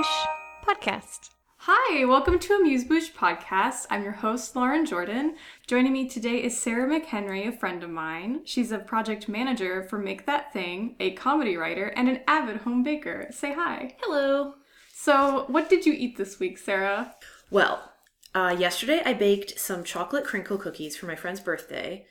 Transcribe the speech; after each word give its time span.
Amuse-Bouche 0.00 0.28
podcast. 0.66 1.30
Hi, 1.58 2.06
welcome 2.06 2.38
to 2.38 2.54
Amuse-Bouche 2.54 3.12
podcast. 3.12 3.84
I'm 3.90 4.02
your 4.02 4.12
host, 4.12 4.56
Lauren 4.56 4.86
Jordan. 4.86 5.36
Joining 5.66 5.92
me 5.92 6.08
today 6.08 6.42
is 6.42 6.58
Sara 6.58 6.88
McHenry, 6.88 7.46
a 7.46 7.52
friend 7.52 7.82
of 7.82 7.90
mine. 7.90 8.40
She's 8.46 8.72
a 8.72 8.78
project 8.78 9.28
manager 9.28 9.82
for 9.82 9.98
Make 9.98 10.24
That 10.24 10.54
Thing, 10.54 10.96
a 11.00 11.10
comedy 11.10 11.58
writer, 11.58 11.88
and 11.88 12.08
an 12.08 12.20
avid 12.26 12.62
home 12.62 12.82
baker. 12.82 13.26
Say 13.30 13.52
hi. 13.52 13.94
Hello. 14.00 14.54
So, 14.94 15.44
what 15.48 15.68
did 15.68 15.84
you 15.84 15.92
eat 15.92 16.16
this 16.16 16.40
week, 16.40 16.56
Sara? 16.56 17.14
Well, 17.50 17.92
uh, 18.34 18.56
yesterday 18.58 19.02
I 19.04 19.12
baked 19.12 19.60
some 19.60 19.84
chocolate 19.84 20.24
crinkle 20.24 20.56
cookies 20.56 20.96
for 20.96 21.04
my 21.04 21.14
friend's 21.14 21.40
birthday, 21.40 22.06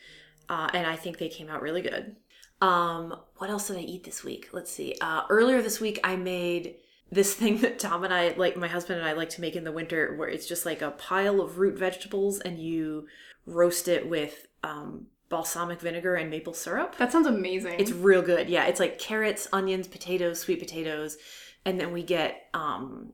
uh, 0.48 0.70
and 0.76 0.86
I 0.86 0.96
think 0.96 1.18
they 1.18 1.30
came 1.30 1.50
out 1.50 1.64
really 1.64 1.82
good. 1.82 2.18
Um, 2.62 3.16
what 3.38 3.50
else 3.50 3.68
did 3.68 3.78
I 3.78 3.82
eat 3.82 4.04
this 4.04 4.24
week? 4.24 4.50
Let's 4.52 4.70
see. 4.70 4.94
Uh, 5.02 5.24
earlier 5.32 5.64
this 5.64 5.82
week 5.82 6.00
I 6.04 6.18
made 6.18 6.76
this 7.12 7.34
thing 7.34 7.60
that 7.62 7.80
Tom 7.80 8.04
and 8.04 8.14
I 8.14 8.34
like, 8.38 8.56
my 8.56 8.68
husband 8.68 9.00
and 9.00 9.08
I 9.08 9.14
like 9.14 9.30
to 9.32 9.42
make 9.42 9.56
in 9.56 9.64
the 9.64 9.72
winter, 9.72 10.16
where 10.16 10.30
it's 10.30 10.48
just 10.48 10.66
like 10.66 10.82
a 10.82 10.92
pile 10.92 11.42
of 11.42 11.58
root 11.58 11.78
vegetables, 11.78 12.40
and 12.40 12.60
you 12.60 13.08
roast 13.46 13.88
it 13.88 14.08
with 14.08 14.48
um, 14.64 15.08
balsamic 15.30 15.80
vinegar 15.80 16.16
and 16.16 16.30
maple 16.30 16.54
syrup. 16.54 16.98
That 16.98 17.12
sounds 17.12 17.28
amazing. 17.28 17.80
It's 17.80 17.92
real 17.92 18.22
good. 18.22 18.50
Yeah, 18.50 18.66
it's 18.66 18.80
like 18.80 19.00
carrots, 19.00 19.48
onions, 19.52 19.88
potatoes, 19.88 20.40
sweet 20.40 20.60
potatoes, 20.60 21.18
and 21.66 21.80
then 21.80 21.92
we 21.92 22.04
get 22.04 22.48
um 22.54 23.14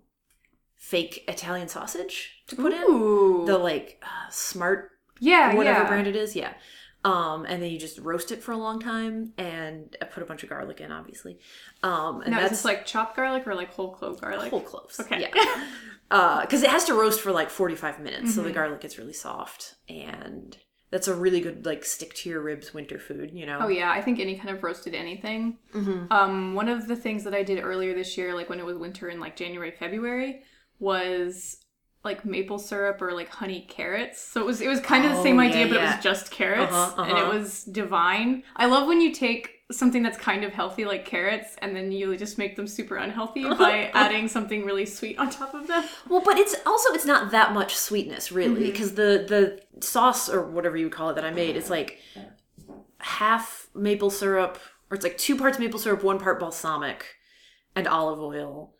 fake 0.76 1.24
Italian 1.28 1.68
sausage 1.68 2.44
to 2.48 2.56
put 2.56 2.74
in. 2.74 3.46
The 3.46 3.58
like 3.58 4.02
uh, 4.04 4.30
smart 4.30 4.92
yeah, 5.20 5.56
whatever 5.56 5.82
yeah. 5.82 5.88
brand 5.88 6.08
it 6.08 6.16
is, 6.16 6.36
yeah. 6.36 6.54
Um, 7.06 7.46
and 7.46 7.62
then 7.62 7.70
you 7.70 7.78
just 7.78 8.00
roast 8.00 8.32
it 8.32 8.42
for 8.42 8.52
a 8.52 8.58
long 8.58 8.80
time, 8.80 9.34
and 9.38 9.96
put 10.12 10.24
a 10.24 10.26
bunch 10.26 10.42
of 10.44 10.50
garlic 10.50 10.82
in, 10.82 10.92
obviously. 10.92 11.38
Um, 11.84 12.22
and 12.22 12.32
Now, 12.32 12.40
is 12.40 12.44
that's 12.50 12.52
this 12.62 12.66
like 12.66 12.86
chopped 12.86 13.16
garlic 13.16 13.46
or 13.48 13.54
like 13.54 13.72
whole 13.72 13.92
clove 13.94 14.20
garlic? 14.20 14.50
whole 14.50 14.62
cloves. 14.62 15.00
Okay. 15.00 15.22
Yeah. 15.22 16.42
Because 16.42 16.64
it 16.64 16.70
has 16.70 16.86
to 16.86 16.94
roast 16.96 17.22
for 17.22 17.32
like 17.32 17.50
forty 17.50 17.76
five 17.76 18.00
minutes, 18.00 18.34
so 18.34 18.42
the 18.42 18.48
Mm-hmm. 18.50 18.56
garlic 18.58 18.82
gets 18.82 18.98
really 18.98 19.14
soft, 19.14 19.76
and 19.88 20.58
that's 20.92 21.08
a 21.08 21.14
really 21.16 21.42
good 21.42 21.66
like 21.66 21.84
stick 21.86 22.14
to 22.16 22.30
your 22.30 22.42
ribs 22.42 22.74
winter 22.74 22.98
food. 23.00 23.32
You 23.34 23.46
know. 23.46 23.60
Oh 23.62 23.68
yeah, 23.68 23.92
I 23.92 24.02
think 24.02 24.20
any 24.20 24.36
kind 24.38 24.50
of 24.56 24.64
roasted 24.64 24.96
anything. 24.96 25.58
Mm-hmm. 25.74 26.12
Um, 26.12 26.54
one 26.56 26.70
of 26.70 26.88
the 26.88 26.96
things 26.96 27.24
that 27.26 27.34
I 27.36 27.44
did 27.44 27.64
earlier 27.64 27.94
this 27.94 28.18
year, 28.18 28.34
like 28.34 28.50
when 28.50 28.60
it 28.60 28.66
was 28.66 28.78
winter 28.78 29.10
in 29.10 29.20
like 29.20 29.36
January, 29.36 29.72
February, 29.78 30.42
was 30.80 31.58
like 32.06 32.24
maple 32.24 32.60
syrup 32.60 33.02
or 33.02 33.12
like 33.14 33.30
honey 33.30 33.66
carrots. 33.68 34.22
So 34.22 34.40
it 34.42 34.46
was 34.46 34.62
it 34.62 34.68
was 34.68 34.80
kind 34.80 35.04
of 35.06 35.12
the 35.12 35.18
Oh, 35.18 35.24
same 35.24 35.38
yeah, 35.40 35.48
idea, 35.50 35.68
but 35.68 35.78
it 35.78 35.82
was 35.82 36.04
just 36.04 36.32
carrots, 36.32 36.72
Uh-huh, 36.72 37.02
and 37.02 37.12
it 37.12 37.18
uh-huh. 37.18 37.38
was 37.38 37.64
divine. 37.66 38.44
I 38.56 38.68
love 38.68 38.88
when 38.88 39.02
you 39.02 39.12
take 39.14 39.52
something 39.72 40.04
that's 40.04 40.18
kind 40.20 40.44
of 40.44 40.54
healthy 40.54 40.86
like 40.86 41.06
carrots 41.06 41.56
and 41.60 41.76
then 41.76 41.92
you 41.92 42.16
just 42.16 42.38
make 42.38 42.56
them 42.56 42.68
super 42.68 42.98
unhealthy 42.98 43.44
by 43.58 43.90
adding 43.96 44.28
something 44.28 44.64
really 44.64 44.86
sweet 44.86 45.18
on 45.18 45.28
top 45.32 45.56
of 45.56 45.66
them. 45.68 45.84
Well, 46.08 46.22
but 46.24 46.38
it's 46.38 46.56
also 46.68 46.94
it's 46.94 47.06
not 47.06 47.32
that 47.32 47.52
much 47.54 47.76
sweetness 47.76 48.32
really, 48.32 48.64
because 48.72 48.94
the 48.94 49.26
the 49.28 49.62
sauce 49.86 50.30
or 50.30 50.44
whatever 50.48 50.78
you 50.78 50.86
would 50.86 50.94
call 50.94 51.10
it 51.10 51.16
that 51.16 51.26
I 51.26 51.32
made 51.32 51.56
is 51.56 51.70
like 51.72 51.98
half 53.00 53.68
maple 53.76 54.10
syrup, 54.10 54.58
or 54.90 54.96
it's 54.96 55.04
like 55.04 55.18
two 55.18 55.36
parts 55.36 55.60
maple 55.60 55.80
syrup, 55.80 56.04
one 56.04 56.20
part 56.20 56.40
balsamic, 56.40 57.06
and 57.76 57.88
olive 57.88 58.20
oil. 58.20 58.74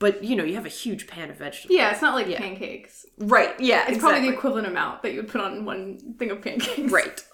But 0.00 0.24
you 0.24 0.34
know, 0.34 0.42
you 0.44 0.54
have 0.56 0.66
a 0.66 0.70
huge 0.70 1.06
pan 1.06 1.30
of 1.30 1.36
vegetables. 1.36 1.76
Yeah, 1.76 1.92
it's 1.92 2.02
not 2.02 2.14
like 2.16 2.26
Yeah. 2.26 2.38
pancakes. 2.38 3.06
Right. 3.18 3.54
Yeah. 3.60 3.84
It's 3.88 3.98
probably 3.98 4.22
the 4.22 4.32
equivalent 4.34 4.66
amount 4.66 5.02
that 5.02 5.12
you 5.12 5.18
would 5.20 5.28
put 5.28 5.40
on 5.40 5.64
one 5.64 6.16
thing 6.18 6.30
of 6.32 6.42
pancakes. 6.42 6.90
Right. 6.90 7.24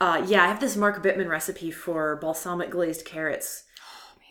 Uh, 0.00 0.24
yeah, 0.26 0.44
I 0.44 0.46
have 0.46 0.60
this 0.60 0.76
Mark 0.76 1.02
Bittman 1.02 1.28
recipe 1.28 1.70
for 1.70 2.16
balsamic 2.16 2.70
glazed 2.70 3.04
carrots, 3.04 3.64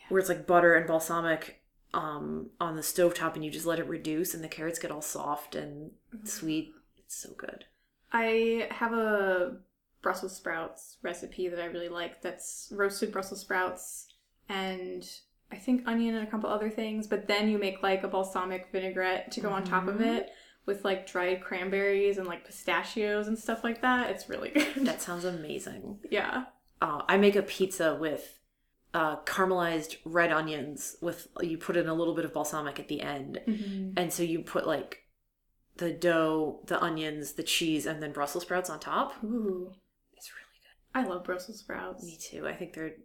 where 0.09 0.19
it's 0.19 0.29
like 0.29 0.45
butter 0.47 0.75
and 0.75 0.85
balsamic 0.87 1.61
um, 1.93 2.51
on 2.59 2.75
the 2.75 2.81
stovetop, 2.83 3.33
and 3.35 3.43
you 3.43 3.49
just 3.49 3.65
let 3.65 3.79
it 3.79 3.87
reduce, 3.87 4.33
and 4.35 4.43
the 4.43 4.47
carrots 4.47 4.77
get 4.79 4.91
all 4.91 5.01
soft 5.01 5.55
and 5.55 5.91
sweet. 6.23 6.73
It's 6.99 7.15
so 7.15 7.29
good. 7.35 7.65
I 8.13 8.67
have 8.71 8.93
a 8.93 9.57
Brussels 10.03 10.35
sprouts 10.35 10.97
recipe 11.01 11.47
that 11.49 11.59
I 11.59 11.65
really 11.65 11.89
like 11.89 12.21
that's 12.21 12.71
roasted 12.75 13.11
Brussels 13.11 13.41
sprouts 13.41 14.13
and 14.47 15.03
I 15.51 15.57
think 15.57 15.87
onion 15.87 16.15
and 16.15 16.27
a 16.27 16.31
couple 16.31 16.49
other 16.49 16.69
things, 16.69 17.07
but 17.07 17.27
then 17.27 17.49
you 17.49 17.57
make 17.57 17.81
like 17.83 18.03
a 18.03 18.07
balsamic 18.07 18.69
vinaigrette 18.71 19.31
to 19.33 19.41
go 19.41 19.49
on 19.49 19.63
top 19.63 19.87
of 19.87 20.01
it 20.01 20.29
with 20.65 20.83
like 20.83 21.07
dried 21.07 21.41
cranberries 21.41 22.17
and 22.17 22.27
like 22.27 22.45
pistachios 22.45 23.27
and 23.27 23.37
stuff 23.37 23.63
like 23.63 23.81
that. 23.81 24.09
It's 24.09 24.27
really 24.27 24.49
good. 24.53 24.85
That 24.85 25.01
sounds 25.01 25.23
amazing. 25.25 25.99
yeah. 26.09 26.45
Uh, 26.81 27.03
I 27.07 27.17
make 27.17 27.35
a 27.35 27.41
pizza 27.43 27.95
with 27.95 28.39
uh, 28.93 29.17
caramelized 29.21 29.97
red 30.03 30.31
onions. 30.31 30.97
With 31.01 31.27
you 31.41 31.57
put 31.57 31.77
in 31.77 31.87
a 31.87 31.93
little 31.93 32.15
bit 32.15 32.25
of 32.25 32.33
balsamic 32.33 32.79
at 32.79 32.87
the 32.89 33.01
end, 33.01 33.39
and 33.95 34.11
so 34.11 34.23
you 34.23 34.41
put 34.41 34.67
like 34.67 35.03
the 35.77 35.91
dough, 35.91 36.61
the 36.65 36.81
onions, 36.81 37.33
the 37.33 37.43
cheese, 37.43 37.85
and 37.85 38.01
then 38.03 38.11
Brussels 38.11 38.43
sprouts 38.43 38.69
on 38.69 38.79
top. 38.79 39.13
Ooh. 39.23 39.71
It's 40.17 40.31
really 40.31 40.59
good. 40.63 40.99
I 40.99 41.09
love 41.09 41.23
Brussels 41.23 41.59
sprouts. 41.59 42.03
Me 42.03 42.17
too. 42.17 42.45
I 42.47 42.53
think 42.53 42.73
they're 42.73 42.95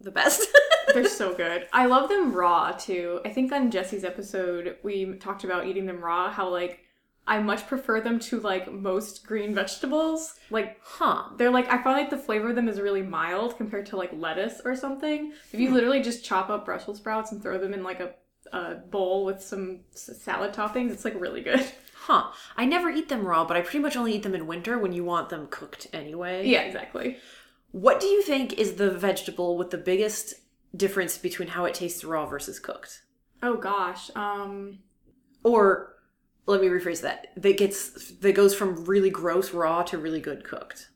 the 0.00 0.10
best. 0.10 0.46
They're 1.02 1.10
so 1.10 1.34
good. 1.34 1.66
I 1.72 1.86
love 1.86 2.08
them 2.08 2.32
raw 2.32 2.72
too. 2.72 3.20
I 3.24 3.30
think 3.30 3.52
on 3.52 3.70
Jesse's 3.70 4.04
episode 4.04 4.76
we 4.82 5.14
talked 5.14 5.44
about 5.44 5.66
eating 5.66 5.86
them 5.86 6.02
raw, 6.02 6.30
how 6.30 6.48
like 6.48 6.80
I 7.26 7.38
much 7.40 7.66
prefer 7.66 8.00
them 8.00 8.18
to 8.20 8.40
like 8.40 8.72
most 8.72 9.26
green 9.26 9.54
vegetables. 9.54 10.34
Like 10.50 10.78
huh. 10.82 11.24
they're 11.36 11.50
like 11.50 11.68
I 11.68 11.82
find 11.82 11.98
like 11.98 12.10
the 12.10 12.16
flavor 12.16 12.50
of 12.50 12.56
them 12.56 12.68
is 12.68 12.80
really 12.80 13.02
mild 13.02 13.56
compared 13.56 13.86
to 13.86 13.96
like 13.96 14.10
lettuce 14.14 14.60
or 14.64 14.74
something. 14.74 15.32
If 15.52 15.60
you 15.60 15.68
hmm. 15.68 15.74
literally 15.74 16.02
just 16.02 16.24
chop 16.24 16.48
up 16.48 16.64
Brussels 16.64 16.98
sprouts 16.98 17.32
and 17.32 17.42
throw 17.42 17.58
them 17.58 17.74
in 17.74 17.82
like 17.82 18.00
a, 18.00 18.14
a 18.52 18.76
bowl 18.76 19.24
with 19.24 19.42
some 19.42 19.80
salad 19.90 20.54
toppings, 20.54 20.90
it's 20.90 21.04
like 21.04 21.20
really 21.20 21.42
good. 21.42 21.64
Huh. 22.00 22.30
I 22.56 22.64
never 22.64 22.88
eat 22.88 23.10
them 23.10 23.26
raw, 23.26 23.44
but 23.44 23.58
I 23.58 23.60
pretty 23.60 23.80
much 23.80 23.94
only 23.94 24.14
eat 24.14 24.22
them 24.22 24.34
in 24.34 24.46
winter 24.46 24.78
when 24.78 24.94
you 24.94 25.04
want 25.04 25.28
them 25.28 25.46
cooked 25.50 25.88
anyway. 25.92 26.46
Yeah, 26.46 26.62
exactly. 26.62 27.18
What 27.72 28.00
do 28.00 28.06
you 28.06 28.22
think 28.22 28.54
is 28.54 28.76
the 28.76 28.90
vegetable 28.90 29.58
with 29.58 29.70
the 29.70 29.76
biggest 29.76 30.34
difference 30.78 31.18
between 31.18 31.48
how 31.48 31.64
it 31.66 31.74
tastes 31.74 32.04
raw 32.04 32.24
versus 32.26 32.58
cooked? 32.58 33.02
Oh 33.42 33.56
gosh. 33.56 34.10
Um 34.16 34.78
Or 35.44 35.94
let 36.46 36.60
me 36.62 36.68
rephrase 36.68 37.02
that. 37.02 37.28
That 37.36 37.58
gets 37.58 38.12
that 38.12 38.32
goes 38.32 38.54
from 38.54 38.84
really 38.86 39.10
gross 39.10 39.52
raw 39.52 39.82
to 39.84 39.98
really 39.98 40.20
good 40.20 40.44
cooked. 40.44 40.88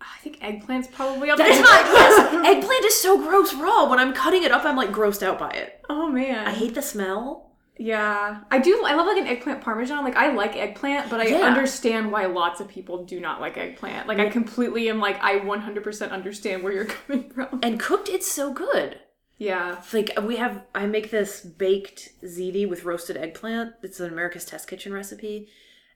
I 0.00 0.18
think 0.22 0.40
eggplant's 0.40 0.88
probably 0.88 1.30
up 1.30 1.36
That's 1.38 1.50
there. 1.56 1.62
not 1.62 1.84
yes. 1.84 2.46
Eggplant 2.46 2.84
is 2.86 2.98
so 3.00 3.18
gross 3.18 3.52
raw. 3.54 3.88
When 3.88 3.98
I'm 3.98 4.14
cutting 4.14 4.44
it 4.44 4.50
up, 4.50 4.64
I'm 4.64 4.76
like 4.76 4.90
grossed 4.92 5.22
out 5.22 5.38
by 5.38 5.50
it. 5.50 5.82
Oh 5.90 6.08
man. 6.08 6.46
I 6.46 6.52
hate 6.52 6.74
the 6.74 6.82
smell. 6.82 7.46
Yeah, 7.78 8.42
I 8.50 8.58
do. 8.58 8.82
I 8.84 8.94
love 8.94 9.06
like 9.06 9.16
an 9.16 9.26
eggplant 9.26 9.62
parmesan. 9.62 10.04
Like 10.04 10.16
I 10.16 10.32
like 10.32 10.54
eggplant, 10.56 11.08
but 11.10 11.18
I 11.20 11.28
Yeah. 11.28 11.38
understand 11.46 12.12
why 12.12 12.26
lots 12.26 12.60
of 12.60 12.68
people 12.68 13.04
do 13.06 13.20
not 13.20 13.40
like 13.40 13.56
eggplant. 13.56 14.06
Like 14.06 14.18
I 14.18 14.28
completely 14.28 14.88
am 14.90 15.00
like 15.00 15.18
I 15.22 15.38
100% 15.38 16.10
understand 16.10 16.62
where 16.62 16.72
you're 16.74 16.84
coming 17.06 17.30
from. 17.30 17.60
And 17.62 17.80
cooked, 17.80 18.08
it's 18.10 18.30
so 18.30 18.52
good. 18.52 18.98
Yeah. 19.40 19.80
Like 19.94 20.10
we 20.22 20.36
have, 20.36 20.62
I 20.74 20.84
make 20.84 21.10
this 21.10 21.40
baked 21.40 22.10
ziti 22.22 22.68
with 22.68 22.84
roasted 22.84 23.16
eggplant. 23.16 23.72
It's 23.82 23.98
an 23.98 24.12
America's 24.12 24.44
Test 24.44 24.68
Kitchen 24.68 24.92
recipe, 24.92 25.48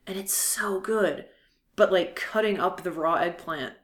and 0.07 0.19
it's 0.19 0.35
so 0.35 0.81
good. 0.81 1.27
But 1.77 1.93
like 1.93 2.17
cutting 2.17 2.59
up 2.59 2.83
the 2.83 2.91
raw 2.91 3.15
eggplant 3.17 3.75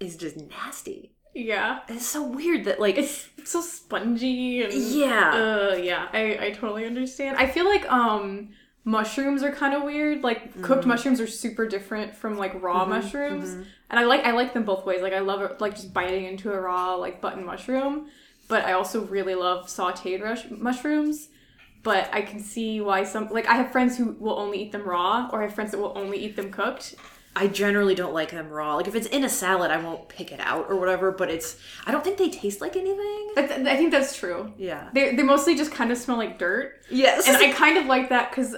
is 0.00 0.16
just 0.16 0.36
nasty. 0.36 1.12
Yeah. 1.32 1.80
It's 1.88 2.06
so 2.06 2.26
weird 2.26 2.64
that 2.64 2.80
like 2.80 2.98
It's, 2.98 3.28
it's 3.36 3.52
so 3.52 3.60
spongy 3.60 4.62
and 4.64 4.72
yeah, 4.74 5.30
Uh 5.32 5.76
yeah, 5.76 6.08
I 6.12 6.46
I 6.46 6.50
totally 6.50 6.84
understand. 6.84 7.36
I 7.36 7.46
feel 7.46 7.66
like 7.66 7.90
um 7.92 8.48
mushrooms 8.84 9.44
are 9.44 9.52
kind 9.52 9.74
of 9.74 9.84
weird. 9.84 10.24
Like 10.24 10.60
cooked 10.62 10.86
mushrooms 10.86 11.20
are 11.20 11.26
super 11.28 11.68
different 11.68 12.16
from 12.16 12.36
like 12.36 12.60
raw 12.60 12.84
mushrooms. 12.84 13.50
And 13.90 14.00
I 14.00 14.04
like 14.04 14.24
I 14.24 14.32
like 14.32 14.54
them 14.54 14.64
both 14.64 14.84
ways. 14.84 15.02
Like 15.02 15.12
I 15.12 15.20
love 15.20 15.42
it 15.42 15.60
like 15.60 15.76
just 15.76 15.94
biting 15.94 16.24
into 16.24 16.50
a 16.52 16.60
raw 16.60 16.94
like 16.96 17.20
button 17.20 17.44
mushroom, 17.44 18.08
but 18.48 18.64
I 18.64 18.72
also 18.72 19.02
really 19.04 19.34
love 19.34 19.66
sautéed 19.66 20.22
rush- 20.22 20.46
mushrooms. 20.50 21.28
But 21.84 22.10
I 22.12 22.22
can 22.22 22.40
see 22.40 22.80
why 22.80 23.04
some 23.04 23.28
like 23.30 23.46
I 23.46 23.54
have 23.54 23.70
friends 23.70 23.96
who 23.96 24.16
will 24.18 24.38
only 24.38 24.60
eat 24.62 24.72
them 24.72 24.82
raw 24.82 25.28
or 25.32 25.40
I 25.40 25.44
have 25.44 25.54
friends 25.54 25.70
that 25.70 25.78
will 25.78 25.96
only 25.96 26.18
eat 26.18 26.34
them 26.36 26.50
cooked. 26.50 26.96
I 27.36 27.46
generally 27.46 27.94
don't 27.94 28.12
like 28.12 28.32
them 28.32 28.48
raw. 28.50 28.74
Like 28.74 28.88
if 28.88 28.96
it's 28.96 29.06
in 29.06 29.22
a 29.22 29.28
salad, 29.28 29.70
I 29.70 29.80
won't 29.80 30.08
pick 30.08 30.32
it 30.32 30.40
out 30.40 30.66
or 30.68 30.74
whatever. 30.76 31.12
But 31.12 31.30
it's 31.30 31.56
I 31.86 31.92
don't 31.92 32.02
think 32.02 32.18
they 32.18 32.30
taste 32.30 32.60
like 32.60 32.74
anything. 32.74 33.28
I, 33.36 33.46
th- 33.46 33.66
I 33.66 33.76
think 33.76 33.92
that's 33.92 34.16
true. 34.16 34.52
Yeah. 34.58 34.88
They 34.92 35.14
they 35.14 35.22
mostly 35.22 35.54
just 35.54 35.70
kind 35.70 35.92
of 35.92 35.98
smell 35.98 36.16
like 36.16 36.36
dirt. 36.38 36.82
Yes. 36.90 37.28
and 37.28 37.36
I 37.36 37.52
kind 37.52 37.78
of 37.78 37.86
like 37.86 38.08
that 38.08 38.30
because 38.30 38.56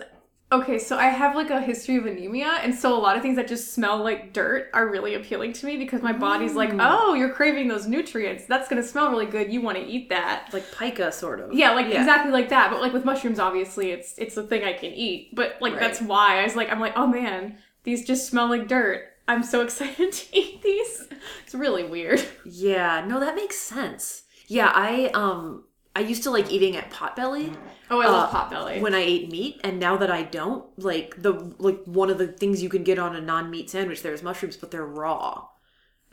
okay, 0.52 0.78
so 0.78 0.96
I 0.98 1.04
have 1.06 1.34
like 1.36 1.50
a 1.50 1.60
history 1.60 1.96
of 1.96 2.06
anemia, 2.06 2.58
and 2.62 2.74
so 2.74 2.96
a 2.96 2.98
lot 2.98 3.16
of 3.16 3.22
things 3.22 3.36
that 3.36 3.46
just 3.48 3.72
smell 3.72 3.98
like 4.02 4.32
dirt 4.32 4.68
are 4.74 4.88
really 4.88 5.14
appealing 5.14 5.52
to 5.54 5.66
me 5.66 5.76
because 5.76 6.02
my 6.02 6.12
body's 6.12 6.54
like, 6.54 6.70
oh, 6.78 7.14
you're 7.14 7.32
craving 7.32 7.68
those 7.68 7.86
nutrients. 7.86 8.44
That's 8.46 8.68
gonna 8.68 8.82
smell 8.82 9.10
really 9.10 9.26
good. 9.26 9.52
You 9.52 9.60
want 9.60 9.78
to 9.78 9.84
eat 9.84 10.08
that. 10.08 10.48
like 10.52 10.64
pica, 10.76 11.12
sort 11.12 11.40
of. 11.40 11.52
Yeah, 11.52 11.72
like 11.72 11.86
exactly 11.86 12.32
like 12.32 12.48
that. 12.50 12.70
But 12.70 12.80
like 12.80 12.92
with 12.92 13.04
mushrooms, 13.04 13.38
obviously, 13.38 13.90
it's 13.90 14.16
it's 14.18 14.36
a 14.36 14.42
thing 14.42 14.64
I 14.64 14.72
can 14.72 14.92
eat. 14.92 15.34
But 15.34 15.56
like 15.60 15.72
Right. 15.72 15.80
that's 15.80 16.00
why 16.00 16.40
I 16.40 16.44
was 16.44 16.56
like, 16.56 16.70
I'm 16.70 16.80
like, 16.80 16.94
oh 16.96 17.06
man, 17.06 17.58
these 17.84 18.04
just 18.04 18.28
smell 18.28 18.48
like 18.48 18.66
dirt. 18.68 19.04
I'm 19.28 19.42
so 19.44 19.60
excited 19.64 20.12
to 20.12 20.36
eat 20.36 20.62
these. 20.62 21.06
It's 21.44 21.54
really 21.54 21.84
weird. 21.84 22.20
Yeah, 22.44 23.04
no, 23.06 23.20
that 23.20 23.36
makes 23.36 23.56
sense. 23.56 24.22
Yeah, 24.48 24.72
I 24.74 25.10
um 25.14 25.64
I 25.94 26.00
used 26.00 26.22
to 26.24 26.30
like 26.30 26.50
eating 26.50 26.76
at 26.76 26.90
Potbelly 26.90 27.56
Oh, 27.90 28.00
I 28.00 28.06
love 28.06 28.30
Uh, 28.30 28.32
Potbelly. 28.32 28.80
when 28.80 28.94
I 28.94 29.00
ate 29.00 29.30
meat, 29.30 29.60
and 29.64 29.78
now 29.80 29.96
that 29.96 30.10
I 30.10 30.22
don't, 30.22 30.64
like 30.78 31.20
the 31.22 31.32
like 31.58 31.82
one 31.84 32.10
of 32.10 32.18
the 32.18 32.28
things 32.28 32.62
you 32.62 32.68
can 32.68 32.84
get 32.84 32.98
on 32.98 33.16
a 33.16 33.20
non-meat 33.20 33.68
sandwich, 33.70 34.02
there's 34.02 34.22
mushrooms, 34.22 34.56
but 34.56 34.70
they're 34.70 34.86
raw. 34.86 35.48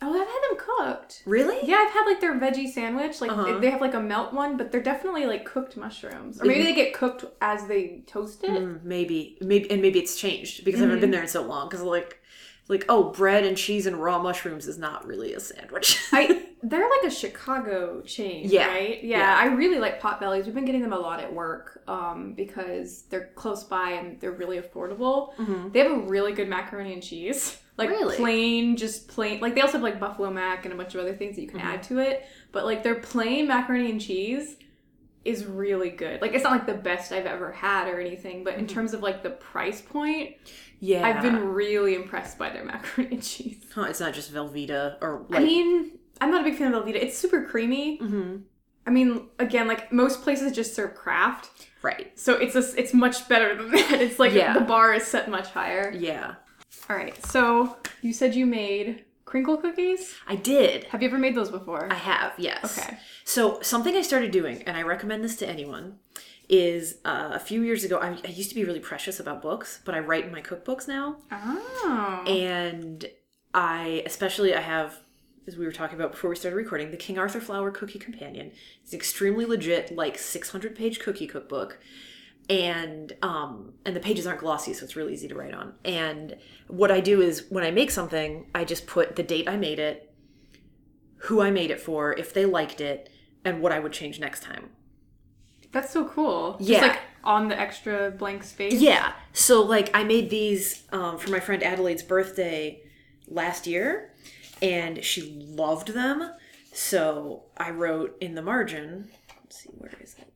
oh, 0.02 0.14
I've 0.22 0.28
had 0.28 0.42
them 0.50 0.58
cooked. 0.58 1.24
Really? 1.26 1.68
Yeah, 1.68 1.78
I've 1.78 1.92
had 1.94 2.06
like 2.06 2.22
their 2.22 2.40
veggie 2.40 2.72
sandwich. 2.72 3.20
Like 3.22 3.32
Uh-huh. 3.32 3.60
they 3.60 3.70
have 3.72 3.82
like 3.82 3.94
a 3.94 4.00
melt 4.00 4.34
one, 4.34 4.58
but 4.58 4.72
they're 4.72 4.82
definitely 4.82 5.26
like 5.26 5.46
cooked 5.46 5.76
mushrooms. 5.78 6.40
Or 6.42 6.46
maybe 6.46 6.64
they 6.64 6.74
get 6.76 6.94
cooked 6.94 7.26
as 7.42 7.68
they 7.68 8.04
toast 8.08 8.44
it. 8.44 8.64
Mm, 8.64 8.84
maybe, 8.84 9.38
maybe, 9.42 9.70
and 9.72 9.82
maybe 9.82 10.00
it's 10.00 10.20
changed 10.20 10.64
because 10.64 10.80
I 10.82 10.86
Mm-hmm. 10.86 10.90
haven't 10.92 11.02
been 11.02 11.12
there 11.12 11.22
in 11.24 11.28
so 11.28 11.42
long. 11.44 11.68
Because 11.68 11.84
like, 11.84 12.22
like 12.70 12.86
oh, 12.90 13.12
bread 13.12 13.46
and 13.46 13.56
cheese 13.56 13.86
and 13.86 13.96
raw 14.02 14.22
mushrooms 14.22 14.68
is 14.68 14.78
not 14.78 15.06
really 15.08 15.34
a 15.34 15.40
sandwich. 15.40 16.00
I 16.12 16.44
they're 16.64 16.90
like 16.90 17.04
a 17.06 17.12
Chicago 17.12 18.02
chain, 18.02 18.46
Yeah. 18.50 18.68
right? 18.68 19.04
Yeah, 19.04 19.20
Yeah. 19.20 19.38
I 19.38 19.46
really 19.54 19.80
like 19.80 20.02
Potbellies. 20.02 20.46
We've 20.46 20.56
been 20.56 20.66
getting 20.66 20.82
them 20.82 20.92
a 20.94 21.00
lot 21.00 21.20
at 21.20 21.32
work 21.32 21.82
um, 21.88 22.34
because 22.34 23.04
they're 23.04 23.30
close 23.36 23.64
by 23.64 23.92
and 23.92 24.20
they're 24.20 24.32
really 24.32 24.60
affordable. 24.60 25.32
They 25.72 25.80
have 25.80 25.92
a 25.92 26.00
really 26.00 26.34
good 26.34 26.50
macaroni 26.50 26.94
and 26.94 27.02
cheese, 27.04 27.58
like 27.78 27.90
Mm-hmm. 27.90 28.00
Really? 28.00 28.16
plain, 28.18 28.76
just 28.76 29.08
plain. 29.08 29.40
Like 29.40 29.54
they 29.56 29.62
also 29.62 29.74
have 29.74 29.84
like 29.84 30.00
buffalo 30.00 30.32
mac 30.32 30.66
and 30.66 30.74
a 30.74 30.78
bunch 30.78 30.96
of 30.96 31.02
other 31.02 31.14
things 31.16 31.36
that 31.36 31.44
you 31.44 31.48
can 31.48 31.60
Mm-hmm. 31.60 31.68
add 31.70 31.84
to 31.84 32.00
it. 32.00 32.26
But 32.52 32.66
like 32.66 32.82
their 32.84 32.96
plain 32.96 33.48
macaroni 33.48 33.92
and 33.92 34.02
cheese 34.02 34.58
is 35.24 35.46
really 35.46 35.90
good. 35.90 36.22
Like 36.22 36.34
it's 36.34 36.44
not 36.44 36.54
like 36.54 36.66
the 36.66 36.74
best 36.74 37.12
I've 37.12 37.26
ever 37.26 37.52
had 37.52 37.88
or 37.88 38.00
anything, 38.00 38.44
but 38.44 38.56
in 38.56 38.66
terms 38.66 38.94
of 38.94 39.02
like 39.04 39.22
the 39.24 39.30
price 39.32 39.82
point, 39.82 40.36
yeah, 40.80 41.06
I've 41.08 41.22
been 41.22 41.50
really 41.50 41.96
impressed 41.96 42.38
by 42.38 42.50
their 42.50 42.64
macaroni 42.66 43.16
and 43.16 43.24
cheese. 43.24 43.58
Huh, 43.74 43.84
it's 43.84 44.00
not 44.00 44.14
just 44.14 44.34
Velveeta 44.34 44.98
or 45.02 45.26
like. 45.30 45.42
I 45.42 45.44
mean, 45.44 45.98
I'm 46.22 46.32
not 46.32 46.42
a 46.42 46.44
big 46.44 46.56
fan 46.58 46.74
of 46.74 46.84
Velveeta. 46.84 46.96
It's 46.96 47.18
super 47.18 47.44
creamy. 47.46 48.00
Mhm. 48.00 48.44
I 48.86 48.90
mean, 48.90 49.28
again, 49.40 49.68
like 49.68 49.92
most 49.92 50.22
places 50.22 50.54
just 50.54 50.74
serve 50.74 50.96
Kraft, 50.96 51.50
right? 51.82 52.18
so 52.18 52.36
it's 52.36 52.56
a, 52.56 52.64
it's 52.80 52.94
much 52.94 53.28
better 53.28 53.54
than 53.56 53.72
that. 53.72 53.92
It's 54.02 54.18
like 54.18 54.32
Yeah. 54.34 54.54
the 54.54 54.62
bar 54.62 54.94
is 54.94 55.06
set 55.06 55.30
much 55.30 55.50
higher. 55.50 55.92
Yeah, 55.94 56.36
All 56.90 56.96
right, 56.96 57.14
so 57.26 57.76
you 58.02 58.14
said 58.14 58.34
you 58.34 58.46
made 58.46 59.04
crinkle 59.26 59.58
cookies. 59.58 60.16
I 60.26 60.38
did. 60.38 60.86
Have 60.86 61.02
you 61.02 61.10
ever 61.10 61.18
made 61.18 61.36
those 61.36 61.52
before? 61.52 61.92
I 61.92 61.96
have, 61.96 62.32
yes. 62.38 62.78
Okay. 62.80 62.98
So 63.26 63.60
something 63.62 63.94
I 63.94 64.02
started 64.04 64.32
doing, 64.32 64.64
and 64.64 64.78
I 64.78 64.84
recommend 64.84 65.22
this 65.22 65.36
to 65.38 65.50
anyone, 65.50 66.00
is 66.50 67.00
uh, 67.06 67.32
a 67.34 67.40
few 67.40 67.62
years 67.62 67.84
ago. 67.84 67.98
I, 67.98 68.18
I 68.24 68.28
used 68.30 68.50
to 68.50 68.56
be 68.56 68.64
really 68.64 68.80
precious 68.80 69.20
about 69.20 69.42
books, 69.42 69.82
but 69.86 69.94
I 69.96 70.00
write 70.00 70.26
in 70.26 70.32
my 70.32 70.42
cookbooks 70.42 70.88
now, 70.88 71.18
Oh. 71.32 72.24
and 72.28 73.06
I 73.54 74.04
especially 74.06 74.54
I 74.54 74.62
have. 74.62 75.00
As 75.46 75.56
we 75.56 75.66
were 75.66 75.72
talking 75.72 75.98
about 75.98 76.12
before 76.12 76.30
we 76.30 76.36
started 76.36 76.58
recording, 76.58 76.92
the 76.92 76.98
King 76.98 77.18
Arthur 77.18 77.40
Flour 77.40 77.72
Cookie 77.72 78.00
Companion 78.00 78.52
is 78.86 78.94
extremely 78.94 79.46
legit, 79.46 79.96
like 79.96 80.18
600 80.18 80.76
page 80.76 81.00
cookie 81.00 81.26
cookbook, 81.26 81.80
and 82.50 83.14
um, 83.22 83.74
and 83.86 83.96
the 83.96 84.02
pages 84.02 84.28
aren't 84.28 84.42
glossy, 84.42 84.74
so 84.74 84.84
it's 84.84 84.98
really 84.98 85.14
easy 85.14 85.30
to 85.30 85.36
write 85.36 85.54
on. 85.54 85.74
And 85.86 86.36
what 86.68 86.92
I 86.92 87.00
do 87.00 87.22
is 87.22 87.46
when 87.50 87.64
I 87.64 87.72
make 87.72 87.92
something, 87.92 88.48
I 88.54 88.66
just 88.66 88.88
put 88.88 89.16
the 89.16 89.24
date 89.24 89.48
I 89.48 89.56
made 89.56 89.80
it, 89.80 90.14
who 91.16 91.42
I 91.42 91.50
made 91.50 91.72
it 91.72 91.80
for, 91.80 92.14
if 92.14 92.34
they 92.34 92.46
liked 92.46 92.82
it, 92.82 93.10
and 93.46 93.62
what 93.62 93.72
I 93.72 93.80
would 93.80 93.94
change 93.94 94.20
next 94.20 94.44
time. 94.44 94.72
That's 95.72 95.92
so 95.92 96.06
cool. 96.06 96.58
Yeah. 96.60 96.80
Just 96.80 96.88
like 96.90 97.00
on 97.24 97.50
the 97.50 97.60
extra 97.60 98.12
blank 98.12 98.44
space. 98.44 98.74
Yeah. 98.74 99.14
So 99.34 99.62
like 99.62 99.90
I 99.94 100.04
made 100.04 100.30
these 100.30 100.84
um, 100.92 101.18
for 101.18 101.30
my 101.30 101.40
friend 101.40 101.64
Adelaide's 101.64 102.04
birthday 102.04 102.82
last 103.28 103.68
year, 103.68 104.14
and 104.62 105.04
she 105.04 105.38
loved 105.48 105.90
them. 105.90 106.32
So 106.74 107.44
I 107.58 107.72
wrote 107.72 108.18
in 108.22 108.36
the 108.36 108.42
margin. 108.42 109.10
Let's 109.44 109.62
see, 109.64 109.70
where 109.78 109.94
is 110.02 110.16
it? 110.20 110.32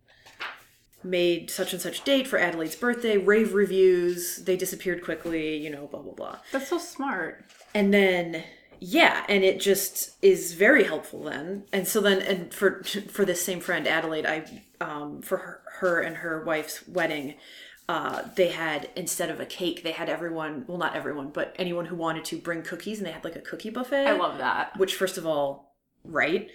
Made 1.03 1.49
such 1.49 1.73
and 1.73 1.81
such 1.81 2.03
date 2.03 2.27
for 2.27 2.37
Adelaide's 2.37 2.75
birthday. 2.75 3.17
Rave 3.17 3.53
reviews. 3.55 4.37
They 4.37 4.55
disappeared 4.55 5.03
quickly. 5.03 5.57
You 5.57 5.69
know, 5.71 5.87
blah 5.87 6.01
blah 6.01 6.13
blah. 6.13 6.37
That's 6.51 6.67
so 6.67 6.77
smart. 6.77 7.45
and 7.73 7.91
then 7.93 8.43
yeah 8.83 9.25
and 9.29 9.43
it 9.43 9.59
just 9.59 10.17
is 10.23 10.53
very 10.55 10.83
helpful 10.85 11.23
then 11.25 11.63
and 11.71 11.87
so 11.87 12.01
then 12.01 12.19
and 12.21 12.53
for 12.53 12.83
for 13.09 13.25
this 13.25 13.43
same 13.43 13.59
friend 13.59 13.87
adelaide 13.87 14.25
i 14.25 14.43
um 14.81 15.21
for 15.21 15.37
her, 15.37 15.61
her 15.79 16.01
and 16.01 16.17
her 16.17 16.43
wife's 16.43 16.87
wedding 16.87 17.35
uh 17.89 18.23
they 18.35 18.49
had 18.49 18.89
instead 18.95 19.29
of 19.29 19.39
a 19.39 19.45
cake 19.45 19.83
they 19.83 19.91
had 19.91 20.09
everyone 20.09 20.65
well 20.67 20.79
not 20.79 20.95
everyone 20.95 21.29
but 21.29 21.55
anyone 21.59 21.85
who 21.85 21.95
wanted 21.95 22.25
to 22.25 22.37
bring 22.37 22.63
cookies 22.63 22.97
and 22.97 23.07
they 23.07 23.11
had 23.11 23.23
like 23.23 23.35
a 23.35 23.41
cookie 23.41 23.69
buffet 23.69 24.07
I 24.07 24.13
love 24.13 24.39
that. 24.39 24.77
which 24.79 24.95
first 24.95 25.17
of 25.17 25.27
all 25.27 25.75
right 26.03 26.49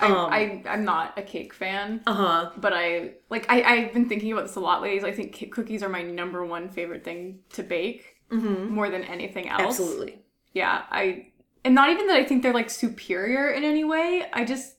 I, 0.00 0.06
Um, 0.06 0.32
I 0.32 0.62
I'm 0.68 0.84
not 0.84 1.18
a 1.18 1.22
cake 1.22 1.54
fan. 1.54 2.02
uh-huh 2.06 2.50
but 2.56 2.72
I 2.72 3.14
like 3.30 3.46
I 3.48 3.62
I've 3.62 3.92
been 3.92 4.08
thinking 4.08 4.32
about 4.32 4.46
this 4.46 4.56
a 4.56 4.60
lot 4.60 4.82
lately. 4.82 5.08
I 5.08 5.14
think 5.14 5.32
ki- 5.32 5.46
cookies 5.46 5.82
are 5.82 5.88
my 5.88 6.02
number 6.02 6.44
one 6.44 6.68
favorite 6.68 7.04
thing 7.04 7.40
to 7.50 7.62
bake 7.62 8.16
more 8.30 8.90
than 8.90 9.04
anything 9.04 9.48
else. 9.48 9.78
absolutely 9.80 10.18
Yeah, 10.52 10.82
I 10.90 11.28
and 11.64 11.74
not 11.74 11.90
even 11.90 12.06
that 12.08 12.16
I 12.16 12.24
think 12.24 12.42
they're 12.42 12.54
like 12.54 12.70
superior 12.70 13.48
in 13.50 13.64
any 13.64 13.84
way. 13.84 14.24
I 14.32 14.44
just 14.44 14.76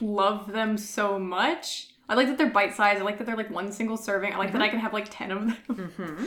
love 0.00 0.52
them 0.52 0.76
so 0.78 1.18
much. 1.18 1.88
I 2.08 2.14
like 2.14 2.26
that 2.26 2.36
they're 2.38 2.50
bite 2.50 2.74
sized. 2.74 3.00
I 3.00 3.04
like 3.04 3.18
that 3.18 3.26
they're 3.26 3.36
like 3.36 3.50
one 3.50 3.72
single 3.72 3.96
serving. 3.96 4.32
I 4.34 4.36
like 4.36 4.52
that 4.52 4.58
mm-hmm. 4.58 4.62
I 4.62 4.68
can 4.68 4.78
have 4.80 4.92
like 4.92 5.06
ten 5.10 5.30
of 5.30 5.40
them. 5.40 5.56
Mm-hmm. 5.68 6.26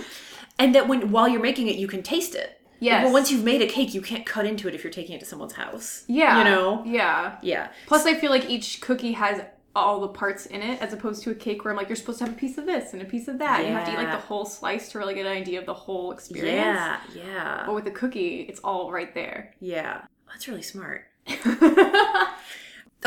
and 0.57 0.73
that 0.75 0.87
when 0.87 1.11
while 1.11 1.27
you're 1.27 1.41
making 1.41 1.67
it 1.67 1.75
you 1.75 1.87
can 1.87 2.01
taste 2.01 2.33
it 2.35 2.61
Yes. 2.79 3.05
but 3.05 3.13
once 3.13 3.31
you've 3.31 3.43
made 3.43 3.61
a 3.61 3.67
cake 3.67 3.93
you 3.93 4.01
can't 4.01 4.25
cut 4.25 4.45
into 4.45 4.67
it 4.67 4.75
if 4.75 4.83
you're 4.83 4.91
taking 4.91 5.15
it 5.15 5.19
to 5.19 5.25
someone's 5.25 5.53
house 5.53 6.03
Yeah, 6.07 6.37
you 6.39 6.43
know 6.43 6.83
Yeah. 6.85 7.37
yeah 7.41 7.69
Plus, 7.87 8.05
I 8.05 8.15
feel 8.15 8.31
like 8.31 8.49
each 8.49 8.81
cookie 8.81 9.13
has 9.13 9.41
all 9.75 9.99
the 9.99 10.07
parts 10.07 10.45
in 10.45 10.61
it, 10.61 10.81
as 10.81 10.93
opposed 10.93 11.21
to 11.23 11.31
a 11.31 11.35
cake 11.35 11.63
where 11.65 11.71
I'm 11.71 11.77
like 11.77 11.89
you're 11.89 11.95
supposed 11.97 12.19
to 12.19 12.25
have 12.25 12.33
a 12.33 12.37
piece 12.37 12.57
of 12.57 12.65
this 12.65 12.93
and 12.93 13.01
a 13.01 13.05
piece 13.05 13.27
of 13.27 13.39
that. 13.39 13.65
You 13.65 13.73
have 13.73 13.85
to 13.85 13.91
eat 13.93 13.97
like 13.97 14.11
the 14.11 14.17
whole 14.27 14.45
slice 14.45 14.89
to 14.91 14.99
really 14.99 15.13
get 15.15 15.25
an 15.25 15.31
idea 15.33 15.59
of 15.59 15.65
the 15.65 15.73
whole 15.73 16.11
experience. 16.11 16.55
yeah 16.55 16.99
yeah 17.13 17.63
But 17.65 17.75
with 17.75 17.87
a 17.87 17.91
cookie, 17.91 18.41
it's 18.49 18.59
all 18.61 18.91
right 18.91 19.13
there. 19.13 19.53
Yeah, 19.59 20.03
that's 20.31 20.47
really 20.47 20.61
smart. 20.63 21.05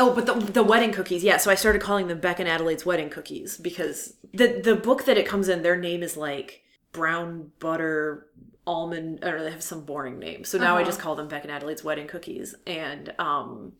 Oh, 0.01 0.15
but 0.15 0.25
the 0.25 0.33
the 0.35 0.63
wedding 0.63 0.93
cookies, 0.93 1.25
yeah. 1.25 1.35
So 1.37 1.51
I 1.51 1.55
started 1.55 1.81
calling 1.81 2.07
them 2.07 2.21
Beck 2.21 2.39
and 2.39 2.47
Adelaide's 2.47 2.85
wedding 2.85 3.09
cookies 3.09 3.57
because 3.57 4.13
the 4.33 4.61
the 4.63 4.75
book 4.75 5.03
that 5.05 5.17
it 5.17 5.25
comes 5.27 5.49
in, 5.49 5.61
their 5.61 5.75
name 5.75 6.03
is 6.03 6.15
like 6.15 6.63
brown 6.93 7.51
butter 7.59 8.27
almond. 8.65 9.19
I 9.23 9.27
don't 9.31 9.39
know. 9.39 9.43
They 9.43 9.51
have 9.51 9.61
some 9.63 9.83
boring 9.83 10.17
name. 10.17 10.45
So 10.45 10.57
now 10.57 10.75
I 10.77 10.81
Uh-huh. 10.81 10.85
just 10.89 11.01
call 11.01 11.15
them 11.15 11.27
Beck 11.27 11.43
and 11.43 11.51
Adelaide's 11.51 11.83
wedding 11.83 12.07
cookies, 12.07 12.55
and 12.65 13.13
um, 13.19 13.73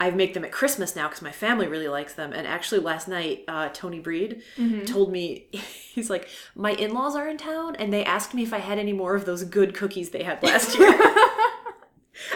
I 0.00 0.10
make 0.10 0.34
them 0.34 0.44
at 0.44 0.50
Christmas 0.52 0.96
now 0.96 1.06
because 1.08 1.22
my 1.22 1.30
family 1.30 1.66
really 1.68 1.88
likes 1.88 2.14
them. 2.14 2.32
And 2.32 2.46
actually, 2.46 2.80
last 2.80 3.06
night, 3.08 3.44
uh, 3.46 3.68
Tony 3.72 4.00
Breed 4.00 4.42
told 4.86 5.12
me 5.12 5.46
he's 5.52 6.10
like, 6.10 6.28
my 6.54 6.72
in 6.72 6.92
laws 6.92 7.14
are 7.16 7.28
in 7.28 7.36
town, 7.38 7.76
and 7.76 7.92
they 7.92 8.04
asked 8.04 8.34
me 8.34 8.42
if 8.42 8.52
I 8.52 8.58
had 8.58 8.78
any 8.78 8.92
more 8.92 9.14
of 9.14 9.24
those 9.24 9.44
good 9.44 9.74
cookies 9.74 10.10
they 10.10 10.24
had 10.24 10.42
last 10.42 10.78
year. 10.78 10.92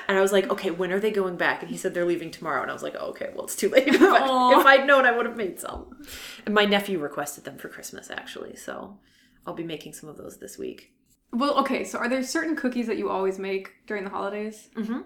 And 0.08 0.18
I 0.18 0.20
was 0.20 0.32
like, 0.32 0.50
okay, 0.50 0.70
when 0.70 0.90
are 0.90 0.98
they 0.98 1.10
going 1.12 1.36
back? 1.36 1.62
And 1.62 1.70
he 1.70 1.76
said 1.76 1.94
they're 1.94 2.04
leaving 2.04 2.30
tomorrow. 2.32 2.62
And 2.62 2.70
I 2.70 2.74
was 2.74 2.82
like, 2.82 2.96
oh, 2.98 3.10
okay, 3.10 3.30
well, 3.34 3.44
it's 3.44 3.54
too 3.54 3.68
late. 3.68 3.86
if, 3.88 4.02
I, 4.02 4.18
Aw. 4.26 4.60
if 4.60 4.66
I'd 4.66 4.86
known, 4.86 5.06
I 5.06 5.12
would 5.16 5.24
have 5.24 5.36
made 5.36 5.60
some. 5.60 6.02
And 6.44 6.54
my 6.54 6.64
nephew 6.64 6.98
requested 6.98 7.44
them 7.44 7.58
for 7.58 7.68
Christmas, 7.68 8.10
actually. 8.10 8.56
So 8.56 8.98
I'll 9.46 9.54
be 9.54 9.62
making 9.62 9.92
some 9.92 10.08
of 10.08 10.16
those 10.16 10.38
this 10.38 10.58
week. 10.58 10.92
well, 11.32 11.58
okay. 11.60 11.84
So, 11.84 11.98
are 11.98 12.08
there 12.08 12.22
certain 12.24 12.56
cookies 12.56 12.86
that 12.88 12.98
you 12.98 13.08
always 13.08 13.38
make 13.38 13.70
during 13.86 14.02
the 14.02 14.10
holidays? 14.10 14.68
Mhm. 14.74 15.04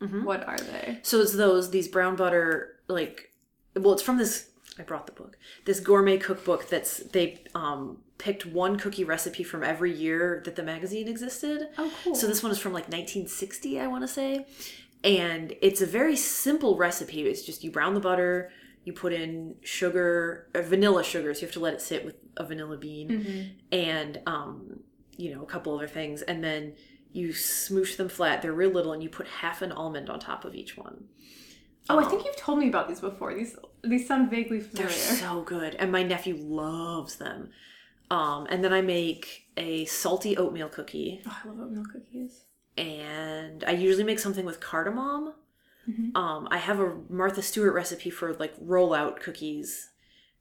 Mhm. 0.00 0.24
What 0.24 0.46
are 0.46 0.58
they? 0.58 0.98
So 1.02 1.20
it's 1.20 1.34
those, 1.36 1.70
these 1.70 1.88
brown 1.88 2.16
butter, 2.16 2.76
like, 2.88 3.30
well, 3.76 3.92
it's 3.92 4.02
from 4.02 4.18
this, 4.18 4.50
I 4.78 4.82
brought 4.82 5.06
the 5.06 5.12
book, 5.12 5.36
this 5.64 5.80
gourmet 5.80 6.18
cookbook 6.18 6.68
that's, 6.68 6.98
they 6.98 7.42
um, 7.54 7.98
picked 8.18 8.44
one 8.44 8.76
cookie 8.78 9.04
recipe 9.04 9.44
from 9.44 9.62
every 9.62 9.92
year 9.92 10.42
that 10.44 10.56
the 10.56 10.62
magazine 10.62 11.08
existed. 11.08 11.68
Oh, 11.78 11.92
cool. 12.02 12.14
So 12.14 12.26
this 12.26 12.42
one 12.42 12.50
is 12.52 12.58
from 12.58 12.72
like 12.72 12.84
1960, 12.84 13.80
I 13.80 13.86
want 13.86 14.02
to 14.02 14.08
say. 14.08 14.46
And 15.04 15.54
it's 15.60 15.80
a 15.82 15.86
very 15.86 16.16
simple 16.16 16.76
recipe. 16.76 17.22
It's 17.22 17.42
just 17.42 17.62
you 17.62 17.70
brown 17.70 17.94
the 17.94 18.00
butter, 18.00 18.50
you 18.84 18.92
put 18.92 19.12
in 19.12 19.54
sugar, 19.62 20.48
uh, 20.54 20.62
vanilla 20.62 21.04
sugar, 21.04 21.32
so 21.34 21.40
you 21.42 21.46
have 21.46 21.54
to 21.54 21.60
let 21.60 21.74
it 21.74 21.80
sit 21.80 22.04
with 22.04 22.16
a 22.36 22.44
vanilla 22.44 22.76
bean, 22.76 23.08
Mm-hmm. 23.08 23.42
and 23.72 24.20
um, 24.26 24.80
you 25.16 25.34
know 25.34 25.42
a 25.42 25.46
couple 25.46 25.74
other 25.74 25.86
things, 25.88 26.22
and 26.22 26.42
then 26.42 26.74
you 27.14 27.28
smoosh 27.28 27.96
them 27.96 28.08
flat. 28.10 28.42
They're 28.42 28.52
real 28.52 28.70
little, 28.70 28.92
and 28.92 29.02
you 29.02 29.08
put 29.08 29.26
half 29.26 29.62
an 29.62 29.72
almond 29.72 30.10
on 30.10 30.18
top 30.20 30.44
of 30.44 30.54
each 30.54 30.76
one. 30.76 31.04
oh, 31.88 31.98
I 31.98 32.04
think 32.04 32.24
you've 32.26 32.36
told 32.36 32.58
me 32.58 32.68
about 32.68 32.88
these 32.88 33.00
before. 33.00 33.32
These 33.34 33.56
these 33.82 34.06
sound 34.06 34.30
vaguely 34.30 34.60
familiar. 34.60 34.88
They're 34.88 35.16
so 35.16 35.40
good, 35.42 35.74
and 35.76 35.90
my 35.90 36.02
nephew 36.02 36.36
loves 36.36 37.16
them. 37.16 37.50
Um, 38.10 38.46
and 38.50 38.62
then 38.62 38.72
I 38.72 38.82
make 38.82 39.46
a 39.56 39.84
salty 39.86 40.36
oatmeal 40.36 40.68
cookie. 40.68 41.22
Oh, 41.26 41.38
I 41.44 41.48
love 41.48 41.60
oatmeal 41.60 41.84
cookies. 41.90 42.42
and 42.76 43.64
I 43.64 43.72
usually 43.72 44.04
make 44.04 44.18
something 44.18 44.44
with 44.44 44.60
cardamom. 44.60 45.34
Um, 46.14 46.48
I 46.50 46.56
have 46.58 46.80
a 46.80 46.96
Martha 47.10 47.42
Stewart 47.42 47.74
recipe 47.74 48.08
for 48.10 48.32
like 48.34 48.58
rollout 48.58 49.20
cookies 49.20 49.90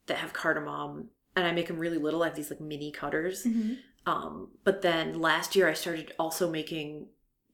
that 0.07 0.17
have 0.17 0.31
cardamom, 0.33 1.09
and 1.35 1.45
I 1.45 1.51
make 1.51 1.67
them 1.67 1.77
really 1.77 1.97
little. 1.97 2.23
I 2.23 2.27
have 2.27 2.35
these 2.35 2.49
like 2.49 2.61
mini 2.61 2.91
cutters. 2.91 3.45
Um, 4.05 4.49
but 4.63 4.81
then 4.81 5.19
last 5.19 5.55
year 5.55 5.69
I 5.69 5.73
started 5.73 6.13
also 6.19 6.49
making 6.49 7.07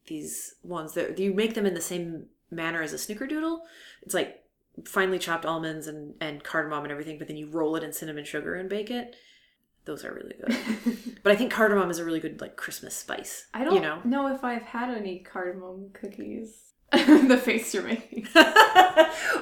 these 0.07 0.55
ones 0.63 0.93
that 0.93 1.19
you 1.19 1.33
make 1.33 1.53
them 1.53 1.65
in 1.65 1.75
the 1.75 1.81
same 1.81 2.25
manner 2.51 2.81
as 2.81 2.93
a 2.93 2.97
snickerdoodle. 2.97 3.59
It's 4.01 4.13
like 4.13 4.43
finely 4.85 5.19
chopped 5.19 5.45
almonds 5.45 5.87
and 5.87 6.15
and 6.19 6.43
cardamom 6.43 6.83
and 6.83 6.91
everything, 6.91 7.17
but 7.17 7.27
then 7.27 7.37
you 7.37 7.49
roll 7.49 7.75
it 7.75 7.83
in 7.83 7.93
cinnamon 7.93 8.25
sugar 8.25 8.55
and 8.55 8.69
bake 8.69 8.89
it. 8.89 9.15
Those 9.85 10.03
are 10.03 10.13
really 10.13 10.35
good. 10.35 11.19
but 11.23 11.31
I 11.31 11.35
think 11.35 11.51
cardamom 11.51 11.89
is 11.89 11.99
a 11.99 12.05
really 12.05 12.19
good 12.19 12.41
like 12.41 12.55
Christmas 12.55 12.95
spice. 12.95 13.47
I 13.53 13.63
don't 13.63 13.75
you 13.75 13.81
know. 13.81 14.01
know 14.03 14.33
if 14.33 14.43
I've 14.43 14.63
had 14.63 14.89
any 14.89 15.19
cardamom 15.19 15.91
cookies. 15.93 16.65
the 16.91 17.37
face 17.37 17.71
you're 17.71 17.83
making. 17.83 18.27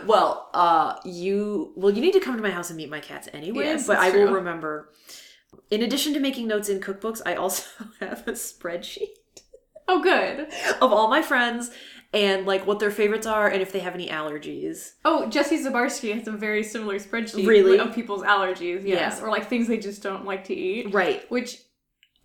well, 0.06 0.50
uh, 0.54 0.96
you 1.06 1.72
well, 1.78 1.94
you 1.94 2.02
need 2.02 2.12
to 2.12 2.20
come 2.20 2.36
to 2.36 2.44
my 2.44 2.50
house 2.50 2.70
and 2.70 2.76
meet 2.76 2.90
my 2.90 3.00
cats 3.00 3.30
anyway. 3.34 3.66
Yes, 3.66 3.88
but 3.88 3.98
I 3.98 4.10
will 4.10 4.34
remember. 4.34 4.92
In 5.72 5.82
addition 5.84 6.14
to 6.14 6.20
making 6.20 6.48
notes 6.48 6.70
in 6.70 6.80
cookbooks, 6.80 7.22
I 7.26 7.36
also 7.36 7.64
have 8.00 8.28
a 8.28 8.32
spreadsheet 8.34 9.10
Oh, 9.90 10.02
good. 10.02 10.48
of 10.82 10.92
all 10.92 11.08
my 11.10 11.22
friends 11.22 11.72
and 12.14 12.46
like 12.46 12.66
what 12.68 12.80
their 12.80 12.92
favorites 12.92 13.26
are 13.28 13.48
and 13.48 13.62
if 13.62 13.72
they 13.72 13.80
have 13.80 13.94
any 13.94 14.08
allergies. 14.10 14.94
Oh, 15.06 15.30
Jesse 15.30 15.58
Zabarski 15.64 16.14
has 16.14 16.28
a 16.28 16.32
very 16.32 16.64
similar 16.64 16.96
spreadsheet 17.00 17.48
Really? 17.48 17.80
of 17.80 17.94
people's 17.96 18.24
allergies. 18.24 18.86
Yes, 18.86 19.18
Yeah. 19.20 19.26
or 19.26 19.30
like 19.32 19.48
things 19.50 19.68
they 19.68 19.78
just 19.78 20.04
don't 20.04 20.26
like 20.26 20.46
to 20.46 20.54
eat. 20.54 20.94
Right. 20.94 21.30
Which, 21.32 21.58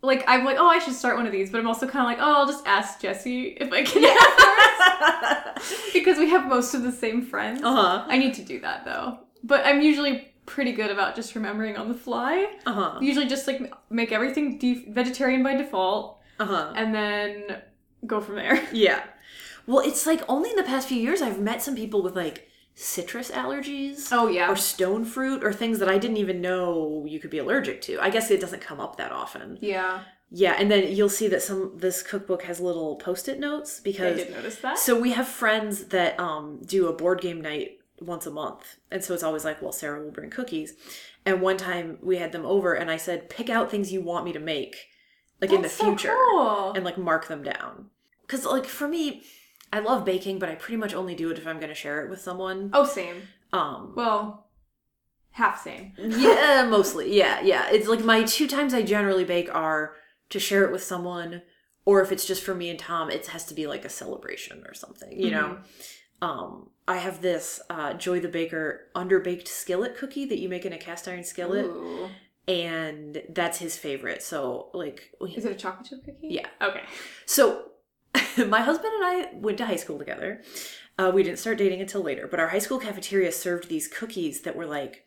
like, 0.01 0.23
I'm 0.27 0.43
like, 0.43 0.57
oh, 0.59 0.67
I 0.67 0.79
should 0.79 0.93
start 0.93 1.15
one 1.15 1.25
of 1.25 1.31
these, 1.31 1.49
but 1.51 1.59
I'm 1.59 1.67
also 1.67 1.87
kind 1.87 2.05
of 2.05 2.07
like, 2.11 2.17
oh, 2.19 2.39
I'll 2.41 2.47
just 2.47 2.65
ask 2.67 2.99
Jesse 3.01 3.57
if 3.59 3.71
I 3.71 3.83
can 3.83 4.03
have 4.03 5.55
hers 5.57 5.91
because 5.93 6.17
we 6.17 6.29
have 6.29 6.47
most 6.47 6.73
of 6.73 6.83
the 6.83 6.91
same 6.91 7.21
friends. 7.25 7.61
Uh 7.63 7.73
huh. 7.75 8.05
I 8.07 8.17
need 8.17 8.33
to 8.35 8.41
do 8.41 8.59
that 8.61 8.83
though, 8.85 9.19
but 9.43 9.65
I'm 9.65 9.81
usually 9.81 10.32
pretty 10.45 10.71
good 10.73 10.91
about 10.91 11.15
just 11.15 11.35
remembering 11.35 11.77
on 11.77 11.87
the 11.87 11.93
fly. 11.95 12.51
Uh 12.65 12.73
huh. 12.73 12.99
Usually, 13.01 13.25
just 13.27 13.47
like 13.47 13.73
make 13.89 14.11
everything 14.11 14.57
def- 14.57 14.87
vegetarian 14.87 15.43
by 15.43 15.55
default, 15.55 16.19
Uh 16.39 16.45
huh. 16.45 16.73
and 16.75 16.93
then 16.93 17.61
go 18.05 18.19
from 18.21 18.35
there. 18.35 18.61
Yeah. 18.73 19.03
Well, 19.65 19.79
it's 19.79 20.05
like 20.05 20.21
only 20.27 20.49
in 20.49 20.57
the 20.57 20.63
past 20.63 20.89
few 20.89 20.97
years 20.97 21.21
I've 21.21 21.39
met 21.39 21.61
some 21.61 21.75
people 21.75 22.01
with 22.03 22.15
like 22.17 22.49
citrus 22.75 23.31
allergies. 23.31 24.09
Oh 24.11 24.27
yeah, 24.27 24.49
Or 24.51 24.55
stone 24.57 25.05
fruit, 25.05 25.43
or 25.43 25.53
things 25.53 25.79
that 25.79 25.87
I 25.87 25.97
didn't 25.97 26.17
even 26.17 26.41
know 26.41 27.05
you 27.07 27.19
could 27.19 27.29
be 27.31 27.37
allergic 27.37 27.81
to. 27.83 27.97
I 28.01 28.09
guess 28.09 28.29
it 28.29 28.41
doesn't 28.41 28.61
come 28.61 28.79
up 28.81 28.97
that 28.97 29.11
often. 29.11 29.57
yeah. 29.61 30.01
Yeah, 30.35 30.55
and 30.57 30.71
then 30.71 30.91
you'll 30.91 31.09
see 31.09 31.27
that 31.27 31.43
some 31.43 31.73
this 31.77 32.01
cookbook 32.01 32.41
has 32.43 32.59
little 32.59 32.95
post-it 32.95 33.39
notes 33.39 33.79
because 33.79 34.19
I 34.19 34.23
did 34.23 34.31
notice 34.33 34.55
that. 34.61 34.79
so 34.79 34.99
we 34.99 35.11
have 35.11 35.27
friends 35.27 35.85
that 35.89 36.19
um 36.19 36.59
do 36.65 36.87
a 36.87 36.93
board 36.93 37.21
game 37.21 37.39
night 37.39 37.77
once 38.05 38.25
a 38.25 38.31
month. 38.31 38.77
And 38.91 39.03
so 39.03 39.13
it's 39.13 39.23
always 39.23 39.45
like, 39.45 39.61
well, 39.61 39.71
Sara 39.71 40.03
will 40.03 40.11
bring 40.11 40.29
cookies. 40.29 40.73
And 41.25 41.41
one 41.41 41.57
time 41.57 41.97
we 42.01 42.17
had 42.17 42.31
them 42.31 42.45
over 42.45 42.73
and 42.73 42.91
I 42.91 42.97
said, 42.97 43.29
pick 43.29 43.49
out 43.49 43.71
things 43.71 43.91
you 43.93 44.01
want 44.01 44.25
me 44.25 44.33
to 44.33 44.39
make 44.39 44.75
like 45.41 45.51
in 45.51 45.61
the 45.61 45.69
so 45.69 45.85
future 45.85 46.15
cool. 46.31 46.73
and 46.73 46.83
like 46.85 46.97
mark 46.97 47.27
them 47.27 47.43
down. 47.43 47.89
Cuz 48.27 48.45
like 48.45 48.65
for 48.65 48.87
me, 48.87 49.23
I 49.71 49.79
love 49.79 50.05
baking, 50.05 50.39
but 50.39 50.49
I 50.49 50.55
pretty 50.55 50.77
much 50.77 50.93
only 50.93 51.15
do 51.15 51.31
it 51.31 51.37
if 51.37 51.47
I'm 51.47 51.57
going 51.59 51.69
to 51.69 51.75
share 51.75 52.03
it 52.03 52.09
with 52.09 52.21
someone. 52.21 52.69
oh, 52.73 52.85
same. 52.85 53.23
Um 53.51 53.93
Well, 53.95 54.47
half 55.31 55.63
same. 55.63 55.93
yeah, 55.97 56.65
mostly. 56.69 57.15
Yeah, 57.15 57.41
yeah. 57.41 57.69
It's 57.71 57.87
like 57.87 58.03
my 58.03 58.23
two 58.23 58.47
times 58.47 58.73
I 58.73 58.81
generally 58.83 59.23
bake 59.25 59.53
are 59.53 59.95
to 60.29 60.39
share 60.39 60.63
it 60.63 60.71
with 60.71 60.83
someone, 60.83 61.41
or 61.85 62.01
if 62.01 62.11
it's 62.11 62.25
just 62.25 62.43
for 62.43 62.53
me 62.55 62.69
and 62.69 62.79
Tom, 62.79 63.09
it 63.09 63.27
has 63.27 63.45
to 63.45 63.53
be 63.53 63.67
like 63.67 63.83
a 63.85 63.89
celebration 63.89 64.63
or 64.67 64.73
something, 64.73 65.11
you 65.19 65.31
know? 65.31 65.57
Um, 66.23 66.69
I 66.87 66.97
have 66.97 67.21
this 67.21 67.61
uh, 67.69 67.93
Joy 67.93 68.21
the 68.21 68.29
Baker 68.29 68.87
underbaked 68.95 69.47
skillet 69.47 69.97
cookie 69.97 70.25
that 70.25 70.39
you 70.39 70.47
make 70.47 70.65
in 70.65 70.71
a 70.71 70.77
cast 70.77 71.07
iron 71.07 71.23
skillet, 71.23 71.65
Ooh. 71.65 72.09
and 72.47 73.21
that's 73.29 73.57
his 73.59 73.77
favorite. 73.77 74.23
So, 74.23 74.69
like, 74.73 75.11
Is 75.35 75.43
it 75.43 75.51
a 75.51 75.55
chocolate 75.55 75.87
chip 75.89 76.05
cookie? 76.05 76.29
Yeah. 76.29 76.47
Okay. 76.61 76.83
so 77.25 77.71
my 78.47 78.61
husband 78.61 78.93
and 78.93 79.05
I 79.05 79.29
went 79.33 79.57
to 79.57 79.65
high 79.65 79.75
school 79.75 79.97
together. 79.99 80.41
Uh, 80.97 81.11
we 81.13 81.23
didn't 81.23 81.39
start 81.39 81.57
dating 81.57 81.81
until 81.81 82.01
later, 82.01 82.27
but 82.27 82.39
our 82.39 82.49
high 82.49 82.59
school 82.59 82.79
cafeteria 82.79 83.31
served 83.31 83.67
these 83.67 83.87
cookies 83.87 84.41
that 84.41 84.55
were 84.55 84.67
like 84.67 85.05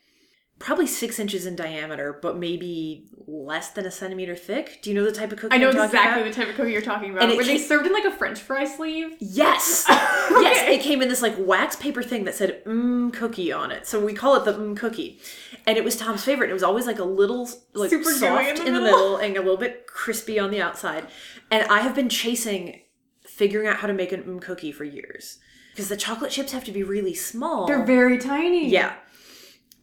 probably 0.58 0.86
six 0.86 1.18
inches 1.18 1.44
in 1.44 1.54
diameter, 1.54 2.18
but 2.22 2.38
maybe 2.38 3.04
less 3.26 3.70
than 3.70 3.84
a 3.84 3.90
centimeter 3.90 4.34
thick. 4.34 4.80
Do 4.82 4.88
you 4.90 4.96
know 4.96 5.04
the 5.04 5.12
type 5.12 5.30
of 5.32 5.38
cookie 5.38 5.54
I 5.54 5.58
know 5.58 5.68
exactly 5.68 6.22
about? 6.22 6.24
the 6.24 6.32
type 6.34 6.48
of 6.48 6.54
cookie 6.56 6.72
you're 6.72 6.80
talking 6.80 7.10
about. 7.10 7.28
Were 7.36 7.44
they 7.44 7.58
came- 7.58 7.66
served 7.66 7.86
in 7.86 7.92
like 7.92 8.04
a 8.06 8.10
French 8.10 8.40
fry 8.40 8.64
sleeve? 8.64 9.16
Yes, 9.20 9.84
yes. 9.88 10.32
Okay. 10.62 10.76
It 10.76 10.80
came 10.82 11.02
in 11.02 11.08
this 11.08 11.20
like 11.22 11.34
wax 11.38 11.76
paper 11.76 12.02
thing 12.02 12.24
that 12.24 12.34
said 12.34 12.64
"mmm 12.64 13.12
cookie" 13.12 13.52
on 13.52 13.70
it, 13.70 13.86
so 13.86 14.02
we 14.04 14.14
call 14.14 14.34
it 14.36 14.44
the 14.44 14.52
"mmm 14.54 14.76
cookie." 14.76 15.20
And 15.66 15.76
it 15.76 15.84
was 15.84 15.96
Tom's 15.96 16.24
favorite. 16.24 16.48
It 16.50 16.54
was 16.54 16.62
always 16.62 16.86
like 16.86 16.98
a 17.00 17.04
little 17.04 17.48
like 17.74 17.90
Super 17.90 18.12
soft 18.12 18.60
in 18.60 18.66
in 18.68 18.72
the 18.74 18.80
the, 18.80 18.84
middle. 18.84 18.84
middle 18.98 19.16
and 19.18 19.36
a 19.36 19.40
little 19.40 19.56
bit 19.56 19.86
crispy 19.86 20.38
on 20.38 20.50
the 20.50 20.62
outside. 20.62 21.06
And 21.50 21.66
I 21.70 21.80
have 21.80 21.94
been 21.94 22.08
chasing 22.08 22.80
figuring 23.26 23.66
out 23.66 23.76
how 23.76 23.86
to 23.88 23.92
make 23.92 24.12
an 24.12 24.22
mmm 24.22 24.40
cookie 24.40 24.72
for 24.72 24.84
years 24.84 25.38
because 25.72 25.88
the 25.88 25.96
chocolate 25.96 26.30
chips 26.30 26.52
have 26.52 26.64
to 26.64 26.72
be 26.72 26.82
really 26.82 27.12
small. 27.14 27.66
They're 27.66 27.84
very 27.84 28.16
tiny. 28.18 28.68
Yeah. 28.70 28.94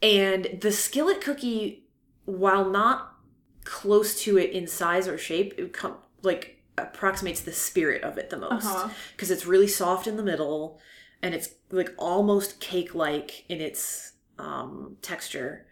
And 0.04 0.60
the 0.62 0.72
skillet 0.72 1.22
cookie, 1.22 1.86
while 2.26 2.70
not 2.70 3.16
close 3.64 4.22
to 4.24 4.38
it 4.38 4.52
in 4.52 4.68
size 4.68 5.08
or 5.08 5.18
shape, 5.18 5.54
it 5.58 5.74
com- 5.74 5.98
like 6.22 6.62
approximates 6.78 7.42
the 7.42 7.52
spirit 7.54 8.04
of 8.04 8.18
it 8.18 8.30
the 8.30 8.38
most 8.38 8.66
Uh-huh. 8.66 8.90
because 9.16 9.32
it's 9.32 9.46
really 9.46 9.68
soft 9.68 10.06
in 10.08 10.18
the 10.18 10.24
middle 10.24 10.80
and 11.22 11.34
it's 11.36 11.50
like 11.72 11.94
almost 11.98 12.60
cake 12.60 12.94
like 12.96 13.46
in 13.50 13.62
its 13.62 14.14
um 14.40 14.98
texture 15.04 15.68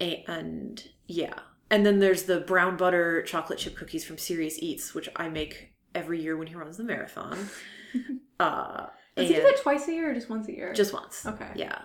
and 0.00 0.88
yeah 1.06 1.34
and 1.70 1.86
then 1.86 1.98
there's 2.00 2.24
the 2.24 2.40
brown 2.40 2.76
butter 2.76 3.22
chocolate 3.22 3.58
chip 3.58 3.76
cookies 3.76 4.04
from 4.04 4.18
Serious 4.18 4.56
Eats 4.58 4.94
which 4.94 5.08
I 5.16 5.28
make 5.28 5.72
every 5.94 6.20
year 6.20 6.36
when 6.36 6.46
he 6.48 6.54
runs 6.54 6.76
the 6.76 6.84
marathon 6.84 7.48
uh 8.40 8.86
Does 9.16 9.28
he 9.28 9.34
do 9.34 9.42
that 9.42 9.58
twice 9.62 9.88
a 9.88 9.92
year 9.92 10.10
or 10.10 10.14
just 10.14 10.28
once 10.28 10.48
a 10.48 10.52
year? 10.52 10.72
just 10.74 10.92
once 10.92 11.24
Okay. 11.26 11.48
yeah. 11.56 11.78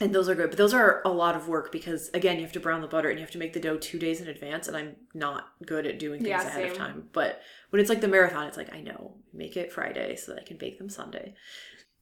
And 0.00 0.14
those 0.14 0.28
are 0.30 0.34
good. 0.34 0.48
But 0.48 0.56
those 0.56 0.72
are 0.72 1.02
a 1.04 1.10
lot 1.10 1.36
of 1.36 1.46
work 1.46 1.70
because 1.70 2.08
again, 2.14 2.36
you 2.36 2.42
have 2.42 2.52
to 2.52 2.60
brown 2.60 2.80
the 2.80 2.86
butter 2.88 3.10
and 3.10 3.18
you 3.18 3.24
have 3.24 3.32
to 3.32 3.38
make 3.38 3.52
the 3.52 3.60
dough 3.60 3.76
two 3.76 3.98
days 3.98 4.20
in 4.20 4.28
advance. 4.28 4.66
And 4.66 4.76
I'm 4.76 4.96
not 5.12 5.48
good 5.66 5.86
at 5.86 5.98
doing 5.98 6.20
things 6.20 6.30
Yeah, 6.30 6.46
ahead 6.46 6.70
of 6.70 6.76
time. 6.76 7.08
But 7.12 7.42
when 7.68 7.80
it's 7.80 7.90
like 7.90 8.00
the 8.00 8.08
marathon, 8.08 8.46
it's 8.46 8.56
like 8.56 8.72
I 8.72 8.80
know. 8.80 9.16
Make 9.34 9.56
it 9.56 9.72
Friday 9.72 10.16
so 10.16 10.32
that 10.32 10.40
I 10.40 10.44
can 10.44 10.56
bake 10.56 10.78
them 10.78 10.88
Sunday. 10.88 11.34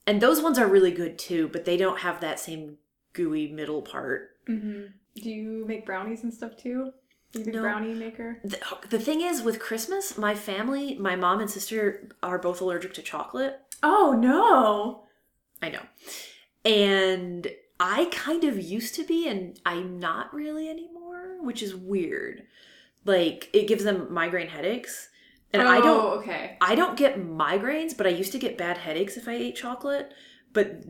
And 0.07 0.21
those 0.21 0.41
ones 0.41 0.59
are 0.59 0.67
really 0.67 0.93
good 0.93 1.19
too, 1.19 1.49
but 1.49 1.65
they 1.65 1.77
don't 1.77 1.99
have 2.01 2.21
that 2.21 2.39
same 2.41 2.79
gooey 3.15 3.49
middle 3.49 3.83
part. 3.83 4.31
hmm 4.47 4.85
Do 5.17 5.31
you 5.31 5.65
make 5.67 5.85
brownies 5.85 6.23
and 6.23 6.33
stuff 6.33 6.57
too? 6.57 6.93
You 7.35 7.45
No. 7.53 7.61
brownie 7.61 7.93
maker? 7.95 8.39
The, 8.45 8.59
the 8.89 8.99
thing 8.99 9.21
is 9.21 9.43
with 9.43 9.59
Christmas, 9.61 10.17
my 10.17 10.35
family, 10.35 10.95
my 10.95 11.15
mom 11.17 11.41
and 11.41 11.51
sister 11.51 12.09
are 12.23 12.39
both 12.39 12.61
allergic 12.61 12.95
to 12.95 13.03
chocolate. 13.03 13.61
Oh 13.83 14.17
no. 14.19 15.05
I 15.61 15.69
know. 15.69 15.83
And 16.65 17.49
I 17.81 18.07
kind 18.11 18.45
of 18.45 18.59
used 18.61 18.95
to 18.97 19.05
be, 19.05 19.29
and 19.29 19.59
I'm 19.65 19.99
not 20.01 20.35
really 20.35 20.69
anymore, 20.69 21.37
which 21.43 21.63
is 21.63 21.75
weird. 21.75 22.45
Like 23.05 23.49
it 23.53 23.69
gives 23.69 23.85
them 23.85 24.13
migraine 24.13 24.49
headaches, 24.49 25.09
and 25.53 25.63
I 25.63 25.79
Oh, 25.79 25.83
don't. 25.83 26.19
Okay. 26.19 26.57
I 26.61 26.75
don't 26.75 26.97
get 26.97 27.19
migraines, 27.21 27.97
but 27.97 28.07
I 28.07 28.11
used 28.11 28.33
to 28.33 28.39
get 28.39 28.59
bad 28.59 28.79
headaches 28.79 29.17
if 29.17 29.29
I 29.29 29.35
ate 29.35 29.57
chocolate. 29.57 30.13
But 30.53 30.83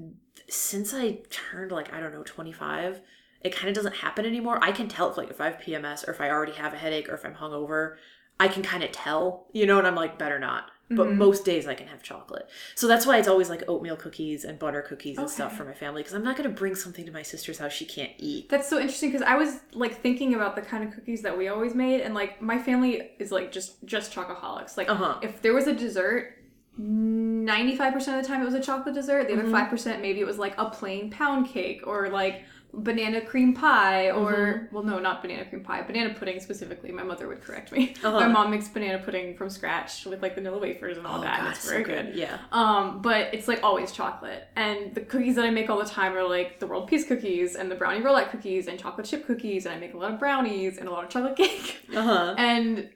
since 0.49 0.95
I 0.95 1.19
turned 1.31 1.73
like 1.73 1.93
I 1.93 2.01
don't 2.01 2.13
know 2.15 2.23
25, 2.25 3.01
it 3.43 3.55
kind 3.55 3.69
of 3.69 3.75
doesn't 3.75 3.97
happen 3.97 4.25
anymore. 4.27 4.59
I 4.63 4.73
can 4.73 4.89
tell 4.89 5.11
if 5.11 5.17
like 5.17 5.31
if 5.31 5.41
I 5.41 5.47
have 5.51 5.61
PMS 5.61 6.07
or 6.09 6.13
if 6.13 6.21
I 6.21 6.31
already 6.31 6.53
have 6.53 6.73
a 6.73 6.79
headache 6.79 7.09
or 7.09 7.15
if 7.15 7.25
I'm 7.25 7.35
hungover. 7.35 7.97
I 8.41 8.47
can 8.49 8.63
kind 8.63 8.85
of 8.85 8.93
tell, 8.93 9.49
you 9.53 9.67
know, 9.67 9.79
and 9.79 9.87
I'm 9.87 9.97
like 9.97 10.19
better 10.19 10.39
not. 10.39 10.71
But 10.91 11.09
Mhm. 11.09 11.17
most 11.17 11.45
days 11.45 11.67
I 11.69 11.75
can 11.75 11.87
have 11.89 12.03
chocolate. 12.03 12.49
So 12.75 12.87
that's 12.89 13.05
why 13.05 13.19
it's 13.19 13.29
always 13.29 13.51
like 13.51 13.63
oatmeal 13.69 13.97
cookies 13.97 14.45
and 14.45 14.59
butter 14.59 14.81
cookies 14.81 15.19
and 15.19 15.29
stuff 15.29 15.55
for 15.57 15.65
my 15.67 15.75
family 15.75 16.01
because 16.03 16.15
I'm 16.15 16.25
not 16.25 16.37
going 16.37 16.49
to 16.49 16.55
bring 16.57 16.75
something 16.75 17.05
to 17.05 17.13
my 17.13 17.23
sister's 17.23 17.59
house 17.59 17.73
she 17.73 17.85
can't 17.85 18.13
eat. 18.19 18.49
That's 18.49 18.69
so 18.69 18.79
interesting 18.79 19.11
because 19.11 19.27
I 19.27 19.37
was 19.37 19.61
like 19.75 20.01
thinking 20.01 20.35
about 20.35 20.57
the 20.57 20.63
kind 20.63 20.83
of 20.85 20.95
cookies 20.95 21.21
that 21.23 21.37
we 21.37 21.49
always 21.49 21.75
made, 21.75 22.01
and 22.01 22.15
like 22.15 22.41
my 22.41 22.59
family 22.59 23.11
is 23.19 23.31
like 23.31 23.53
just 23.53 23.85
just 23.85 24.15
chocoholics. 24.15 24.77
Like 24.79 24.89
Uh-huh. 24.89 25.19
if 25.23 25.43
there 25.43 25.53
was 25.53 25.67
a 25.67 25.75
dessert, 25.75 26.35
ninety 26.79 27.77
five 27.77 27.93
percent 27.93 28.17
of 28.19 28.23
the 28.23 28.29
time 28.29 28.41
it 28.41 28.45
was 28.45 28.55
a 28.55 28.61
chocolate 28.63 28.95
dessert. 28.95 29.27
The 29.27 29.35
other 29.35 29.43
Mm-hmm. 29.43 29.53
5 29.53 29.69
percent 29.71 30.03
maybe 30.03 30.21
it 30.21 30.27
was 30.27 30.39
like 30.39 30.55
a 30.59 30.71
plain 30.71 31.11
pound 31.11 31.49
cake 31.49 31.83
or 31.87 32.09
like 32.09 32.45
banana 32.73 33.21
cream 33.23 33.55
pie 33.55 34.11
or 34.11 34.33
Mm-hmm. 34.33 34.75
well 34.75 34.85
no 34.85 34.99
not 34.99 35.23
banana 35.23 35.45
cream 35.47 35.65
pie 35.65 35.81
banana 35.83 36.13
pudding 36.15 36.39
specifically 36.39 36.93
my 36.93 37.03
mother 37.03 37.27
would 37.27 37.41
correct 37.43 37.73
me 37.73 37.95
Uh-huh. 38.05 38.21
my 38.21 38.29
mom 38.29 38.51
makes 38.51 38.69
banana 38.69 38.99
pudding 38.99 39.35
from 39.37 39.49
scratch 39.49 40.05
with 40.05 40.21
like 40.23 40.35
vanilla 40.35 40.59
wafers 40.59 40.99
and 40.99 41.07
all 41.07 41.21
that 41.23 41.41
and 41.41 41.49
it's 41.49 41.69
very 41.69 41.83
so 41.83 41.91
good 41.91 42.15
Yeah. 42.15 42.39
um, 42.53 43.01
but 43.01 43.33
it's 43.33 43.49
like 43.49 43.63
always 43.65 43.91
chocolate. 43.91 44.49
And 44.55 44.95
the 44.95 45.01
cookies 45.01 45.37
that 45.37 45.45
I 45.47 45.51
make 45.51 45.71
all 45.71 45.79
the 45.79 45.87
time 45.89 46.15
are 46.15 46.29
like 46.29 46.61
the 46.61 46.67
world 46.67 46.89
peace 46.89 47.07
cookies 47.09 47.57
and 47.57 47.71
the 47.71 47.75
brownie 47.75 48.03
roulette 48.03 48.31
cookies 48.31 48.69
and 48.69 48.79
chocolate 48.79 49.07
chip 49.07 49.27
cookies. 49.27 49.65
And 49.67 49.75
I 49.75 49.79
make 49.79 49.95
a 49.95 49.97
lot 49.99 50.13
of 50.13 50.19
brownies 50.19 50.77
and 50.79 50.89
a 50.89 50.93
lot 50.93 51.05
of 51.05 51.11
chocolate 51.11 51.37
cake. 51.37 51.79
Uh 51.97 52.03
huh. 52.03 52.35
and 52.39 52.91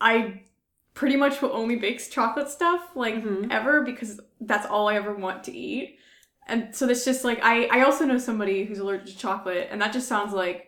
I 0.00 0.42
pretty 0.94 1.16
much 1.16 1.40
will 1.42 1.52
only 1.52 1.76
bake 1.76 2.10
chocolate 2.10 2.48
stuff 2.48 2.82
like 2.96 3.16
Mhm. 3.22 3.50
ever 3.52 3.82
because 3.82 4.18
that's 4.40 4.66
all 4.66 4.88
I 4.88 4.94
ever 4.96 5.14
want 5.14 5.44
to 5.44 5.52
eat. 5.52 5.98
And 6.50 6.74
so 6.74 6.86
that's 6.86 7.04
just 7.04 7.24
like 7.24 7.40
I 7.42 7.66
I 7.66 7.82
also 7.82 8.04
know 8.04 8.18
somebody 8.18 8.64
who's 8.64 8.78
allergic 8.78 9.06
to 9.06 9.18
chocolate 9.18 9.68
and 9.70 9.80
that 9.80 9.92
just 9.92 10.08
sounds 10.08 10.32
like 10.32 10.66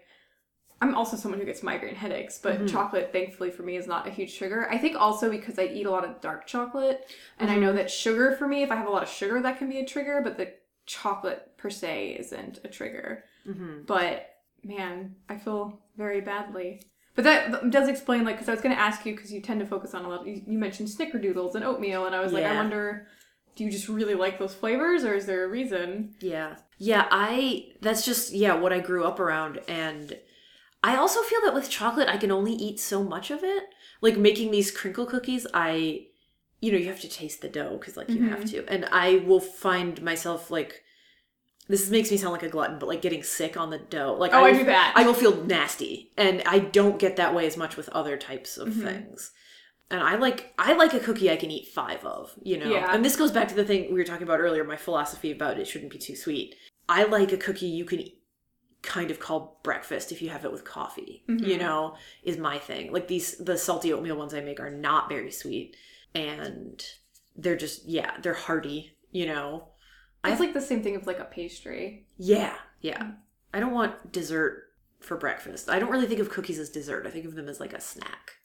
I'm 0.80 0.94
also 0.96 1.16
someone 1.16 1.38
who 1.38 1.46
gets 1.46 1.62
migraine 1.62 1.94
headaches, 1.94 2.38
but 2.38 2.60
Mhm. 2.60 2.68
chocolate 2.68 3.12
thankfully 3.12 3.50
for 3.52 3.62
me 3.62 3.76
is 3.76 3.86
not 3.86 4.06
a 4.08 4.10
huge 4.10 4.32
sugar. 4.32 4.68
I 4.70 4.78
think 4.78 4.96
also 4.96 5.30
because 5.30 5.58
I 5.58 5.66
eat 5.66 5.86
a 5.86 5.90
lot 5.90 6.04
of 6.04 6.20
dark 6.20 6.46
chocolate 6.46 7.06
and 7.38 7.50
I 7.50 7.54
Mm-hmm. 7.54 7.62
know 7.62 7.72
that 7.74 7.90
sugar 7.90 8.32
for 8.36 8.48
me 8.48 8.62
if 8.62 8.70
I 8.72 8.76
have 8.76 8.88
a 8.88 8.90
lot 8.90 9.02
of 9.04 9.08
sugar 9.08 9.40
that 9.42 9.58
can 9.58 9.68
be 9.68 9.78
a 9.80 9.86
trigger, 9.86 10.20
but 10.24 10.36
the 10.38 10.52
chocolate 10.86 11.56
per 11.56 11.70
se 11.70 12.16
isn't 12.18 12.60
a 12.64 12.68
trigger. 12.68 13.24
Mm-hmm. 13.46 13.82
But 13.86 14.28
man, 14.64 15.14
I 15.28 15.36
feel 15.38 15.80
very 15.96 16.20
badly. 16.20 16.82
But 17.14 17.24
that 17.24 17.70
does 17.70 17.88
explain, 17.88 18.24
like, 18.24 18.36
because 18.36 18.48
I 18.48 18.52
was 18.52 18.62
going 18.62 18.74
to 18.74 18.80
ask 18.80 19.04
you, 19.04 19.14
because 19.14 19.30
you 19.32 19.42
tend 19.42 19.60
to 19.60 19.66
focus 19.66 19.92
on 19.92 20.04
a 20.06 20.08
lot. 20.08 20.26
You, 20.26 20.40
you 20.46 20.58
mentioned 20.58 20.88
snickerdoodles 20.88 21.54
and 21.54 21.62
oatmeal, 21.64 22.06
and 22.06 22.14
I 22.14 22.20
was 22.20 22.32
like, 22.32 22.44
I 22.44 22.54
wonder, 22.56 23.06
do 23.56 23.64
you 23.64 23.70
just 23.70 23.88
really 23.88 24.14
like 24.14 24.38
those 24.38 24.54
flavors, 24.54 25.04
or 25.04 25.14
is 25.14 25.26
there 25.26 25.44
a 25.44 25.48
reason? 25.48 26.14
Yeah. 26.20 26.56
Yeah, 26.78 27.06
I 27.10 27.66
that's 27.80 28.04
just 28.04 28.32
yeah, 28.32 28.54
what 28.54 28.72
I 28.72 28.80
grew 28.80 29.04
up 29.04 29.20
around 29.20 29.60
and 29.68 30.18
I 30.84 30.96
also 30.96 31.22
feel 31.22 31.40
that 31.44 31.54
with 31.54 31.70
chocolate 31.70 32.08
I 32.08 32.16
can 32.16 32.32
only 32.32 32.54
eat 32.54 32.80
so 32.80 33.04
much 33.04 33.30
of 33.30 33.44
it. 33.44 33.64
Like 34.00 34.16
making 34.16 34.50
these 34.50 34.70
crinkle 34.72 35.06
cookies, 35.06 35.46
I 35.54 36.06
you 36.60 36.72
know, 36.72 36.78
you 36.78 36.86
have 36.88 37.00
to 37.00 37.08
taste 37.08 37.40
the 37.40 37.48
dough 37.48 37.78
cuz 37.78 37.96
like 37.96 38.08
you 38.08 38.28
have 38.28 38.44
to. 38.46 38.64
And 38.68 38.86
I 38.90 39.16
will 39.26 39.40
find 39.40 40.02
myself 40.02 40.50
like 40.50 40.82
this 41.68 41.88
makes 41.90 42.10
me 42.10 42.16
sound 42.16 42.32
like 42.32 42.42
a 42.42 42.48
glutton, 42.48 42.78
but 42.80 42.88
like 42.88 43.00
getting 43.02 43.22
sick 43.22 43.56
on 43.56 43.70
the 43.70 43.78
dough. 43.78 44.16
Like 44.18 44.32
Oh, 44.34 44.38
I 44.44 44.50
will- 44.50 44.58
do 44.58 44.64
that. 44.64 44.92
I 44.96 45.04
will 45.06 45.14
feel 45.14 45.44
nasty, 45.44 46.10
and 46.16 46.42
I 46.46 46.58
don't 46.58 46.98
get 46.98 47.14
that 47.16 47.34
way 47.34 47.46
as 47.46 47.56
much 47.56 47.76
with 47.76 47.88
other 47.90 48.16
types 48.16 48.56
of 48.58 48.68
Mm-hmm. 48.68 48.84
things. 48.86 49.30
And 49.92 50.00
I 50.02 50.16
like 50.16 50.52
I 50.58 50.72
like 50.72 50.94
a 50.94 50.98
cookie 51.00 51.30
I 51.30 51.36
can 51.36 51.50
eat 51.50 51.68
five 51.68 52.04
of, 52.04 52.32
you 52.42 52.58
know. 52.58 52.70
Yeah. 52.72 52.92
And 52.94 53.04
this 53.04 53.14
goes 53.14 53.30
back 53.30 53.46
to 53.48 53.54
the 53.54 53.64
thing 53.64 53.88
we 53.92 53.98
were 53.98 54.04
talking 54.04 54.22
about 54.24 54.40
earlier. 54.40 54.64
My 54.64 54.76
philosophy 54.76 55.30
about 55.30 55.58
it 55.58 55.66
shouldn't 55.68 55.92
be 55.92 55.98
too 55.98 56.16
sweet. 56.16 56.56
I 56.88 57.04
like 57.04 57.30
a 57.32 57.36
cookie 57.36 57.66
you 57.66 57.84
can 57.84 58.04
kind 58.82 59.12
of 59.12 59.20
call 59.20 59.60
breakfast 59.62 60.10
if 60.10 60.20
you 60.20 60.30
have 60.30 60.44
it 60.44 60.50
with 60.50 60.64
coffee. 60.64 61.22
Mm-hmm. 61.28 61.44
You 61.44 61.58
know, 61.58 61.96
is 62.24 62.38
my 62.38 62.58
thing. 62.58 62.90
Like 62.92 63.06
these 63.06 63.36
the 63.36 63.56
salty 63.58 63.92
oatmeal 63.92 64.16
ones 64.16 64.34
I 64.34 64.40
make 64.40 64.60
are 64.60 64.70
not 64.70 65.08
very 65.08 65.30
sweet, 65.30 65.76
and 66.14 66.82
they're 67.36 67.56
just 67.56 67.86
yeah 67.86 68.12
they're 68.22 68.34
hearty. 68.34 68.96
You 69.10 69.26
know, 69.26 69.68
It's 70.24 70.40
like 70.40 70.54
the 70.54 70.60
same 70.62 70.82
thing 70.82 70.96
of 70.96 71.06
like 71.06 71.18
a 71.18 71.24
pastry. 71.24 72.06
yeah, 72.16 72.54
yeah. 72.80 73.10
I 73.52 73.60
don't 73.60 73.74
want 73.74 74.10
dessert 74.10 74.70
for 75.00 75.18
breakfast. 75.18 75.68
I 75.68 75.78
don't 75.78 75.90
really 75.90 76.06
think 76.06 76.20
of 76.20 76.30
cookies 76.30 76.58
as 76.58 76.70
dessert. 76.70 77.06
I 77.06 77.10
think 77.10 77.26
of 77.26 77.34
them 77.34 77.46
as 77.46 77.60
like 77.60 77.74
a 77.74 77.80
snack. 77.80 78.38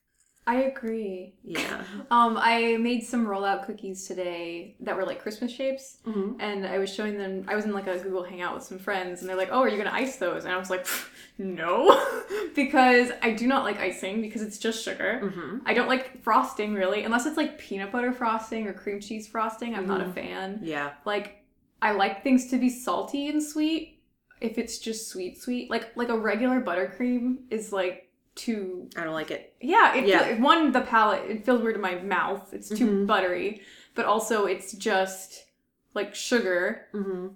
I 0.47 0.55
agree. 0.63 1.33
Yeah. 1.43 1.83
Um, 2.09 2.37
I 2.39 2.77
made 2.77 3.03
some 3.03 3.27
rollout 3.27 3.65
cookies 3.65 4.07
today 4.07 4.75
that 4.79 4.95
were 4.95 5.05
like 5.05 5.21
Christmas 5.21 5.51
shapes, 5.51 5.97
Mhm. 6.07 6.37
and 6.39 6.65
I 6.65 6.77
was 6.77 6.89
showing 6.93 7.17
them. 7.17 7.43
I 7.49 7.55
was 7.55 7.65
in 7.65 7.73
like 7.73 7.85
a 7.87 7.97
Google 7.99 8.23
Hangout 8.23 8.55
with 8.55 8.63
some 8.63 8.79
friends, 8.79 9.19
and 9.19 9.29
they're 9.29 9.35
like, 9.35 9.49
"Oh, 9.51 9.59
are 9.59 9.67
you 9.67 9.77
gonna 9.77 9.91
ice 9.93 10.15
those?" 10.15 10.45
And 10.45 10.53
I 10.53 10.57
was 10.57 10.69
like, 10.69 10.87
"No," 11.37 12.01
because 12.55 13.11
I 13.21 13.31
do 13.33 13.45
not 13.45 13.65
like 13.65 13.77
icing 13.79 14.21
because 14.21 14.41
it's 14.41 14.57
just 14.57 14.81
sugar. 14.83 15.19
Mm-hmm. 15.21 15.57
I 15.65 15.73
don't 15.73 15.89
like 15.89 16.23
frosting 16.23 16.73
really, 16.73 17.03
unless 17.03 17.25
it's 17.25 17.35
like 17.37 17.57
peanut 17.57 17.91
butter 17.91 18.13
frosting 18.13 18.67
or 18.67 18.73
cream 18.73 19.01
cheese 19.01 19.27
frosting. 19.27 19.75
I'm 19.75 19.85
not 19.85 19.99
a 20.01 20.09
fan. 20.11 20.59
Yeah. 20.63 20.91
Like, 21.03 21.43
I 21.81 21.91
like 21.91 22.23
things 22.23 22.49
to 22.51 22.57
be 22.57 22.69
salty 22.69 23.27
and 23.27 23.43
sweet. 23.43 23.99
If 24.39 24.57
it's 24.57 24.77
just 24.79 25.09
sweet, 25.09 25.41
sweet, 25.41 25.69
like 25.69 25.91
like 25.97 26.09
a 26.09 26.17
regular 26.17 26.61
buttercream 26.61 27.39
is 27.49 27.73
like 27.73 28.06
too 28.37 28.89
I 28.95 29.03
don't 29.03 29.13
like 29.13 29.31
it. 29.31 29.53
yeah, 29.59 29.95
it 29.95 30.05
Yeah. 30.07 30.23
feel- 30.35 30.41
one 30.43 30.71
the 30.71 30.81
palate 30.81 31.29
it 31.29 31.45
feels 31.45 31.61
weird 31.61 31.75
in 31.75 31.81
my 31.81 31.95
mouth. 31.95 32.53
It's 32.53 32.69
too 32.69 32.87
Mhm. 32.87 33.07
buttery, 33.07 33.61
but 33.95 34.05
also 34.05 34.45
it's 34.45 34.71
just 34.73 35.45
like 35.93 36.15
sugar. 36.15 36.85
Mm-hmm. 36.93 37.27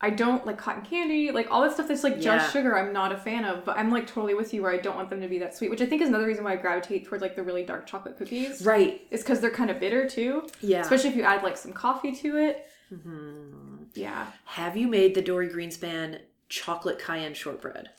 I 0.00 0.10
don't 0.10 0.46
like 0.46 0.58
cotton 0.58 0.82
candy, 0.84 1.32
like 1.32 1.50
all 1.50 1.62
that 1.62 1.72
stuff 1.72 1.88
that's 1.88 2.04
like 2.04 2.16
Yeah. 2.16 2.38
just 2.38 2.52
sugar. 2.52 2.78
I'm 2.78 2.92
not 2.92 3.10
a 3.12 3.16
fan 3.16 3.44
of, 3.44 3.64
but 3.64 3.76
I'm 3.76 3.90
like 3.90 4.06
totally 4.06 4.32
with 4.34 4.54
you 4.54 4.62
where 4.62 4.70
I 4.72 4.76
don't 4.78 4.94
want 4.96 5.10
them 5.10 5.20
to 5.20 5.26
be 5.28 5.38
that 5.40 5.56
sweet, 5.56 5.70
which 5.70 5.82
I 5.82 5.86
think 5.86 6.02
is 6.02 6.08
another 6.08 6.26
reason 6.26 6.44
why 6.44 6.52
I 6.52 6.56
gravitate 6.56 7.04
towards 7.06 7.20
like 7.20 7.34
the 7.34 7.42
really 7.42 7.64
dark 7.64 7.84
chocolate 7.86 8.16
cookies. 8.16 8.64
Right. 8.64 9.04
Is 9.10 9.22
because 9.22 9.40
they're 9.40 9.50
kind 9.50 9.70
of 9.70 9.80
bitter 9.80 10.08
too, 10.08 10.46
Yeah. 10.60 10.80
especially 10.82 11.10
if 11.10 11.16
you 11.16 11.24
add 11.24 11.42
like 11.42 11.56
some 11.56 11.72
coffee 11.72 12.12
to 12.12 12.36
it. 12.38 12.66
hmm 12.90 13.82
Yeah. 13.94 14.26
Have 14.44 14.76
you 14.76 14.86
made 14.86 15.14
the 15.16 15.22
Dorie 15.22 15.48
Greenspan 15.48 16.20
chocolate 16.48 16.98
cayenne 17.00 17.34
shortbread? 17.34 17.90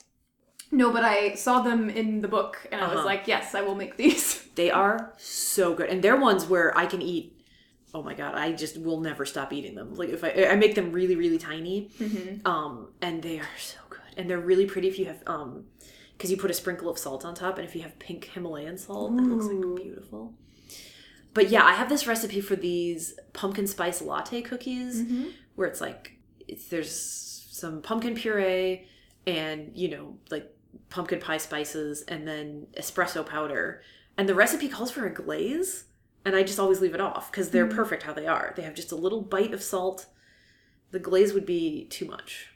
No, 0.71 0.91
but 0.91 1.03
I 1.03 1.33
saw 1.35 1.61
them 1.61 1.89
in 1.89 2.21
the 2.21 2.27
book 2.27 2.67
and 2.71 2.79
I 2.81 2.87
was 2.87 2.97
Uh-huh. 2.97 3.05
like, 3.05 3.27
yes, 3.27 3.55
I 3.55 3.61
will 3.61 3.75
make 3.75 3.97
these. 3.97 4.45
They 4.55 4.71
are 4.71 5.13
so 5.17 5.73
good, 5.73 5.89
and 5.89 6.03
they're 6.03 6.19
ones 6.19 6.45
where 6.45 6.77
I 6.77 6.85
can 6.85 7.01
eat. 7.01 7.33
Oh 7.93 8.03
my 8.03 8.13
god, 8.13 8.35
I 8.35 8.51
just 8.51 8.77
will 8.77 8.99
never 8.99 9.25
stop 9.25 9.53
eating 9.53 9.73
them. 9.73 9.95
Like 9.95 10.09
if 10.09 10.21
I, 10.23 10.31
I 10.51 10.55
make 10.55 10.75
them 10.75 10.91
really, 10.91 11.15
really 11.15 11.37
tiny, 11.37 11.89
um, 12.43 12.89
and 13.01 13.23
they 13.23 13.39
are 13.39 13.55
so 13.57 13.77
good, 13.89 14.01
and 14.17 14.29
they're 14.29 14.37
really 14.51 14.65
pretty 14.65 14.89
if 14.89 14.99
you 14.99 15.05
have 15.05 15.23
um, 15.27 15.63
because 16.11 16.29
you 16.29 16.35
put 16.35 16.51
a 16.51 16.53
sprinkle 16.53 16.89
of 16.89 16.97
salt 16.97 17.23
on 17.23 17.33
top, 17.35 17.57
and 17.57 17.65
if 17.65 17.73
you 17.73 17.81
have 17.83 17.97
pink 17.99 18.25
Himalayan 18.33 18.77
salt, 18.77 19.13
it 19.13 19.21
looks 19.21 19.45
Ooh. 19.45 19.75
like 19.75 19.83
beautiful. 19.83 20.33
But 21.33 21.49
yeah, 21.49 21.63
I 21.63 21.73
have 21.73 21.87
this 21.87 22.05
recipe 22.05 22.41
for 22.41 22.57
these 22.57 23.17
pumpkin 23.31 23.65
spice 23.65 24.01
latte 24.01 24.41
cookies, 24.41 25.03
where 25.55 25.67
it's 25.69 25.79
like 25.79 26.17
it's, 26.49 26.67
there's 26.67 26.91
some 27.49 27.81
pumpkin 27.81 28.13
puree 28.15 28.85
and 29.25 29.71
you 29.73 29.89
know 29.89 30.17
like 30.31 30.51
pumpkin 30.89 31.19
pie 31.19 31.37
spices 31.37 32.03
and 32.07 32.27
then 32.27 32.67
espresso 32.77 33.25
powder 33.25 33.81
and 34.17 34.27
the 34.27 34.35
recipe 34.35 34.67
calls 34.67 34.91
for 34.91 35.05
a 35.05 35.13
glaze 35.13 35.85
and 36.25 36.35
i 36.35 36.43
just 36.43 36.59
always 36.59 36.81
leave 36.81 36.93
it 36.93 37.01
off 37.01 37.31
because 37.31 37.49
they're 37.49 37.67
mm. 37.67 37.75
perfect 37.75 38.03
how 38.03 38.13
they 38.13 38.27
are 38.27 38.53
they 38.55 38.63
have 38.63 38.75
just 38.75 38.91
a 38.91 38.95
little 38.95 39.21
bite 39.21 39.53
of 39.53 39.61
salt 39.61 40.07
the 40.91 40.99
glaze 40.99 41.33
would 41.33 41.45
be 41.45 41.85
too 41.85 42.05
much 42.05 42.49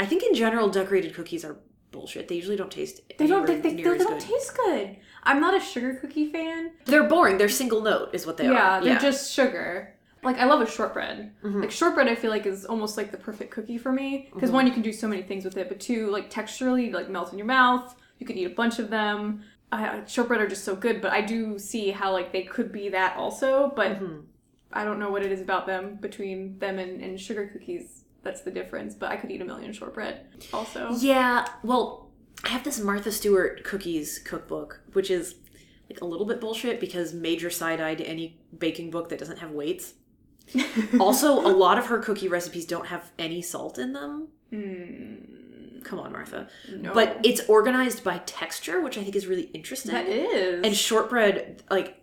i 0.00 0.06
think 0.06 0.22
in 0.22 0.34
general 0.34 0.68
decorated 0.68 1.14
cookies 1.14 1.44
are 1.44 1.58
bullshit 1.96 2.28
they 2.28 2.34
usually 2.34 2.56
don't 2.56 2.70
taste 2.70 3.00
They 3.16 3.26
don't. 3.26 3.46
They, 3.46 3.60
they, 3.60 3.74
they 3.74 3.90
as 3.90 3.98
don't 3.98 4.18
good. 4.18 4.20
taste 4.20 4.56
good. 4.56 4.96
I'm 5.22 5.40
not 5.40 5.56
a 5.56 5.60
sugar 5.60 5.94
cookie 5.94 6.30
fan. 6.30 6.72
they're 6.84 7.08
boring 7.08 7.38
they're 7.38 7.48
single 7.48 7.80
note 7.80 8.10
is 8.12 8.26
what 8.26 8.36
they 8.36 8.44
yeah, 8.44 8.50
are 8.50 8.84
Yeah, 8.84 8.98
they're 8.98 9.10
just 9.10 9.32
sugar. 9.32 9.95
Like 10.26 10.38
I 10.38 10.44
love 10.44 10.60
a 10.60 10.70
shortbread. 10.70 11.32
Mm-hmm. 11.42 11.60
Like 11.62 11.70
shortbread, 11.70 12.08
I 12.08 12.14
feel 12.14 12.30
like 12.30 12.46
is 12.46 12.64
almost 12.64 12.96
like 12.96 13.10
the 13.12 13.16
perfect 13.16 13.50
cookie 13.52 13.78
for 13.78 13.92
me 13.92 14.28
because 14.34 14.50
one, 14.50 14.66
you 14.66 14.72
can 14.72 14.82
do 14.82 14.92
so 14.92 15.08
many 15.08 15.22
things 15.22 15.44
with 15.44 15.56
it, 15.56 15.68
but 15.68 15.80
two, 15.80 16.10
like 16.10 16.30
texturally, 16.30 16.92
like 16.92 17.08
melt 17.08 17.32
in 17.32 17.38
your 17.38 17.46
mouth. 17.46 17.94
You 18.18 18.26
could 18.26 18.36
eat 18.36 18.44
a 18.44 18.50
bunch 18.50 18.78
of 18.78 18.90
them. 18.90 19.42
I, 19.72 20.02
shortbread 20.06 20.40
are 20.40 20.48
just 20.48 20.64
so 20.64 20.76
good, 20.76 21.00
but 21.00 21.12
I 21.12 21.20
do 21.20 21.58
see 21.58 21.90
how 21.90 22.12
like 22.12 22.32
they 22.32 22.42
could 22.42 22.72
be 22.72 22.88
that 22.90 23.16
also, 23.16 23.72
but 23.74 24.00
Mm-hmm. 24.00 24.20
I 24.72 24.84
don't 24.84 24.98
know 24.98 25.10
what 25.10 25.22
it 25.22 25.32
is 25.32 25.40
about 25.40 25.66
them 25.66 25.96
between 26.00 26.58
them 26.58 26.78
and, 26.78 27.00
and 27.00 27.18
sugar 27.18 27.46
cookies. 27.46 28.04
That's 28.22 28.42
the 28.42 28.50
difference. 28.50 28.94
But 28.94 29.10
I 29.10 29.16
could 29.16 29.30
eat 29.30 29.40
a 29.40 29.44
million 29.44 29.72
shortbread 29.72 30.26
also. 30.52 30.90
Yeah, 30.98 31.46
well, 31.62 32.10
I 32.44 32.48
have 32.48 32.64
this 32.64 32.78
Martha 32.80 33.10
Stewart 33.12 33.64
cookies 33.64 34.18
cookbook, 34.18 34.80
which 34.92 35.10
is 35.10 35.36
like 35.88 36.00
a 36.00 36.04
little 36.04 36.26
bit 36.26 36.40
bullshit 36.40 36.80
because 36.80 37.14
major 37.14 37.48
side 37.48 37.80
eye 37.80 37.94
to 37.94 38.04
any 38.04 38.38
baking 38.58 38.90
book 38.90 39.08
that 39.08 39.18
doesn't 39.18 39.38
have 39.38 39.52
weights. 39.52 39.94
also, 41.00 41.40
a 41.40 41.50
lot 41.52 41.78
of 41.78 41.86
her 41.86 41.98
cookie 41.98 42.28
recipes 42.28 42.64
don't 42.66 42.86
have 42.86 43.10
any 43.18 43.42
salt 43.42 43.78
in 43.78 43.92
them. 43.92 44.28
Hmm. 44.50 45.82
Come 45.82 46.00
on, 46.00 46.12
Martha. 46.12 46.48
No. 46.76 46.92
But 46.92 47.20
it's 47.24 47.42
organized 47.48 48.02
by 48.02 48.18
texture, 48.26 48.80
which 48.80 48.98
I 48.98 49.02
think 49.04 49.14
is 49.14 49.26
really 49.26 49.50
interesting. 49.54 49.92
that 49.92 50.08
is. 50.08 50.64
And 50.64 50.76
shortbread, 50.76 51.62
like, 51.70 52.00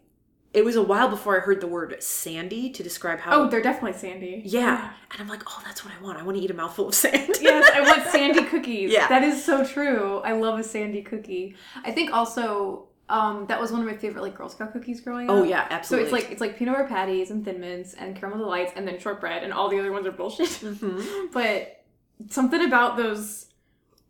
it 0.53 0.63
was 0.63 0.75
a 0.75 0.83
while 0.83 1.09
before 1.09 1.35
I 1.35 1.39
heard 1.41 1.59
the 1.61 1.67
word 1.67 1.95
sandy 2.01 2.69
to 2.69 2.83
describe 2.83 3.19
how. 3.19 3.41
oh, 3.41 3.49
they're 3.49 3.61
definitely 3.61 3.97
sandy. 3.97 4.41
yeah. 4.45 4.91
And 5.11 5.19
I'm 5.21 5.27
like, 5.27 5.41
oh, 5.47 5.61
that's 5.65 5.83
what 5.83 5.93
I 5.99 6.01
want. 6.01 6.17
I 6.19 6.23
want 6.23 6.37
to 6.37 6.43
eat 6.43 6.51
a 6.51 6.53
mouthful 6.53 6.87
of 6.89 6.95
sand. 6.95 7.35
yes, 7.41 7.69
I 7.73 7.81
want 7.81 8.05
sandy 8.09 8.43
cookies. 8.45 8.91
Yeah. 8.93 9.07
That 9.09 9.23
is 9.23 9.43
so 9.43 9.65
true. 9.65 10.19
I 10.19 10.33
love 10.33 10.59
a 10.59 10.63
sandy 10.63 11.01
cookie. 11.01 11.55
I 11.83 11.91
think 11.91 12.13
also 12.13 12.87
um, 13.13 13.45
that 13.47 13.61
was 13.61 13.71
one 13.71 13.79
of 13.81 13.87
my 13.87 13.95
favorite 13.95 14.21
like 14.23 14.35
Girl 14.35 14.49
Scout 14.49 14.73
cookies 14.73 14.99
growing 15.01 15.29
up. 15.29 15.35
Oh, 15.35 15.43
yeah, 15.43 15.67
absolutely. 15.69 16.09
So 16.09 16.15
it's 16.15 16.23
like 16.23 16.31
it's 16.31 16.41
like 16.41 16.57
peanut 16.57 16.75
butter 16.75 16.87
patties 16.87 17.29
and 17.31 17.45
thin 17.45 17.59
mints 17.61 17.93
and 17.93 18.15
caramel 18.15 18.39
delights 18.39 18.71
and 18.75 18.87
then 18.87 18.99
shortbread 18.99 19.43
and 19.43 19.53
all 19.53 19.69
the 19.69 19.79
other 19.79 19.91
ones 19.91 20.05
are 20.07 20.11
bullshit. 20.11 20.47
Mhm. 20.61 21.31
but 21.31 21.83
something 22.29 22.63
about 22.65 22.97
those, 22.97 23.47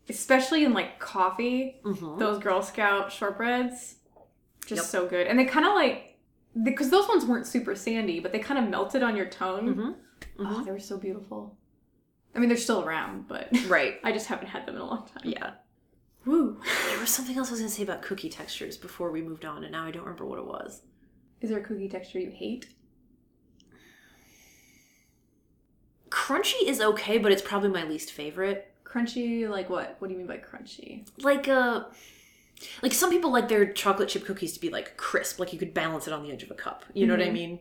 especially 0.10 0.63
in 0.63 0.74
like 0.74 1.00
coffee, 1.00 1.82
Mhm. 1.84 2.18
those 2.20 2.39
Girl 2.39 2.62
Scout 2.62 3.10
shortbreads, 3.10 3.96
just 4.66 4.84
Yep. 4.84 4.86
so 4.86 5.08
good. 5.08 5.28
And 5.28 5.38
they 5.38 5.46
kind 5.46 5.66
of 5.66 5.74
like 5.74 6.18
because 6.63 6.89
those 6.92 7.08
ones 7.08 7.26
weren't 7.26 7.48
super 7.48 7.76
sandy, 7.76 8.20
but 8.20 8.32
they 8.32 8.39
kind 8.39 8.63
of 8.63 8.70
melted 8.70 9.02
on 9.04 9.16
your 9.18 9.26
tongue. 9.26 9.74
Mhm. 9.76 9.96
Oh, 10.39 10.63
they 10.63 10.72
were 10.72 10.80
so 10.80 10.98
beautiful. 10.98 11.58
I 12.36 12.39
mean, 12.39 12.48
they're 12.48 12.58
still 12.58 12.84
around, 12.84 13.28
but 13.28 13.50
Right. 13.68 13.96
I 14.04 14.12
just 14.12 14.28
haven't 14.28 14.48
had 14.48 14.66
them 14.66 14.76
in 14.76 14.82
a 14.82 14.86
long 14.86 15.06
time. 15.08 15.24
Yeah. 15.26 15.52
Woo. 16.26 16.62
There 16.90 17.00
was 17.00 17.10
something 17.10 17.38
else 17.38 17.50
I 17.50 17.52
was 17.52 17.60
going 17.60 17.70
to 17.70 17.76
say 17.76 17.84
about 17.84 18.02
cookie 18.02 18.30
textures 18.30 18.78
before 18.78 19.12
we 19.12 19.22
moved 19.22 19.46
on, 19.46 19.64
and 19.64 19.72
now 19.72 19.86
I 19.86 19.92
don't 19.92 20.04
remember 20.04 20.26
what 20.26 20.40
it 20.40 20.46
was. 20.46 20.82
Is 21.42 21.50
there 21.50 21.60
a 21.60 21.64
cookie 21.64 21.90
texture 21.90 22.20
you 22.20 22.32
hate? 22.32 22.70
Crunchy 26.10 26.66
is 26.66 26.80
okay, 26.80 27.18
but 27.18 27.32
it's 27.32 27.42
probably 27.42 27.70
my 27.70 27.84
least 27.84 28.12
favorite. 28.12 28.72
Crunchy, 28.86 29.50
like 29.50 29.70
what? 29.70 29.98
What 30.00 30.08
do 30.08 30.14
you 30.14 30.18
mean 30.18 30.28
by 30.28 30.38
crunchy? 30.38 31.08
Like 31.18 31.48
uh 31.48 31.86
like 32.82 32.94
some 32.94 33.10
people 33.10 33.32
like 33.32 33.50
their 33.50 33.74
chocolate 33.74 34.10
chip 34.10 34.24
cookies 34.24 34.54
to 34.54 34.62
be 34.62 34.70
like 34.70 34.96
crisp, 34.96 35.40
like 35.40 35.52
you 35.52 35.60
could 35.60 35.74
balance 35.74 36.08
it 36.08 36.14
on 36.14 36.24
the 36.24 36.32
edge 36.32 36.44
of 36.44 36.52
a 36.52 36.56
cup. 36.56 36.86
You 36.94 37.08
know 37.08 37.18
what 37.18 37.26
I 37.26 37.32
mean? 37.32 37.60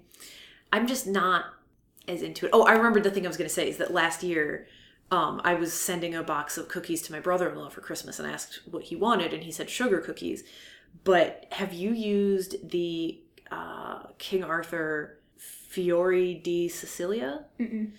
I'm 0.73 0.87
just 0.87 1.07
not 1.07 1.47
as 2.07 2.23
into 2.23 2.47
it. 2.47 2.51
Oh, 2.53 2.63
I 2.63 2.73
remembered 2.73 3.03
the 3.03 3.11
thing 3.11 3.25
I 3.25 3.29
was 3.29 3.37
going 3.37 3.49
to 3.49 3.55
say 3.55 3.69
is 3.69 3.79
that 3.79 3.93
last 3.93 4.23
year 4.23 4.67
um, 5.13 5.43
I 5.45 5.53
was 5.55 5.75
sending 5.75 6.15
a 6.15 6.23
box 6.23 6.57
of 6.57 6.69
cookies 6.69 7.03
to 7.03 7.13
my 7.13 7.21
brother-in-law 7.21 7.69
for 7.69 7.83
Christmas 7.83 8.19
and 8.19 8.27
asked 8.27 8.61
what 8.71 8.85
he 8.85 8.97
wanted, 8.97 9.35
and 9.35 9.43
he 9.45 9.53
said 9.53 9.69
sugar 9.69 9.99
cookies. 9.99 10.43
But 11.05 11.47
have 11.53 11.75
you 11.75 11.93
used 11.93 12.71
the 12.71 13.21
uh, 13.51 14.05
King 14.17 14.43
Arthur 14.43 15.19
Fiori 15.37 16.35
di 16.35 16.69
Sicilia? 16.69 17.45
Mm-mm. 17.61 17.93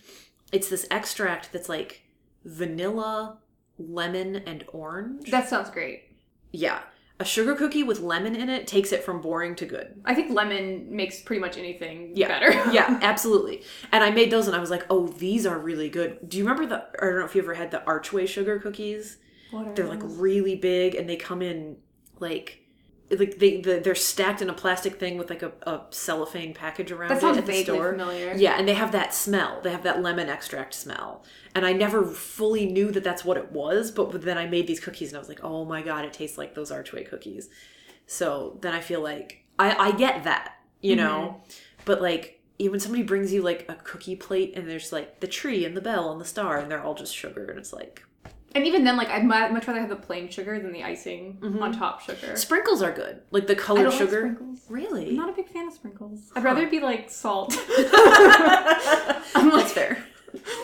it's 0.52 0.70
this 0.70 0.88
extract 0.90 1.54
that's 1.54 1.70
like 1.70 2.02
vanilla, 2.46 3.38
lemon, 3.78 4.38
and 4.38 4.66
orange. 4.74 5.30
That 5.30 5.48
sounds 5.48 5.70
great. 5.70 6.06
yeah. 6.52 6.80
A 7.20 7.26
sugar 7.26 7.54
cookie 7.56 7.84
with 7.84 8.00
lemon 8.00 8.36
in 8.36 8.50
it 8.50 8.66
takes 8.68 8.92
it 8.92 9.04
from 9.04 9.22
boring 9.22 9.56
to 9.56 9.66
good. 9.66 10.02
I 10.04 10.16
think 10.16 10.32
lemon 10.32 10.88
makes 10.96 11.22
pretty 11.22 11.40
much 11.40 11.58
anything 11.58 12.12
Yeah. 12.16 12.28
better. 12.28 12.52
yeah, 12.74 13.00
absolutely. 13.02 13.64
And 13.92 14.04
I 14.04 14.10
made 14.10 14.32
those 14.32 14.48
and 14.48 14.56
I 14.56 14.60
was 14.60 14.72
like, 14.72 14.86
oh, 14.90 15.08
these 15.08 15.46
are 15.46 15.58
really 15.60 15.90
good. 15.90 16.28
Do 16.28 16.38
you 16.38 16.44
remember 16.44 16.66
the, 16.66 16.84
I 17.02 17.06
don't 17.06 17.20
know 17.20 17.26
if 17.26 17.36
you 17.36 17.42
ever 17.42 17.54
had 17.54 17.72
the 17.72 17.84
Archway 17.86 18.26
sugar 18.26 18.60
cookies? 18.60 19.18
What 19.52 19.68
are 19.68 19.74
They're 19.74 19.88
like 19.88 20.02
really 20.04 20.56
big 20.56 20.96
and 20.96 21.08
they 21.08 21.16
come 21.16 21.42
in 21.44 21.78
like, 22.20 22.63
like 23.10 23.38
they 23.40 23.62
the, 23.62 23.80
they're 23.80 23.96
stacked 23.96 24.42
in 24.42 24.50
a 24.50 24.54
plastic 24.54 25.00
thing 25.00 25.18
with 25.18 25.30
like 25.30 25.44
a, 25.44 25.52
a 25.64 25.82
cellophane 25.90 26.54
package 26.54 26.92
around 26.92 27.10
that 27.10 27.18
it 27.18 27.22
sounds 27.22 27.38
at 27.38 27.46
the 27.46 27.64
store. 27.64 27.92
familiar. 27.92 28.34
Yeah, 28.36 28.58
and 28.58 28.68
they 28.68 28.74
have 28.74 28.92
that 28.94 29.14
smell. 29.14 29.62
They 29.62 29.72
have 29.72 29.84
that 29.84 30.02
lemon 30.02 30.30
extract 30.30 30.74
smell. 30.74 31.24
And 31.56 31.66
I 31.66 31.74
never 31.74 32.06
fully 32.06 32.66
knew 32.66 32.92
that 32.92 33.04
that's 33.04 33.24
what 33.24 33.38
it 33.38 33.52
was, 33.52 33.92
but 33.92 34.22
then 34.22 34.38
I 34.38 34.48
made 34.48 34.68
these 34.68 34.80
cookies 34.80 35.10
and 35.10 35.18
I 35.18 35.20
was 35.20 35.30
like, 35.30 35.44
oh 35.44 35.66
my 35.66 35.82
god, 35.82 36.06
it 36.06 36.14
tastes 36.14 36.38
like 36.38 36.56
those 36.56 36.72
Archway 36.72 37.04
cookies. 37.08 37.50
So 38.08 38.58
then 38.62 38.74
I 38.74 38.80
feel 38.80 39.02
like 39.02 39.46
I, 39.60 39.76
I 39.76 39.92
get 39.92 40.24
that, 40.24 40.56
you 40.82 40.96
know? 40.96 41.38
Mm-hmm. 41.38 41.52
But 41.86 42.02
like, 42.02 42.42
even 42.60 42.72
when 42.72 42.80
somebody 42.80 43.04
brings 43.04 43.34
you 43.34 43.42
like 43.42 43.66
a 43.70 43.76
cookie 43.76 44.16
plate 44.16 44.54
and 44.56 44.68
there's 44.68 44.92
like 44.92 45.20
the 45.20 45.28
tree 45.28 45.66
and 45.66 45.76
the 45.76 45.82
bell 45.82 46.12
and 46.12 46.20
the 46.20 46.26
star 46.26 46.58
and 46.58 46.72
they're 46.72 46.82
all 46.82 46.96
just 46.96 47.16
sugar 47.16 47.46
and 47.46 47.60
it's 47.60 47.74
like, 47.74 48.04
And 48.56 48.66
even 48.68 48.84
then, 48.84 48.98
like 48.98 49.10
I'd 49.10 49.26
much 49.26 49.68
rather 49.68 49.80
have 49.80 49.90
the 49.90 49.96
plain 49.96 50.30
sugar 50.30 50.60
than 50.60 50.72
the 50.72 50.84
icing 50.84 51.40
on 51.62 51.72
top 51.72 52.02
sugar. 52.02 52.36
sprinkles 52.36 52.82
are 52.82 52.92
good. 52.92 53.22
Like 53.32 53.48
the 53.48 53.56
colored 53.56 53.88
like 53.90 53.98
sugar. 53.98 54.20
sprinkles. 54.22 54.60
really? 54.70 55.10
I'm 55.10 55.16
not 55.16 55.30
a 55.30 55.34
big 55.34 55.50
fan 55.50 55.68
of 55.68 55.74
sprinkles. 55.74 56.32
I'd 56.36 56.44
rather 56.44 56.68
be 56.68 56.80
like 56.80 57.10
salt. 57.10 57.56
I'm 59.36 59.50
like, 59.50 59.68
fair. 59.68 60.04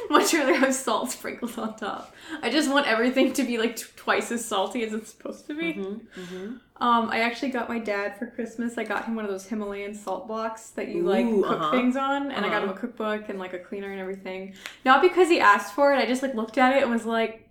much 0.09 0.33
rather 0.33 0.55
have 0.55 0.73
salt 0.73 1.11
sprinkled 1.11 1.57
on 1.57 1.75
top. 1.75 2.15
I 2.41 2.49
just 2.49 2.69
want 2.71 2.87
everything 2.87 3.33
to 3.33 3.43
be 3.43 3.57
like 3.57 3.75
t- 3.75 3.85
twice 3.95 4.31
as 4.31 4.43
salty 4.43 4.83
as 4.83 4.93
it's 4.93 5.11
supposed 5.11 5.45
to 5.47 5.55
be. 5.55 5.73
Mm-hmm, 5.75 6.55
Um, 6.81 7.09
I 7.09 7.19
actually 7.21 7.49
got 7.51 7.69
my 7.69 7.77
dad 7.79 8.17
for 8.17 8.25
Christmas. 8.27 8.77
I 8.77 8.83
got 8.83 9.05
him 9.05 9.15
one 9.15 9.25
of 9.25 9.31
those 9.31 9.45
Himalayan 9.45 9.93
salt 9.93 10.27
blocks 10.27 10.69
that 10.71 10.87
you 10.89 11.03
like 11.03 11.27
cook 11.29 11.45
uh-huh. 11.51 11.71
things 11.71 11.95
on, 11.95 12.31
and 12.31 12.45
I 12.45 12.49
got 12.49 12.63
him 12.63 12.69
Uh-huh. 12.69 12.77
a 12.77 12.81
cookbook 12.81 13.29
and 13.29 13.37
like 13.39 13.53
a 13.53 13.59
cleaner 13.59 13.91
and 13.91 13.99
everything. 13.99 14.53
Not 14.85 15.01
because 15.01 15.29
he 15.29 15.39
asked 15.39 15.73
for 15.75 15.93
it. 15.93 15.97
I 15.97 16.05
just 16.05 16.23
like 16.23 16.33
looked 16.35 16.57
at 16.57 16.75
it 16.75 16.81
and 16.83 16.91
was 16.91 17.05
like, 17.05 17.48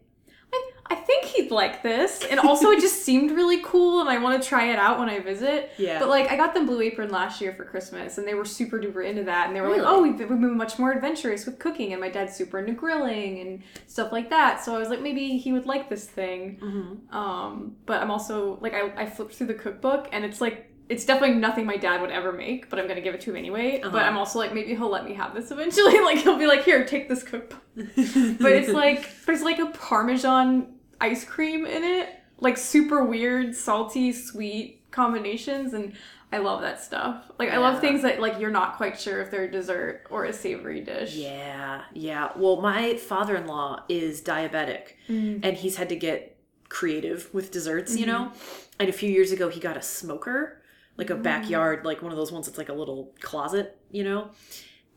I, 0.90 0.94
think 0.94 1.24
he'd 1.24 1.50
like 1.50 1.82
this, 1.82 2.22
and 2.30 2.38
also 2.40 2.70
it 2.70 2.80
just 2.80 3.02
seemed 3.08 3.30
really 3.30 3.62
cool, 3.62 4.00
and 4.00 4.08
I 4.08 4.18
want 4.18 4.42
to 4.42 4.48
try 4.48 4.70
it 4.72 4.78
out 4.78 4.98
when 4.98 5.08
I 5.08 5.20
visit. 5.20 5.70
Yeah. 5.78 5.98
But 5.98 6.08
like, 6.08 6.30
I 6.30 6.36
got 6.36 6.54
them 6.54 6.66
Blue 6.66 6.80
Apron 6.82 7.10
last 7.10 7.40
year 7.40 7.52
for 7.54 7.64
Christmas, 7.64 8.18
and 8.18 8.26
they 8.26 8.34
were 8.34 8.44
super 8.44 8.78
duper 8.78 9.04
into 9.08 9.24
that, 9.24 9.46
and 9.46 9.56
they 9.56 9.60
were 9.60 9.68
Really? 9.68 9.80
like, 9.80 9.88
"Oh, 9.88 10.02
we've 10.02 10.18
we've 10.18 10.28
been 10.28 10.56
much 10.56 10.78
more 10.78 10.92
adventurous 10.92 11.46
with 11.46 11.58
cooking," 11.58 11.92
and 11.92 12.00
my 12.00 12.08
dad's 12.08 12.34
super 12.36 12.58
into 12.58 12.72
grilling 12.72 13.40
and 13.40 13.62
stuff 13.86 14.12
like 14.12 14.30
that. 14.30 14.62
So 14.64 14.74
I 14.74 14.78
was 14.78 14.88
like, 14.88 15.00
maybe 15.00 15.38
he 15.38 15.52
would 15.52 15.66
like 15.66 15.88
this 15.88 16.04
thing. 16.06 16.58
Mm-hmm. 16.62 17.16
Um, 17.16 17.76
but 17.86 18.02
I'm 18.02 18.10
also 18.10 18.58
like 18.60 18.74
I, 18.74 18.92
I 18.96 19.06
flipped 19.06 19.34
through 19.34 19.48
the 19.48 19.54
cookbook 19.54 20.08
and 20.12 20.24
it's 20.24 20.40
like 20.40 20.64
it's 20.88 21.04
definitely 21.04 21.36
nothing 21.36 21.66
my 21.66 21.76
dad 21.76 22.00
would 22.00 22.10
ever 22.10 22.32
make, 22.32 22.70
but 22.70 22.78
I'm 22.78 22.88
gonna 22.88 23.02
give 23.02 23.14
it 23.14 23.20
to 23.22 23.30
him 23.30 23.36
anyway. 23.36 23.78
But 23.82 23.88
Uh-huh. 23.88 23.98
I'm 23.98 24.16
also 24.16 24.38
like 24.38 24.54
maybe 24.54 24.74
he'll 24.74 24.88
let 24.90 25.04
me 25.04 25.12
have 25.14 25.34
this 25.34 25.50
eventually. 25.50 26.00
like 26.08 26.18
he'll 26.18 26.38
be 26.38 26.46
like, 26.46 26.64
here, 26.64 26.84
take 26.86 27.08
this 27.10 27.22
cookbook. 27.22 27.60
But 27.76 28.52
it's 28.52 28.70
like 28.70 29.08
there's 29.26 29.42
like 29.42 29.58
a 29.58 29.66
parmesan 29.66 30.74
ice 31.00 31.24
cream 31.24 31.66
in 31.66 31.84
it, 31.84 32.08
like 32.40 32.56
super 32.56 33.04
weird, 33.04 33.54
salty, 33.54 34.12
sweet 34.12 34.82
combinations, 34.90 35.72
and 35.74 35.92
I 36.32 36.38
love 36.38 36.60
that 36.60 36.82
stuff. 36.82 37.30
Like 37.38 37.50
I 37.50 37.58
love 37.58 37.80
things 37.80 38.02
that 38.02 38.20
like 38.20 38.38
you're 38.38 38.50
not 38.50 38.76
quite 38.76 39.00
sure 39.00 39.20
if 39.22 39.30
they're 39.30 39.44
a 39.44 39.50
dessert 39.50 40.06
or 40.10 40.24
a 40.24 40.32
savory 40.32 40.80
dish. 40.82 41.14
Yeah, 41.14 41.82
yeah. 41.94 42.32
Well, 42.36 42.60
my 42.60 42.96
father 42.96 43.36
in 43.36 43.46
law 43.46 43.82
is 43.88 44.20
diabetic 44.20 44.94
Mm. 45.08 45.40
and 45.42 45.56
he's 45.56 45.76
had 45.76 45.88
to 45.88 45.96
get 45.96 46.36
creative 46.68 47.32
with 47.32 47.50
desserts, 47.50 47.96
you 47.96 48.04
know? 48.04 48.26
Mm-hmm. 48.26 48.72
And 48.80 48.88
a 48.90 48.92
few 48.92 49.10
years 49.10 49.32
ago, 49.32 49.48
he 49.48 49.58
got 49.58 49.76
a 49.78 49.82
smoker, 49.82 50.62
like 50.98 51.08
a 51.10 51.14
backyard, 51.16 51.84
like 51.86 52.02
one 52.02 52.12
of 52.12 52.18
those 52.18 52.30
ones 52.30 52.46
that's 52.46 52.58
like 52.58 52.68
a 52.68 52.74
little 52.74 53.14
closet, 53.20 53.78
you 53.90 54.04
know? 54.04 54.30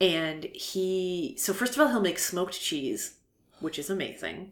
And 0.02 0.46
he, 0.54 1.36
so 1.38 1.54
first 1.54 1.74
of 1.74 1.80
all, 1.80 1.88
he'll 1.88 2.02
make 2.02 2.20
smoked 2.20 2.60
cheese, 2.60 3.16
which 3.62 3.80
is 3.80 3.90
amazing, 3.90 4.52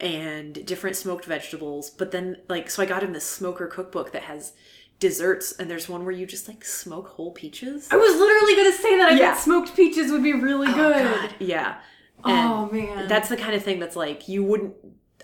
and 0.00 0.64
different 0.66 0.96
smoked 0.96 1.24
vegetables. 1.24 1.90
But 1.90 2.10
then, 2.10 2.38
like, 2.48 2.70
so 2.70 2.82
I 2.82 2.86
got 2.86 3.02
him 3.02 3.12
this 3.12 3.26
smoker 3.26 3.66
cookbook 3.66 4.12
that 4.12 4.22
has 4.22 4.52
desserts, 4.98 5.52
and 5.52 5.70
there's 5.70 5.88
one 5.88 6.04
where 6.04 6.12
you 6.14 6.26
just 6.26 6.46
like 6.48 6.64
smoke 6.64 7.08
whole 7.08 7.32
peaches. 7.32 7.88
I 7.90 7.96
was 7.96 8.16
literally 8.18 8.56
gonna 8.56 8.72
say 8.76 8.96
that. 8.98 9.08
I 9.12 9.12
Yeah. 9.12 9.32
bet 9.32 9.38
smoked 9.40 9.74
peaches 9.76 10.10
would 10.12 10.22
be 10.22 10.32
really 10.34 10.66
good. 10.72 11.04
God, 11.04 11.34
yeah. 11.38 11.78
And 12.24 12.50
Oh 12.52 12.68
man. 12.70 13.08
that's 13.08 13.28
the 13.30 13.36
kind 13.36 13.54
of 13.54 13.62
thing 13.64 13.78
that's 13.78 13.96
like 13.96 14.28
you 14.28 14.44
wouldn't 14.44 14.74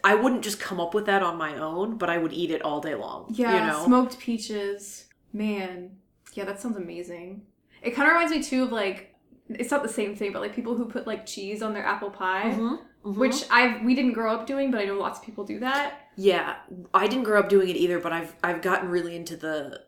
I 0.05 0.15
wouldn't 0.15 0.43
just 0.45 0.61
come 0.61 0.79
up 0.81 0.95
with 0.95 1.07
that 1.07 1.23
on 1.23 1.37
my 1.37 1.59
own, 1.59 1.99
but 1.99 2.09
I 2.09 2.17
would 2.17 2.33
eat 2.33 2.51
it 2.51 2.63
all 2.63 2.81
day 2.81 2.95
long. 2.95 3.27
Yeah, 3.35 3.53
You 3.61 3.67
know? 3.73 3.85
smoked 3.85 4.19
peaches. 4.19 5.07
Man. 5.33 5.97
Yeah, 6.33 6.45
that 6.45 6.61
sounds 6.61 6.77
amazing. 6.77 7.43
It 7.83 7.91
kind 7.91 8.09
of 8.09 8.15
reminds 8.15 8.33
me 8.33 8.43
too 8.43 8.63
of 8.65 8.73
like 8.73 9.15
it's 9.49 9.71
not 9.71 9.83
the 9.83 9.89
same 9.89 10.15
thing, 10.17 10.33
but 10.33 10.41
like 10.43 10.55
people 10.55 10.75
who 10.75 10.87
put 10.87 11.07
like 11.07 11.27
cheese 11.27 11.61
on 11.63 11.75
their 11.75 11.85
apple 11.85 12.11
pie, 12.11 12.53
Mhm, 12.57 12.79
mhm. 13.07 13.17
which 13.17 13.45
I 13.51 13.81
we 13.85 13.95
didn't 13.95 14.13
grow 14.13 14.35
up 14.35 14.47
doing, 14.47 14.71
but 14.71 14.81
I 14.81 14.85
know 14.85 14.99
lots 14.99 15.19
of 15.19 15.25
people 15.25 15.45
do 15.45 15.61
that. 15.61 16.11
Yeah. 16.17 16.57
I 16.93 17.07
didn't 17.07 17.25
grow 17.25 17.39
up 17.39 17.49
doing 17.49 17.69
it 17.69 17.77
either, 17.77 17.99
but 17.99 18.13
I've 18.13 18.35
I've 18.43 18.63
gotten 18.63 18.89
really 18.89 19.15
into 19.15 19.37
the 19.37 19.83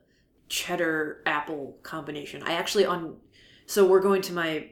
cheddar 0.48 1.22
apple 1.26 1.78
combination. 1.82 2.42
I 2.42 2.52
actually 2.52 2.86
on 2.86 3.16
so 3.66 3.86
we're 3.86 4.00
going 4.00 4.22
to 4.22 4.32
my 4.32 4.70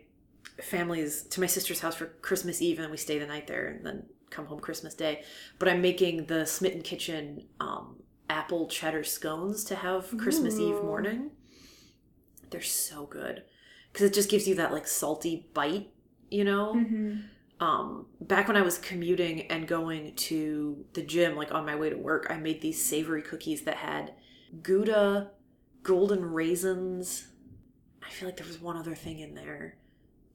family's 0.62 1.22
to 1.24 1.40
my 1.40 1.46
sister's 1.46 1.80
house 1.80 1.96
for 1.96 2.06
Christmas 2.06 2.62
Eve 2.62 2.78
and 2.78 2.90
we 2.90 2.96
stay 2.96 3.18
the 3.18 3.26
night 3.26 3.46
there 3.46 3.66
and 3.66 3.85
then 3.85 4.04
come 4.30 4.46
home 4.46 4.61
Christmas 4.61 4.94
Day. 4.94 5.22
But 5.59 5.68
I'm 5.68 5.82
making 5.82 6.26
the 6.26 6.46
Smitten 6.46 6.82
Kitchen 6.82 7.44
um 7.61 7.96
apple 8.28 8.66
cheddar 8.68 9.04
scones 9.04 9.64
to 9.64 9.76
have 9.76 10.16
Christmas 10.18 10.59
Eve 10.59 10.82
morning. 10.82 11.30
They're 12.50 12.61
so 12.61 13.06
good 13.06 13.42
because 13.92 14.06
it 14.06 14.14
just 14.14 14.30
gives 14.30 14.46
you 14.46 14.54
that 14.56 14.72
like 14.72 14.87
salty 14.87 15.46
bite, 15.54 15.90
you 16.30 16.44
know. 16.44 16.74
Mm-hmm. 16.74 17.16
Um, 17.59 18.07
back 18.21 18.49
when 18.49 18.57
I 18.57 18.62
was 18.62 18.77
commuting 18.77 19.42
and 19.42 19.66
going 19.66 20.14
to 20.14 20.85
the 20.92 21.03
gym, 21.03 21.37
like 21.37 21.53
on 21.55 21.64
my 21.64 21.75
way 21.75 21.90
to 21.90 21.97
work, 21.97 22.27
I 22.29 22.37
made 22.37 22.61
these 22.61 22.83
savory 22.85 23.23
cookies 23.23 23.62
that 23.62 23.77
had 23.77 24.12
Gouda, 24.62 25.31
golden 25.83 26.25
raisins. 26.25 27.29
I 28.05 28.11
feel 28.11 28.29
like 28.29 28.37
there 28.37 28.47
was 28.47 28.61
one 28.61 28.77
other 28.77 28.95
thing 28.95 29.21
in 29.21 29.35
there. 29.35 29.77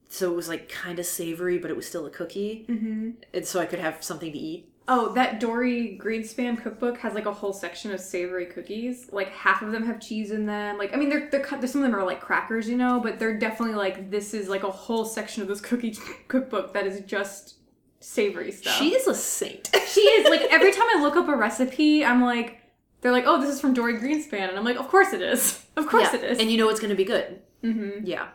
So 0.08 0.30
it 0.30 0.36
was 0.36 0.48
like 0.48 0.68
kind 0.68 0.98
of 0.98 1.06
savory, 1.06 1.58
but 1.58 1.70
it 1.70 1.76
was 1.76 1.86
still 1.86 2.06
a 2.06 2.10
cookie. 2.10 2.66
Mm-hmm. 2.68 3.10
And 3.32 3.46
so 3.46 3.60
I 3.60 3.66
could 3.66 3.78
have 3.78 4.02
something 4.02 4.32
to 4.32 4.38
eat. 4.38 4.71
Oh, 4.88 5.12
that 5.12 5.38
Dorie 5.38 5.98
Greenspan 6.02 6.60
cookbook 6.60 6.98
has 6.98 7.14
like 7.14 7.26
a 7.26 7.32
whole 7.32 7.52
section 7.52 7.92
of 7.92 8.00
savory 8.00 8.46
cookies. 8.46 9.08
Like 9.12 9.28
half 9.30 9.62
of 9.62 9.70
them 9.70 9.86
have 9.86 10.00
cheese 10.00 10.32
in 10.32 10.46
them. 10.46 10.76
Like 10.76 10.92
I 10.92 10.96
mean, 10.96 11.08
they're, 11.08 11.28
they're 11.30 11.40
cut- 11.40 11.66
some 11.68 11.82
of 11.82 11.90
them 11.90 11.98
are 11.98 12.04
like 12.04 12.20
crackers, 12.20 12.68
you 12.68 12.76
know, 12.76 12.98
but 13.00 13.18
they're 13.18 13.38
definitely 13.38 13.76
like 13.76 14.10
this 14.10 14.34
is 14.34 14.48
like 14.48 14.64
a 14.64 14.70
whole 14.70 15.04
section 15.04 15.42
of 15.42 15.48
this 15.48 15.60
cookie 15.60 15.96
cookbook 16.28 16.72
that 16.74 16.86
is 16.86 17.00
just 17.02 17.54
savory 18.00 18.50
stuff. 18.50 18.74
She 18.74 18.94
is 18.94 19.06
a 19.06 19.14
saint. 19.14 19.70
She 19.92 20.00
is 20.00 20.26
like 20.26 20.40
every 20.50 20.72
time 20.72 20.86
I 20.96 21.02
look 21.02 21.16
up 21.16 21.28
a 21.28 21.36
recipe, 21.36 22.02
I'm 22.02 22.22
like, 22.22 22.62
they're 23.02 23.12
like, 23.12 23.24
oh, 23.26 23.38
this 23.38 23.50
is 23.50 23.60
from 23.60 23.74
Dorie 23.74 23.98
Greenspan, 23.98 24.48
and 24.48 24.56
I'm 24.56 24.64
like, 24.64 24.78
of 24.78 24.88
course 24.88 25.12
it 25.12 25.20
is, 25.20 25.62
of 25.76 25.86
course 25.86 26.08
yeah. 26.14 26.20
it 26.20 26.24
is. 26.24 26.38
And 26.38 26.50
you 26.50 26.56
know 26.56 26.70
it's 26.70 26.80
going 26.80 26.88
to 26.88 26.96
be 26.96 27.04
good. 27.04 27.42
mm-hmm. 27.62 28.06
Yeah. 28.06 28.28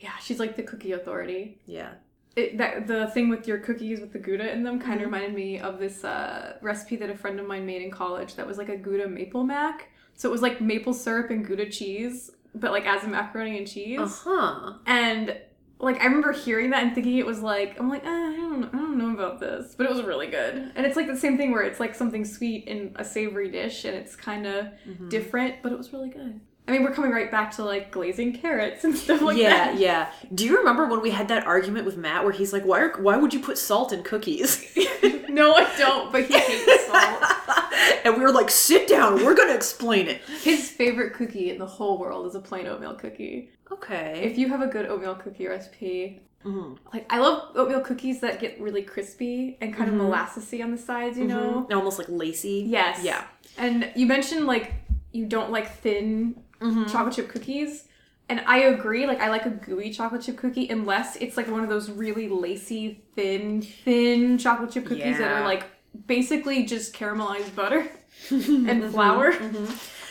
Yeah, 0.00 0.10
she's 0.20 0.40
like 0.40 0.56
the 0.56 0.64
cookie 0.64 0.90
authority. 0.90 1.60
Yeah. 1.66 1.92
It, 2.38 2.58
that 2.58 2.86
the 2.86 3.08
thing 3.08 3.28
with 3.28 3.48
your 3.48 3.58
cookies 3.58 4.00
with 4.00 4.12
the 4.12 4.18
gouda 4.18 4.52
in 4.52 4.62
them 4.62 4.78
kind 4.80 4.94
of 4.94 5.08
Mhm. 5.08 5.12
reminded 5.12 5.34
me 5.34 5.58
of 5.58 5.78
this 5.78 6.04
uh, 6.04 6.56
recipe 6.62 6.96
that 6.96 7.10
a 7.10 7.14
friend 7.16 7.40
of 7.40 7.46
mine 7.46 7.64
made 7.66 7.82
in 7.82 7.90
college 7.90 8.36
that 8.36 8.46
was 8.46 8.58
like 8.58 8.68
a 8.68 8.76
gouda 8.76 9.08
maple 9.08 9.44
mac. 9.44 9.88
So 10.14 10.28
it 10.28 10.32
was 10.32 10.42
like 10.42 10.60
maple 10.60 10.94
syrup 10.94 11.30
and 11.30 11.44
gouda 11.46 11.68
cheese, 11.70 12.30
but 12.54 12.70
like 12.70 12.86
as 12.86 13.02
a 13.04 13.08
macaroni 13.08 13.58
and 13.58 13.66
cheese. 13.66 13.98
Uh 14.00 14.06
huh. 14.24 14.72
And 14.86 15.36
like 15.80 16.00
I 16.00 16.04
remember 16.06 16.32
hearing 16.32 16.70
that 16.70 16.82
and 16.84 16.94
thinking 16.94 17.18
it 17.18 17.26
was 17.26 17.40
like 17.40 17.78
I'm 17.80 17.88
like 17.88 18.04
uh, 18.04 18.08
I 18.08 18.36
don't 18.36 18.64
I 18.74 18.78
don't 18.78 18.98
know 18.98 19.12
about 19.14 19.38
this, 19.40 19.74
but 19.76 19.84
it 19.86 19.90
was 19.94 20.02
really 20.02 20.26
good. 20.28 20.72
And 20.76 20.84
it's 20.86 20.96
like 20.96 21.06
the 21.06 21.16
same 21.16 21.36
thing 21.36 21.50
where 21.52 21.62
it's 21.62 21.80
like 21.80 21.94
something 21.94 22.24
sweet 22.24 22.66
in 22.66 22.92
a 22.96 23.04
savory 23.04 23.50
dish 23.50 23.84
and 23.84 23.94
it's 23.96 24.14
kind 24.16 24.46
of 24.46 24.66
Mm-hmm. 24.88 25.08
different, 25.08 25.56
but 25.62 25.70
it 25.72 25.78
was 25.78 25.92
really 25.92 26.10
good. 26.10 26.40
I 26.68 26.70
mean, 26.72 26.82
we're 26.84 26.92
coming 26.92 27.10
right 27.10 27.30
back 27.30 27.50
to 27.56 27.64
like 27.64 27.90
glazing 27.90 28.34
carrots 28.34 28.84
and 28.84 28.94
stuff 29.04 29.22
like 29.22 29.38
yeah, 29.38 29.48
that. 29.50 29.74
yeah. 29.78 30.10
Yeah. 30.22 30.28
Do 30.34 30.44
you 30.44 30.58
remember 30.58 30.86
when 30.86 31.00
we 31.00 31.10
had 31.10 31.28
that 31.28 31.46
argument 31.46 31.86
with 31.86 31.96
Matt 31.96 32.24
where 32.24 32.32
he's 32.32 32.52
like, 32.52 32.64
"Why 32.64 32.80
are, 32.80 33.00
why 33.00 33.16
would 33.16 33.32
you 33.32 33.40
put 33.40 33.56
salt 33.58 33.92
in 33.92 34.02
cookies?" 34.02 34.62
no, 35.28 35.54
I 35.54 35.66
don't, 35.78 36.12
but 36.12 36.24
he 36.26 36.38
hates 36.38 36.86
salt. 36.86 37.22
and 38.04 38.14
we 38.16 38.20
were 38.22 38.32
like, 38.32 38.50
"Sit 38.50 38.86
down. 38.86 39.24
We're 39.24 39.34
gonna 39.34 39.54
explain 39.54 40.08
it." 40.08 40.20
His 40.42 40.70
favorite 40.70 41.14
cookie 41.14 41.50
in 41.50 41.58
the 41.58 41.66
whole 41.66 41.96
world 41.98 42.26
is 42.26 42.34
a 42.34 42.40
plain 42.40 42.66
oatmeal 42.66 42.94
cookie. 42.94 43.50
Okay. 43.72 44.20
If 44.24 44.36
you 44.38 44.48
have 44.48 44.60
a 44.60 44.66
good 44.66 44.86
oatmeal 44.86 45.14
cookie 45.14 45.46
recipe, 45.46 46.20
Mhm. 46.44 46.78
like 46.92 47.06
I 47.10 47.18
love 47.18 47.56
oatmeal 47.56 47.80
cookies 47.80 48.20
that 48.20 48.40
get 48.40 48.60
really 48.60 48.82
crispy 48.82 49.56
and 49.60 49.74
kind 49.74 49.90
Mhm. 49.90 49.94
of 49.94 50.00
molassesy 50.12 50.62
on 50.62 50.70
the 50.70 50.78
sides, 50.78 51.16
you 51.18 51.24
know. 51.26 51.66
Mhm. 51.68 51.74
almost 51.74 51.98
like 51.98 52.08
lacy. 52.10 52.64
Yes. 52.68 53.00
Yeah. 53.02 53.24
And 53.56 53.90
you 53.96 54.06
mentioned 54.06 54.46
like 54.46 54.72
you 55.12 55.24
don't 55.26 55.50
like 55.50 55.76
thin 55.80 56.36
Mhm. 56.60 56.90
chocolate 56.90 57.14
chip 57.14 57.28
cookies. 57.28 57.84
And 58.30 58.40
I 58.46 58.58
agree, 58.58 59.06
like 59.06 59.20
I 59.20 59.30
like 59.30 59.46
a 59.46 59.50
gooey 59.50 59.90
chocolate 59.90 60.22
chip 60.22 60.36
cookie 60.36 60.68
unless 60.68 61.16
it's 61.16 61.36
like 61.36 61.48
one 61.50 61.62
of 61.62 61.70
those 61.70 61.90
really 61.90 62.28
lacy, 62.28 63.02
thin, 63.16 63.62
thin 63.62 64.36
chocolate 64.36 64.70
chip 64.70 64.84
cookies 64.84 65.18
that 65.18 65.32
are 65.32 65.44
like 65.44 65.64
basically 66.06 66.64
just 66.66 66.94
caramelized 66.94 67.54
butter 67.54 67.90
and 68.30 68.90
flour. 68.90 69.32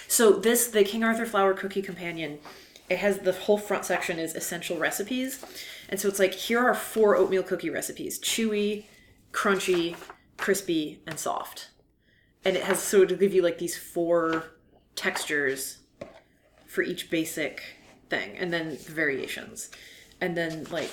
So 0.08 0.32
this 0.32 0.68
the 0.68 0.84
King 0.84 1.04
Arthur 1.04 1.26
Flour 1.28 1.54
Cookie 1.54 1.82
Companion, 1.84 2.40
it 2.90 2.98
has 2.98 3.20
the 3.20 3.34
whole 3.34 3.58
front 3.60 3.86
section 3.86 4.18
is 4.18 4.34
essential 4.34 4.78
recipes. 4.78 5.44
And 5.90 6.00
so 6.00 6.08
it's 6.08 6.20
like 6.20 6.34
here 6.34 6.60
are 6.60 6.74
four 6.74 7.16
oatmeal 7.16 7.44
cookie 7.44 7.70
recipes. 7.70 8.20
Chewy, 8.20 8.86
crunchy, 9.32 9.96
crispy, 10.38 11.02
and 11.06 11.20
soft. 11.20 11.70
And 12.44 12.56
it 12.58 12.64
has 12.64 12.80
so 12.80 13.06
to 13.06 13.16
give 13.16 13.34
you 13.34 13.42
like 13.44 13.58
these 13.60 13.78
four 13.78 14.46
textures 14.96 15.80
for 16.78 16.84
each 16.84 17.10
basic 17.10 17.64
thing 18.08 18.38
and 18.38 18.54
then 18.54 18.70
the 18.70 18.92
variations. 18.92 19.72
And 20.22 20.38
then 20.38 20.68
like 20.70 20.92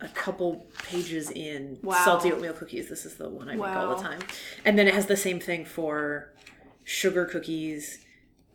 a 0.00 0.08
couple 0.08 0.66
pages 0.88 1.30
in 1.30 1.78
Wow. 1.84 2.04
salty 2.04 2.32
oatmeal 2.32 2.52
cookies. 2.52 2.88
This 2.88 3.06
is 3.06 3.14
the 3.14 3.28
one 3.28 3.48
I 3.48 3.54
make 3.54 3.64
all 3.64 3.94
the 3.94 4.02
time. 4.02 4.18
And 4.64 4.76
then 4.76 4.88
it 4.88 4.94
has 4.94 5.06
the 5.06 5.16
same 5.16 5.38
thing 5.38 5.64
for 5.64 6.32
sugar 6.82 7.26
cookies 7.26 8.04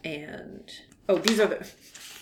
and 0.03 0.69
oh 1.07 1.17
these 1.17 1.39
are 1.39 1.47
the 1.47 1.67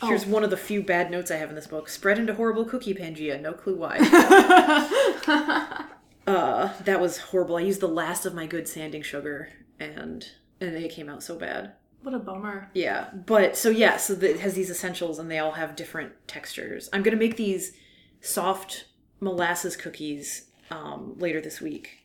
here's 0.04 0.26
one 0.26 0.44
of 0.44 0.50
the 0.50 0.56
few 0.58 0.82
bad 0.82 1.12
notes 1.12 1.30
i 1.30 1.36
have 1.36 1.50
in 1.50 1.56
this 1.56 1.68
book 1.68 1.90
spread 1.90 2.18
into 2.18 2.34
horrible 2.34 2.64
cookie 2.64 2.94
pangea 2.94 3.40
no 3.40 3.52
clue 3.52 3.76
why 3.76 3.98
uh 6.28 6.74
that 6.82 7.02
was 7.02 7.18
horrible 7.18 7.58
i 7.58 7.60
used 7.62 7.82
the 7.82 7.88
last 7.88 8.26
of 8.26 8.34
my 8.34 8.48
good 8.48 8.68
sanding 8.70 9.02
sugar 9.04 9.50
and 9.82 10.32
and 10.62 10.76
it 10.76 10.90
came 10.92 11.10
out 11.10 11.22
so 11.22 11.36
bad 11.36 11.74
What 12.04 12.14
a 12.14 12.20
bummer. 12.20 12.70
yeah 12.74 13.10
but 13.26 13.58
so 13.58 13.70
yeah 13.70 13.98
so 13.98 14.16
the, 14.16 14.30
it 14.32 14.40
has 14.40 14.54
these 14.54 14.70
essentials 14.70 15.20
and 15.20 15.30
they 15.30 15.40
all 15.40 15.52
have 15.54 15.76
different 15.76 16.14
textures 16.28 16.90
i'm 16.94 17.04
gonna 17.04 17.18
make 17.18 17.36
these 17.38 17.74
soft 18.22 18.86
molasses 19.20 19.76
cookies 19.76 20.48
um 20.72 21.16
later 21.18 21.42
this 21.42 21.60
week 21.62 22.04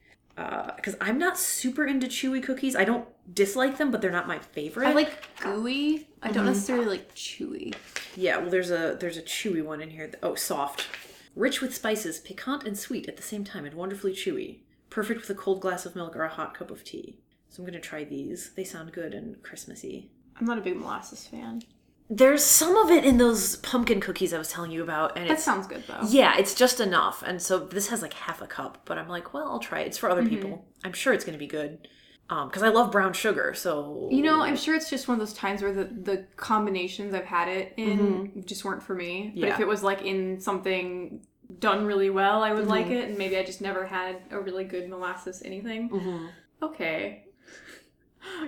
because 0.77 0.97
i'm 1.01 1.19
not 1.19 1.39
super 1.39 1.85
into 1.87 2.07
chewy 2.09 2.43
cookies 2.43 2.75
i 2.75 2.85
don't 2.85 3.07
dislike 3.35 3.79
them 3.79 3.91
but 3.91 4.01
they're 4.01 4.11
not 4.11 4.27
my 4.27 4.39
favorite 4.39 4.89
I 4.89 4.93
like 4.93 5.13
gooey. 5.41 6.09
I 6.23 6.27
Mm-hmm. 6.29 6.35
don't 6.35 6.47
necessarily 6.47 6.87
like 6.87 7.15
chewy. 7.15 7.75
Yeah, 8.17 8.39
well, 8.39 8.51
there's 8.51 8.71
a 8.71 8.97
there's 8.99 9.17
a 9.17 9.23
chewy 9.23 9.65
one 9.65 9.81
in 9.81 9.91
here. 9.91 10.11
Oh, 10.23 10.35
soft, 10.37 10.87
rich 11.35 11.61
with 11.61 11.75
spices, 11.75 12.19
piquant 12.21 12.63
and 12.65 12.79
sweet 12.79 13.09
at 13.09 13.17
the 13.17 13.23
same 13.25 13.43
time, 13.45 13.65
and 13.65 13.75
wonderfully 13.75 14.13
chewy. 14.13 14.59
Perfect 14.91 15.21
with 15.21 15.31
a 15.31 15.35
cold 15.35 15.61
glass 15.61 15.85
of 15.87 15.97
milk 15.97 16.15
or 16.17 16.23
a 16.23 16.29
hot 16.29 16.55
cup 16.57 16.71
of 16.71 16.85
tea. 16.85 17.17
So 17.53 17.63
I'm 17.63 17.67
gonna 17.67 17.81
try 17.81 18.05
these. 18.05 18.51
They 18.57 18.65
sound 18.65 18.93
good 18.93 19.13
and 19.13 19.43
Christmassy. 19.43 20.11
I'm 20.41 20.47
not 20.47 20.57
a 20.57 20.63
big 20.63 20.77
molasses 20.77 21.27
fan. 21.27 21.63
There's 22.09 22.43
some 22.45 22.77
of 22.77 22.91
it 22.91 23.05
in 23.05 23.19
those 23.19 23.57
pumpkin 23.57 24.01
cookies 24.01 24.33
I 24.35 24.39
was 24.39 24.49
telling 24.49 24.71
you 24.71 24.83
about, 24.83 25.17
and 25.19 25.29
That 25.29 25.35
it's 25.35 25.45
sounds 25.45 25.67
good 25.67 25.85
though. 25.87 26.01
yeah, 26.09 26.37
it's 26.39 26.55
just 26.55 26.81
enough. 26.81 27.23
And 27.27 27.41
so 27.43 27.59
this 27.59 27.89
has 27.89 28.01
like 28.03 28.15
half 28.15 28.41
a 28.41 28.47
cup, 28.47 28.83
but 28.87 28.97
I'm 28.99 29.09
like, 29.09 29.35
well, 29.35 29.47
I'll 29.51 29.59
try 29.59 29.81
it. 29.81 29.89
It's 29.89 29.99
for 29.99 30.09
other 30.11 30.27
people. 30.27 30.65
I'm 30.83 30.95
sure 30.95 31.13
it's 31.13 31.25
gonna 31.27 31.37
be 31.39 31.47
good. 31.47 31.89
Um, 32.31 32.49
because 32.49 32.63
I 32.63 32.69
love 32.69 32.91
brown 32.91 33.13
sugar, 33.13 33.53
so 33.55 34.09
You 34.11 34.23
know, 34.23 34.41
I'm 34.41 34.57
sure 34.57 34.75
it's 34.75 34.89
just 34.89 35.07
one 35.07 35.21
of 35.21 35.27
those 35.27 35.35
times 35.37 35.61
where 35.61 35.75
the, 35.75 35.85
the 35.85 36.27
combinations 36.37 37.13
I've 37.13 37.27
had 37.27 37.49
it 37.49 37.75
in 37.77 38.45
just 38.47 38.65
weren't 38.65 38.83
for 38.83 38.95
me. 38.95 39.33
But 39.35 39.43
Mm-hmm. 39.43 39.53
If 39.53 39.61
it 39.61 39.67
was 39.69 39.83
like 39.83 40.01
in 40.03 40.41
something 40.41 41.21
done 41.59 41.85
really 41.85 42.09
well, 42.09 42.43
I 42.43 42.53
would 42.55 42.67
like 42.69 42.87
Mm-hmm. 42.87 42.95
it. 42.95 43.09
And 43.11 43.19
maybe 43.19 43.37
I 43.37 43.45
just 43.45 43.61
never 43.61 43.85
had 43.85 44.23
a 44.31 44.41
really 44.41 44.65
good 44.65 44.89
molasses 44.89 45.43
anything. 45.45 45.91
Mm-hmm. 45.91 46.27
Okay. 46.63 47.27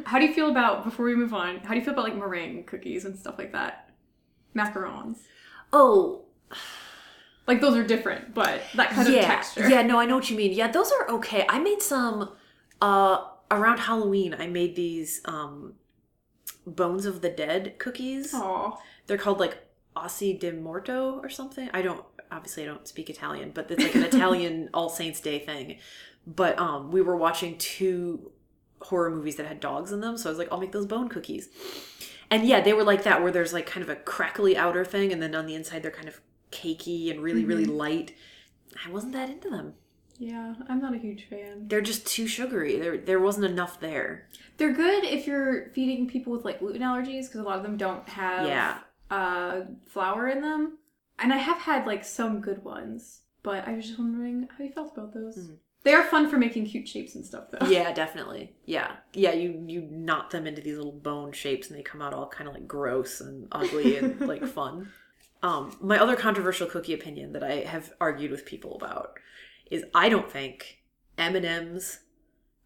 How 0.04 0.18
do 0.18 0.26
you 0.26 0.32
feel 0.34 0.50
about, 0.50 0.84
before 0.84 1.06
we 1.06 1.14
move 1.14 1.34
on, 1.34 1.58
how 1.58 1.70
do 1.70 1.76
you 1.78 1.84
feel 1.84 1.94
about 1.94 2.04
like 2.04 2.16
meringue 2.16 2.64
cookies 2.64 3.04
and 3.04 3.18
stuff 3.18 3.36
like 3.38 3.52
that? 3.52 3.90
Macarons. 4.56 5.18
oh, 5.72 6.24
Like 7.46 7.60
those 7.60 7.76
are 7.76 7.84
different, 7.84 8.34
but 8.34 8.62
that 8.74 8.90
kind 8.90 9.08
of 9.08 9.14
texture. 9.14 9.68
Yeah, 9.68 9.82
no, 9.82 9.98
I 9.98 10.06
know 10.06 10.16
what 10.16 10.30
you 10.30 10.36
mean. 10.36 10.52
Yeah, 10.52 10.70
those 10.70 10.90
are 10.92 11.10
okay. 11.16 11.44
I 11.48 11.58
made 11.58 11.82
some 11.82 12.30
uh 12.80 13.24
around 13.50 13.78
Halloween. 13.78 14.34
I 14.38 14.46
made 14.46 14.76
these 14.76 15.20
um 15.24 15.74
Bones 16.66 17.04
of 17.04 17.20
the 17.20 17.28
Dead 17.28 17.74
cookies. 17.78 18.32
Aw. 18.32 18.78
They're 19.06 19.18
called 19.18 19.40
like 19.40 19.58
Ossi 19.96 20.38
di 20.38 20.52
Morto 20.52 21.20
or 21.22 21.28
something. 21.28 21.68
I 21.74 21.82
don't 21.82 22.04
obviously 22.30 22.62
I 22.62 22.66
don't 22.66 22.88
speak 22.88 23.10
Italian, 23.10 23.50
but 23.52 23.70
it's 23.70 23.82
like 23.82 23.94
an 23.94 24.04
Italian 24.14 24.70
All 24.72 24.88
Saints 24.88 25.20
Day 25.20 25.38
thing. 25.40 25.78
But 26.26 26.58
um 26.58 26.90
we 26.92 27.02
were 27.02 27.16
watching 27.16 27.58
two 27.58 28.30
horror 28.84 29.10
movies 29.10 29.36
that 29.36 29.46
had 29.46 29.60
dogs 29.60 29.92
in 29.92 30.00
them, 30.00 30.16
so 30.16 30.28
I 30.28 30.30
was 30.30 30.38
like, 30.38 30.48
I'll 30.52 30.60
make 30.60 30.72
those 30.72 30.86
bone 30.86 31.08
cookies. 31.08 31.48
And 32.30 32.46
yeah, 32.46 32.60
they 32.60 32.72
were 32.72 32.84
like 32.84 33.04
that 33.04 33.22
where 33.22 33.30
there's 33.32 33.52
like 33.52 33.66
kind 33.66 33.82
of 33.82 33.90
a 33.90 33.96
crackly 33.96 34.56
outer 34.56 34.84
thing 34.84 35.12
and 35.12 35.22
then 35.22 35.34
on 35.34 35.46
the 35.46 35.54
inside 35.54 35.82
they're 35.82 35.90
kind 35.90 36.08
of 36.08 36.20
cakey 36.50 37.10
and 37.10 37.20
really, 37.20 37.44
really 37.44 37.64
light. 37.66 38.14
I 38.86 38.90
wasn't 38.90 39.12
that 39.12 39.28
into 39.30 39.50
them. 39.50 39.74
Yeah, 40.18 40.54
I'm 40.68 40.80
not 40.80 40.94
a 40.94 40.98
huge 40.98 41.28
fan. 41.28 41.66
They're 41.68 41.80
just 41.80 42.06
too 42.06 42.26
sugary. 42.28 42.78
There 42.78 42.96
there 42.96 43.20
wasn't 43.20 43.46
enough 43.46 43.80
there. 43.80 44.28
They're 44.56 44.72
good 44.72 45.04
if 45.04 45.26
you're 45.26 45.70
feeding 45.70 46.08
people 46.08 46.32
with 46.32 46.44
like 46.44 46.60
gluten 46.60 46.82
allergies 46.82 47.26
because 47.26 47.40
a 47.40 47.42
lot 47.42 47.56
of 47.56 47.62
them 47.64 47.76
don't 47.76 48.08
have 48.08 48.46
Yeah. 48.46 48.78
uh, 49.10 49.62
flour 49.88 50.28
in 50.28 50.40
them. 50.40 50.78
And 51.18 51.32
I 51.32 51.36
have 51.38 51.58
had 51.58 51.86
like 51.86 52.04
some 52.04 52.40
good 52.40 52.64
ones, 52.64 53.22
but 53.42 53.66
I 53.68 53.74
was 53.74 53.86
just 53.86 53.98
wondering 53.98 54.48
how 54.56 54.64
you 54.64 54.70
felt 54.72 54.92
about 54.96 55.12
those. 55.14 55.50
They 55.84 55.92
are 55.92 56.02
fun 56.02 56.30
for 56.30 56.38
making 56.38 56.64
cute 56.66 56.88
shapes 56.88 57.14
and 57.14 57.24
stuff, 57.24 57.44
though. 57.50 57.66
Yeah, 57.66 57.92
definitely. 57.92 58.54
Yeah. 58.64 58.92
Yeah, 59.12 59.32
you 59.32 59.62
you 59.66 59.82
knot 59.82 60.30
them 60.30 60.46
into 60.46 60.62
these 60.62 60.76
little 60.76 60.92
bone 60.92 61.32
shapes 61.32 61.68
and 61.68 61.78
they 61.78 61.82
come 61.82 62.00
out 62.00 62.14
all 62.14 62.26
kind 62.26 62.48
of 62.48 62.54
like 62.54 62.66
gross 62.66 63.20
and 63.20 63.46
ugly 63.52 63.98
and 63.98 64.18
like 64.26 64.44
fun. 64.46 64.88
Um 65.42 65.76
my 65.80 65.98
other 65.98 66.16
controversial 66.16 66.66
cookie 66.66 66.94
opinion 66.94 67.32
that 67.34 67.44
I 67.44 67.56
have 67.66 67.92
argued 68.00 68.30
with 68.30 68.46
people 68.46 68.76
about 68.76 69.18
is 69.70 69.84
I 69.94 70.08
don't 70.08 70.30
think 70.30 70.80
M&Ms 71.18 72.00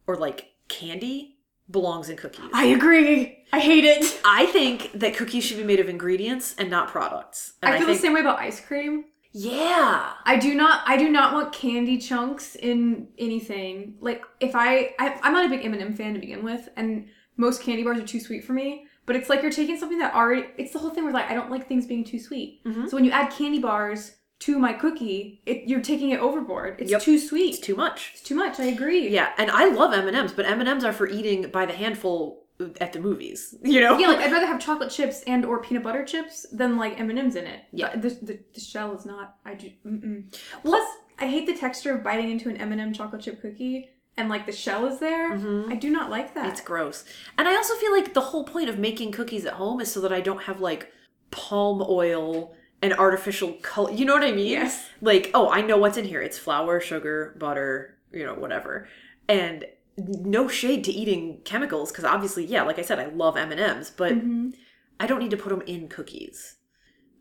or 0.07 0.17
like 0.17 0.53
candy 0.69 1.39
belongs 1.71 2.09
in 2.09 2.17
cookies. 2.17 2.51
I 2.53 2.67
agree. 2.67 3.45
I 3.53 3.59
hate 3.59 3.85
it. 3.85 4.21
I 4.25 4.47
think 4.47 4.93
that 4.93 5.17
cookies 5.17 5.45
should 5.45 5.59
be 5.59 5.65
made 5.65 5.81
of 5.81 5.89
ingredients 5.89 6.55
and 6.57 6.71
not 6.71 6.89
products. 6.89 7.55
And 7.63 7.75
I 7.75 7.79
feel 7.79 7.87
think, 7.87 7.99
the 7.99 8.03
same 8.03 8.15
way 8.15 8.21
about 8.21 8.39
ice 8.39 8.61
cream. 8.61 9.07
Yeah. 9.39 10.13
I 10.25 10.37
do 10.37 10.55
not. 10.55 10.83
I 10.87 10.97
do 10.97 11.09
not 11.09 11.33
want 11.33 11.53
candy 11.53 11.99
chunks 11.99 12.55
in 12.57 13.09
anything. 13.19 13.95
Like 14.01 14.23
if 14.41 14.55
I, 14.55 14.95
I 14.99 15.19
I'm 15.23 15.33
not 15.33 15.47
a 15.47 15.49
big 15.49 15.65
M&M 15.65 15.95
fan 15.95 16.15
to 16.15 16.21
begin 16.21 16.45
with, 16.45 16.69
and 16.77 17.09
most 17.37 17.63
candy 17.63 17.85
bars 17.85 17.99
are 17.99 18.07
too 18.07 18.21
sweet 18.21 18.45
for 18.45 18.53
me. 18.53 18.87
But 19.07 19.17
it's 19.17 19.29
like 19.31 19.41
you're 19.43 19.51
taking 19.53 19.79
something 19.79 19.99
that 20.01 20.15
already. 20.15 20.47
It's 20.59 20.73
the 20.73 20.79
whole 20.79 20.91
thing 20.91 21.05
where 21.05 21.13
like 21.13 21.31
I 21.31 21.35
don't 21.35 21.51
like 21.51 21.67
things 21.69 21.87
being 21.87 22.05
too 22.05 22.19
sweet. 22.19 22.63
Mhm. 22.65 22.89
So 22.89 22.97
when 22.97 23.05
you 23.05 23.11
add 23.11 23.31
candy 23.33 23.59
bars 23.59 24.17
to 24.41 24.59
my 24.59 24.73
cookie, 24.73 25.41
it, 25.47 25.69
you're 25.69 25.81
taking 25.81 26.11
it 26.11 26.21
overboard. 26.21 26.77
It's 26.81 26.91
Yep. 26.91 27.03
too 27.03 27.19
sweet. 27.19 27.55
It's 27.55 27.59
too 27.61 27.75
much. 27.75 28.11
It's 28.15 28.23
too 28.23 28.35
much. 28.37 28.61
I 28.61 28.65
agree. 28.67 29.09
Yeah, 29.09 29.31
and 29.39 29.51
I 29.51 29.69
love 29.71 29.93
M&Ms, 29.93 30.33
but 30.33 30.47
M&Ms 30.47 30.85
are 30.85 30.93
for 30.93 31.09
eating 31.09 31.51
by 31.51 31.67
the 31.67 31.73
handful 31.73 32.47
at 32.81 32.93
the 32.93 33.01
movies. 33.01 33.55
You 33.63 33.81
know? 33.81 33.99
Yeah, 33.99 34.09
like 34.09 34.19
I'd 34.19 34.33
rather 34.33 34.47
have 34.47 34.61
chocolate 34.61 34.91
chips 34.91 35.23
and 35.27 35.45
or 35.45 35.61
peanut 35.61 35.83
butter 35.83 36.05
chips 36.05 36.47
than 36.53 36.77
like 36.77 36.99
M 36.99 37.11
and 37.11 37.19
M's 37.19 37.37
in 37.37 37.47
it. 37.47 37.61
Yeah. 37.73 37.95
the, 37.95 38.11
the, 38.11 38.41
the 38.55 38.61
shell 38.61 38.95
is 38.97 39.05
not. 39.05 39.37
I 39.45 39.55
do. 39.55 39.71
Mm-mm. 39.87 40.35
Plus, 40.63 40.89
I 41.19 41.27
hate 41.27 41.47
the 41.47 41.57
texture 41.57 41.95
of 41.95 42.03
biting 42.03 42.31
into 42.31 42.49
an 42.49 42.57
M 42.57 42.73
and 42.73 42.81
m 42.81 42.93
chocolate 42.93 43.23
chip 43.23 43.41
cookie 43.43 43.91
and 44.19 44.29
like 44.29 44.47
the 44.47 44.53
shell 44.53 44.87
is 44.87 44.99
there. 44.99 45.33
Mm-hmm. 45.33 45.73
I 45.73 45.77
do 45.77 45.91
not 45.91 46.11
like 46.11 46.35
that. 46.35 46.47
It's 46.47 46.61
gross. 46.61 47.05
And 47.39 47.47
I 47.47 47.55
also 47.55 47.75
feel 47.77 47.93
like 47.93 48.15
the 48.15 48.21
whole 48.21 48.45
point 48.45 48.69
of 48.69 48.79
making 48.79 49.13
cookies 49.13 49.47
at 49.47 49.55
home 49.55 49.81
is 49.81 49.91
so 49.91 50.01
that 50.01 50.13
I 50.13 50.21
don't 50.21 50.43
have 50.43 50.61
like 50.61 50.93
palm 51.31 51.85
oil 51.89 52.55
and 52.83 52.93
artificial 52.93 53.53
color. 53.55 53.93
You 53.93 54.05
know 54.05 54.15
what 54.15 54.25
I 54.25 54.33
mean? 54.33 54.51
Yes. 54.51 54.87
Like, 55.01 55.31
oh, 55.35 55.49
I 55.51 55.61
know 55.61 55.79
what's 55.79 55.97
in 55.97 56.05
here. 56.05 56.21
It's 56.21 56.39
flour, 56.39 56.81
sugar, 56.81 57.37
butter, 57.39 57.97
you 58.13 58.25
know, 58.25 58.35
whatever. 58.35 58.89
And 59.29 59.65
no 59.99 60.49
shade 60.49 60.85
to 60.85 60.93
eating 60.93 61.41
chemicals 61.45 61.91
because 61.91 62.05
obviously, 62.05 62.45
yeah, 62.45 62.63
like 62.63 62.79
I 62.79 62.83
said, 62.83 62.99
I 62.99 63.07
love 63.07 63.37
M&Ms, 63.37 63.93
but 63.97 64.13
Mhm. 64.15 64.55
I 65.01 65.07
don't 65.07 65.19
need 65.21 65.31
to 65.31 65.37
put 65.37 65.51
them 65.51 65.63
in 65.67 65.89
cookies. 65.89 66.57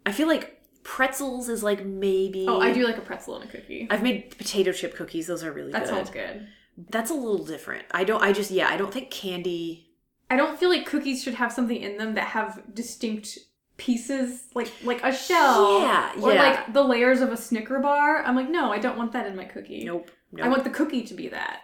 I 0.05 0.11
feel 0.11 0.27
like 0.27 0.61
pretzels 0.83 1.49
is 1.49 1.63
like 1.63 1.85
maybe 1.85 2.45
Oh, 2.47 2.59
I 2.61 2.71
do 2.71 2.83
like 2.85 2.97
a 2.97 3.01
pretzel 3.01 3.35
in 3.41 3.47
a 3.47 3.51
cookie. 3.51 3.87
I've 3.89 4.03
made 4.03 4.37
potato 4.37 4.71
chip 4.71 4.95
cookies. 4.95 5.27
Those 5.27 5.43
are 5.43 5.51
really 5.51 5.71
that 5.73 5.83
good. 5.83 5.89
sounds 5.89 6.09
good. 6.09 6.47
That's 6.89 7.11
a 7.11 7.13
little 7.15 7.43
different. 7.45 7.85
I 7.91 8.03
don't. 8.03 8.21
I 8.23 8.31
just 8.31 8.51
yeah. 8.51 8.69
I 8.69 8.77
don't 8.77 8.93
think 8.93 9.09
candy. 9.11 9.89
I 10.29 10.35
don't 10.37 10.57
feel 10.59 10.69
like 10.69 10.85
cookies 10.85 11.23
should 11.23 11.33
have 11.35 11.51
something 11.51 11.75
in 11.77 11.97
them 11.97 12.13
that 12.15 12.27
have 12.27 12.61
distinct 12.73 13.37
pieces, 13.77 14.47
like 14.55 14.71
like 14.83 15.03
a 15.03 15.13
shell, 15.13 15.81
Yeah, 15.81 16.11
or 16.21 16.33
yeah. 16.33 16.41
like 16.43 16.73
the 16.73 16.83
layers 16.83 17.21
of 17.21 17.31
a 17.31 17.37
Snicker 17.37 17.79
bar. 17.79 18.23
I'm 18.23 18.35
like, 18.35 18.49
no, 18.49 18.71
I 18.71 18.79
don't 18.79 18.97
want 18.97 19.11
that 19.13 19.27
in 19.27 19.35
my 19.35 19.45
cookie. 19.45 19.83
Nope. 19.83 20.09
nope. 20.31 20.45
I 20.45 20.49
want 20.49 20.63
the 20.63 20.69
cookie 20.69 21.03
to 21.03 21.13
be 21.13 21.27
that. 21.29 21.61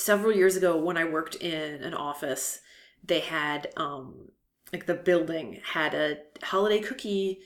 Several 0.00 0.34
years 0.34 0.56
ago, 0.56 0.78
when 0.78 0.96
I 0.96 1.04
worked 1.04 1.34
in 1.34 1.82
an 1.82 1.92
office, 1.92 2.60
they 3.04 3.20
had 3.20 3.70
um 3.76 4.30
like 4.72 4.86
the 4.86 4.94
building 4.94 5.60
had 5.74 5.92
a 5.92 6.18
holiday 6.42 6.80
cookie 6.80 7.40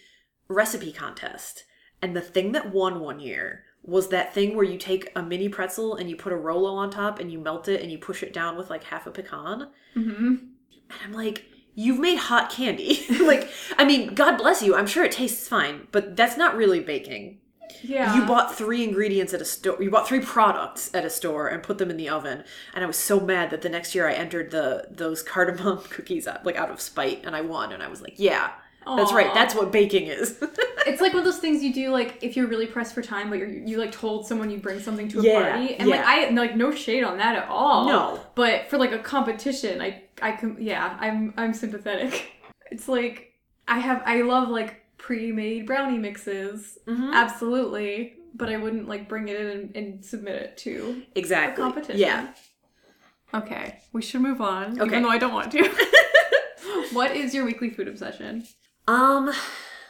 recipe 0.47 0.93
contest, 0.93 1.65
and 2.01 2.15
the 2.15 2.21
thing 2.21 2.53
that 2.53 2.73
won 2.73 3.01
one 3.01 3.19
year 3.19 3.65
was 3.83 4.11
that 4.11 4.33
thing 4.33 4.55
where 4.55 4.65
you 4.65 4.79
take 4.79 5.11
a 5.17 5.23
mini 5.23 5.49
pretzel 5.49 5.97
and 5.97 6.09
you 6.09 6.15
put 6.15 6.33
a 6.33 6.37
Rolo 6.37 6.75
on 6.75 6.91
top 6.91 7.19
and 7.19 7.33
you 7.33 7.41
melt 7.41 7.67
it 7.67 7.83
and 7.83 7.91
you 7.91 7.99
push 7.99 8.23
it 8.23 8.33
down 8.33 8.57
with 8.57 8.71
like 8.71 8.85
half 8.85 9.09
a 9.09 9.11
pecan. 9.11 9.69
Mm-hmm. 9.97 10.27
And 10.27 11.01
I'm 11.05 11.13
like, 11.13 11.47
you've 11.75 11.99
made 11.99 12.19
hot 12.19 12.51
candy. 12.51 13.05
like, 13.21 13.51
I 13.77 13.85
mean, 13.85 14.15
God 14.15 14.37
bless 14.37 14.63
you. 14.63 14.77
I'm 14.77 14.87
sure 14.87 15.05
it 15.05 15.13
tastes 15.13 15.49
fine, 15.49 15.89
but 15.91 16.15
that's 16.17 16.37
not 16.37 16.57
really 16.57 16.81
baking. 16.81 17.41
Yeah. 17.83 18.15
You 18.17 18.25
bought 18.27 18.55
three 18.55 18.83
ingredients 18.85 19.35
at 19.35 19.41
a 19.41 19.45
store. 19.45 19.83
You 19.83 19.91
bought 19.91 20.09
three 20.09 20.21
products 20.21 20.91
at 20.95 21.05
a 21.05 21.11
store 21.11 21.49
and 21.49 21.63
put 21.63 21.79
them 21.79 21.91
in 21.91 21.97
the 21.97 22.09
oven. 22.09 22.45
And 22.75 22.85
I 22.85 22.87
was 22.87 22.97
so 22.97 23.21
mad 23.21 23.51
that 23.51 23.63
the 23.63 23.69
next 23.69 23.95
year 23.95 24.09
I 24.09 24.13
entered 24.15 24.51
the 24.51 24.87
those 24.91 25.23
cardamom 25.23 25.79
cookies 25.91 26.27
up, 26.27 26.43
like 26.45 26.57
out 26.57 26.71
of 26.71 26.81
spite, 26.81 27.25
and 27.25 27.35
I 27.37 27.41
won. 27.43 27.73
And 27.73 27.83
I 27.83 27.89
was 27.89 28.01
like, 28.03 28.15
yeah, 28.17 28.51
that's 28.87 29.13
right. 29.13 29.33
That's 29.35 29.55
what 29.55 29.73
baking 29.73 30.07
is. 30.07 30.43
It's 30.87 31.01
like 31.01 31.15
one 31.15 31.21
of 31.21 31.25
those 31.25 31.39
things 31.39 31.63
you 31.63 31.73
do, 31.73 31.91
like 31.91 32.19
if 32.23 32.37
you're 32.37 32.47
really 32.47 32.67
pressed 32.67 32.95
for 32.95 33.01
time, 33.01 33.31
but 33.31 33.39
you're, 33.39 33.49
you 33.49 33.79
like 33.79 33.91
told 33.91 34.27
someone 34.27 34.51
you 34.51 34.59
bring 34.59 34.81
something 34.81 35.09
to 35.09 35.21
a 35.21 35.23
Yeah, 35.23 35.51
party, 35.53 35.75
and 35.77 35.89
like 35.89 36.01
yeah. 36.01 36.05
I 36.07 36.29
like 36.29 36.57
no 36.57 36.73
shade 36.75 37.03
on 37.05 37.17
that 37.17 37.37
at 37.37 37.49
all. 37.49 37.87
No. 37.87 38.21
but 38.35 38.69
for 38.69 38.77
like 38.77 38.93
a 38.93 38.99
competition, 38.99 39.81
I 39.81 40.03
I 40.21 40.33
can 40.33 40.59
yeah, 40.61 40.95
I'm 41.01 41.33
I'm 41.39 41.55
sympathetic. 41.55 42.33
It's 42.71 42.87
like 42.87 43.33
I 43.67 43.79
have 43.79 44.03
I 44.05 44.21
love 44.23 44.51
like 44.51 44.84
pre-made 45.05 45.67
brownie 45.67 45.99
mixes, 45.99 46.79
Mhm. 46.87 47.13
absolutely, 47.13 48.15
but 48.35 48.49
I 48.49 48.57
wouldn't 48.57 48.89
like 48.89 49.07
bring 49.07 49.29
it 49.29 49.39
in 49.39 49.47
and, 49.49 49.77
and 49.77 50.05
submit 50.05 50.35
it 50.41 50.57
to 50.59 51.03
exactly. 51.15 51.63
a 51.63 51.67
competition. 51.67 52.01
Yeah. 52.01 52.33
Okay, 53.35 53.81
we 53.93 54.01
should 54.01 54.23
move 54.23 54.41
on, 54.41 54.81
Okay. 54.81 54.87
even 54.87 55.03
though 55.03 55.11
I 55.11 55.19
don't 55.19 55.35
want 55.35 55.53
to. 55.53 55.69
what 56.93 57.15
is 57.15 57.35
your 57.35 57.45
weekly 57.45 57.69
food 57.69 57.87
obsession? 57.87 58.47
Um, 58.89 59.31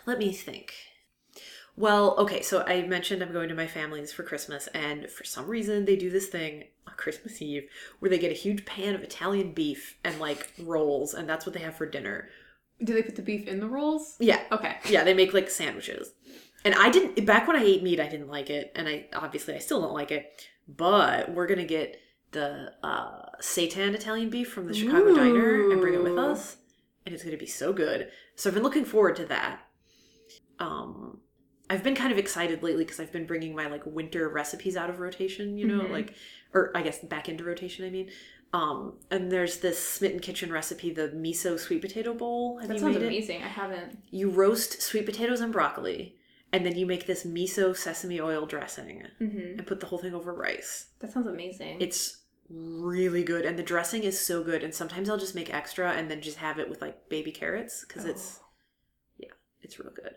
let 0.04 0.18
me 0.18 0.32
think. 0.32 0.72
Well, 1.76 2.16
okay, 2.18 2.42
so 2.42 2.64
I 2.66 2.82
mentioned 2.82 3.22
I'm 3.22 3.32
going 3.32 3.48
to 3.50 3.54
my 3.54 3.68
family's 3.68 4.12
for 4.12 4.24
Christmas, 4.24 4.66
and 4.74 5.08
for 5.08 5.22
some 5.22 5.46
reason 5.46 5.84
they 5.84 5.94
do 5.96 6.10
this 6.10 6.26
thing 6.26 6.64
on 6.88 6.94
Christmas 6.96 7.40
Eve 7.40 7.68
where 8.00 8.10
they 8.10 8.18
get 8.18 8.32
a 8.32 8.34
huge 8.34 8.64
pan 8.64 8.96
of 8.96 9.02
Italian 9.04 9.52
beef 9.52 9.96
and 10.02 10.18
like 10.18 10.52
rolls, 10.58 11.14
and 11.14 11.28
that's 11.28 11.46
what 11.46 11.52
they 11.54 11.60
have 11.60 11.76
for 11.76 11.86
dinner. 11.86 12.28
Do 12.82 12.92
they 12.92 13.02
put 13.02 13.16
the 13.16 13.22
beef 13.22 13.46
in 13.46 13.60
the 13.60 13.68
rolls? 13.68 14.16
Yeah, 14.18 14.40
Okay. 14.50 14.76
yeah, 14.88 15.04
they 15.04 15.14
make 15.14 15.32
like 15.32 15.48
sandwiches. 15.50 16.12
And 16.64 16.74
I 16.74 16.90
didn't 16.90 17.24
back 17.26 17.46
when 17.46 17.56
I 17.56 17.62
ate 17.62 17.82
meat, 17.82 18.00
I 18.00 18.08
didn't 18.08 18.28
like 18.28 18.50
it, 18.50 18.72
and 18.74 18.88
I 18.88 19.06
obviously 19.14 19.54
I 19.54 19.58
still 19.58 19.80
don't 19.80 19.92
like 19.94 20.10
it. 20.10 20.32
But 20.66 21.30
we're 21.32 21.46
gonna 21.46 21.64
get 21.66 22.00
the 22.32 22.72
uh, 22.82 23.26
seitan 23.40 23.94
Italian 23.94 24.30
beef 24.30 24.50
from 24.50 24.66
the 24.66 24.74
Chicago 24.74 25.14
Diner 25.14 25.70
and 25.70 25.80
bring 25.80 25.94
it 25.94 26.02
with 26.02 26.18
us, 26.18 26.56
and 27.06 27.14
it's 27.14 27.22
gonna 27.22 27.36
be 27.36 27.46
so 27.46 27.72
good. 27.72 28.08
So 28.34 28.48
I've 28.50 28.54
been 28.54 28.62
looking 28.64 28.84
forward 28.84 29.16
to 29.16 29.26
that. 29.26 29.60
Um, 30.58 31.20
I've 31.70 31.82
been 31.82 31.94
kind 31.94 32.12
of 32.12 32.18
excited 32.18 32.62
lately 32.62 32.84
because 32.84 33.00
I've 33.00 33.12
been 33.12 33.26
bringing 33.26 33.54
my 33.54 33.66
like 33.68 33.82
winter 33.86 34.28
recipes 34.28 34.76
out 34.76 34.90
of 34.90 35.00
rotation, 35.00 35.56
you 35.58 35.66
know, 35.66 35.84
Mhm. 35.84 35.90
like 35.90 36.14
or 36.52 36.70
I 36.76 36.82
guess 36.82 36.98
back 37.00 37.28
into 37.28 37.44
rotation. 37.44 37.84
I 37.86 37.90
mean. 37.90 38.10
Um, 38.54 38.94
and 39.10 39.30
there's 39.32 39.58
this 39.58 39.78
Smitten 39.78 40.20
Kitchen 40.20 40.52
recipe, 40.52 40.90
the 40.92 41.08
miso 41.08 41.58
sweet 41.58 41.82
potato 41.82 42.14
bowl. 42.14 42.58
Have 42.58 42.68
That 42.68 42.74
you 42.74 42.80
sounds 42.80 42.94
made 42.94 43.02
it? 43.02 43.06
amazing. 43.08 43.42
I 43.42 43.48
haven't. 43.48 43.98
you 44.10 44.30
roast 44.30 44.80
sweet 44.80 45.06
potatoes 45.06 45.40
and 45.40 45.52
broccoli, 45.52 46.16
and 46.52 46.64
then 46.64 46.76
you 46.78 46.86
make 46.86 47.06
this 47.06 47.24
miso 47.24 47.76
sesame 47.76 48.20
oil 48.20 48.46
dressing 48.46 49.02
hmm 49.18 49.38
and 49.58 49.66
put 49.66 49.80
the 49.80 49.86
whole 49.86 49.98
thing 49.98 50.14
over 50.14 50.32
rice. 50.32 50.86
That 51.00 51.12
sounds 51.12 51.26
amazing. 51.26 51.80
It's 51.80 52.22
really 52.48 53.24
good, 53.24 53.44
and 53.44 53.58
the 53.58 53.62
dressing 53.64 54.04
is 54.04 54.20
so 54.24 54.44
good. 54.44 54.62
And 54.62 54.72
sometimes 54.72 55.10
I'll 55.10 55.18
just 55.18 55.34
make 55.34 55.52
extra 55.52 55.90
and 55.92 56.08
then 56.08 56.20
just 56.20 56.36
have 56.38 56.60
it 56.60 56.68
with 56.70 56.80
like 56.80 57.08
baby 57.08 57.32
carrots 57.32 57.84
because 57.84 58.04
it's 58.04 58.38
yeah, 59.18 59.30
it's 59.62 59.80
real 59.80 59.90
good. 59.92 60.14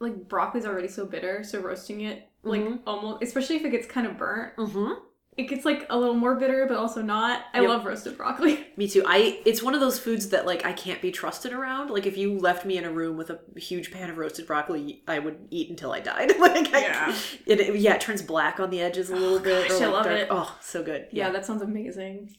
like 0.00 0.28
broccoli's 0.28 0.66
already 0.66 0.88
so 0.88 1.06
bitter, 1.06 1.42
so 1.44 1.60
roasting 1.60 2.02
it 2.02 2.28
like 2.42 2.60
Mhm. 2.60 2.80
almost, 2.86 3.22
especially 3.22 3.56
if 3.56 3.64
it 3.64 3.70
gets 3.70 3.86
kind 3.86 4.06
of 4.06 4.18
burnt, 4.18 4.54
Mm-hmm. 4.56 4.92
It 5.40 5.48
gets 5.48 5.64
like 5.64 5.86
a 5.90 5.98
little 5.98 6.14
more 6.14 6.36
bitter, 6.36 6.66
but 6.66 6.76
also 6.76 7.02
not. 7.02 7.44
I 7.54 7.60
Yep. 7.60 7.68
love 7.68 7.84
roasted 7.84 8.16
broccoli. 8.16 8.66
Me 8.76 8.88
too. 8.88 9.02
I 9.06 9.40
it's 9.44 9.62
one 9.62 9.74
of 9.74 9.80
those 9.80 9.98
foods 9.98 10.28
that 10.30 10.46
like 10.46 10.64
I 10.64 10.72
can't 10.72 11.00
be 11.02 11.10
trusted 11.10 11.52
around. 11.52 11.90
Like 11.90 12.06
if 12.06 12.16
you 12.16 12.38
left 12.38 12.64
me 12.64 12.76
in 12.78 12.84
a 12.84 12.90
room 12.92 13.16
with 13.16 13.30
a 13.30 13.40
huge 13.58 13.90
pan 13.92 14.10
of 14.10 14.18
roasted 14.18 14.46
broccoli, 14.46 15.02
I 15.08 15.18
would 15.18 15.38
eat 15.50 15.70
until 15.70 15.92
I 15.92 16.00
died. 16.00 16.30
like 16.38 16.72
I, 16.74 16.80
Yeah. 16.80 17.16
it, 17.46 17.60
it- 17.60 17.76
yeah, 17.76 17.94
it 17.94 18.00
turns 18.00 18.22
black 18.22 18.60
on 18.60 18.70
the 18.70 18.80
edges 18.80 19.10
a 19.10 19.16
little 19.16 19.36
Oh, 19.36 19.40
bit. 19.40 19.68
gosh, 19.68 19.80
or, 19.80 19.84
I 19.84 19.86
like, 19.86 19.92
love 19.94 20.04
dark- 20.04 20.18
it. 20.20 20.28
Oh, 20.30 20.58
so 20.60 20.82
good. 20.82 21.08
Yeah, 21.12 21.30
that 21.30 21.44
sounds 21.46 21.62
amazing. 21.62 22.36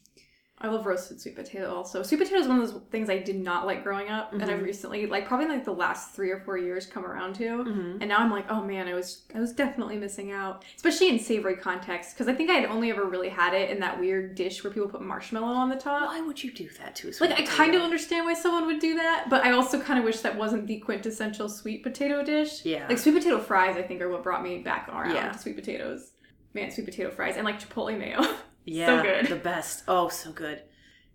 I 0.62 0.68
love 0.68 0.86
roasted 0.86 1.20
sweet 1.20 1.36
potato 1.36 1.74
also. 1.76 2.04
Sweet 2.04 2.18
potato 2.20 2.38
is 2.40 2.48
one 2.48 2.62
of 2.62 2.72
those 2.72 2.82
things 2.92 3.10
I 3.10 3.18
did 3.18 3.40
not 3.40 3.66
like 3.66 3.84
growing 3.84 4.10
up, 4.10 4.32
and 4.34 4.44
I've 4.44 4.62
recently, 4.62 5.06
like 5.08 5.28
probably 5.28 5.48
like 5.48 5.66
the 5.66 5.74
last 5.74 6.12
three 6.16 6.30
or 6.32 6.40
four 6.40 6.58
years, 6.58 6.86
come 6.86 7.06
around 7.06 7.34
to. 7.36 7.44
Mhm. 7.64 7.98
And 8.00 8.08
now 8.08 8.18
I'm 8.20 8.30
like, 8.32 8.46
oh 8.50 8.62
man, 8.64 8.88
I 8.88 8.94
was 8.94 9.24
I 9.36 9.40
was 9.40 9.52
definitely 9.54 9.98
missing 9.98 10.32
out, 10.32 10.64
especially 10.76 11.10
in 11.10 11.20
savory 11.20 11.56
context, 11.56 12.14
because 12.14 12.28
I 12.28 12.34
think 12.34 12.50
I 12.50 12.54
had 12.54 12.70
only 12.70 12.90
ever 12.92 13.06
really 13.06 13.30
had 13.30 13.54
it 13.54 13.70
in 13.70 13.80
that 13.80 14.00
weird 14.00 14.36
dish 14.36 14.64
where 14.64 14.72
people 14.72 14.88
put 14.90 15.02
marshmallow 15.02 15.48
on 15.54 15.70
the 15.70 15.76
top. 15.76 16.08
Why 16.10 16.22
would 16.22 16.44
you 16.44 16.52
do 16.52 16.70
that 16.80 16.96
to 16.98 17.10
a 17.10 17.14
sweet 17.14 17.30
Like 17.32 17.40
I 17.40 17.44
kind 17.46 17.74
of 17.76 17.82
understand 17.82 18.26
why 18.26 18.34
someone 18.34 18.66
would 18.68 18.80
do 18.80 18.96
that, 18.96 19.28
but 19.30 19.44
I 19.44 19.52
also 19.52 19.80
kind 19.80 19.98
of 20.00 20.06
wish 20.06 20.20
that 20.22 20.38
wasn't 20.38 20.68
the 20.68 20.78
quintessential 20.80 21.50
sweet 21.50 21.84
potato 21.84 22.24
dish. 22.24 22.64
Yeah. 22.66 22.88
Like 22.88 22.98
sweet 23.00 23.16
potato 23.16 23.40
fries, 23.40 23.78
I 23.78 23.82
think 23.82 24.02
are 24.02 24.10
what 24.10 24.24
brought 24.24 24.44
me 24.44 24.60
back 24.60 24.88
around 24.90 25.16
Yeah. 25.16 25.32
to 25.32 25.40
sweet 25.40 25.56
potatoes. 25.56 26.12
Man, 26.54 26.70
sweet 26.70 26.86
potato 26.86 27.10
fries 27.10 27.36
and 27.38 27.46
like 27.46 27.60
chipotle 27.60 27.98
mayo. 27.98 28.22
Yeah, 28.66 29.02
good. 29.04 29.28
The 29.28 29.36
best. 29.36 29.84
Oh, 29.88 30.10
so 30.10 30.32
good. 30.32 30.62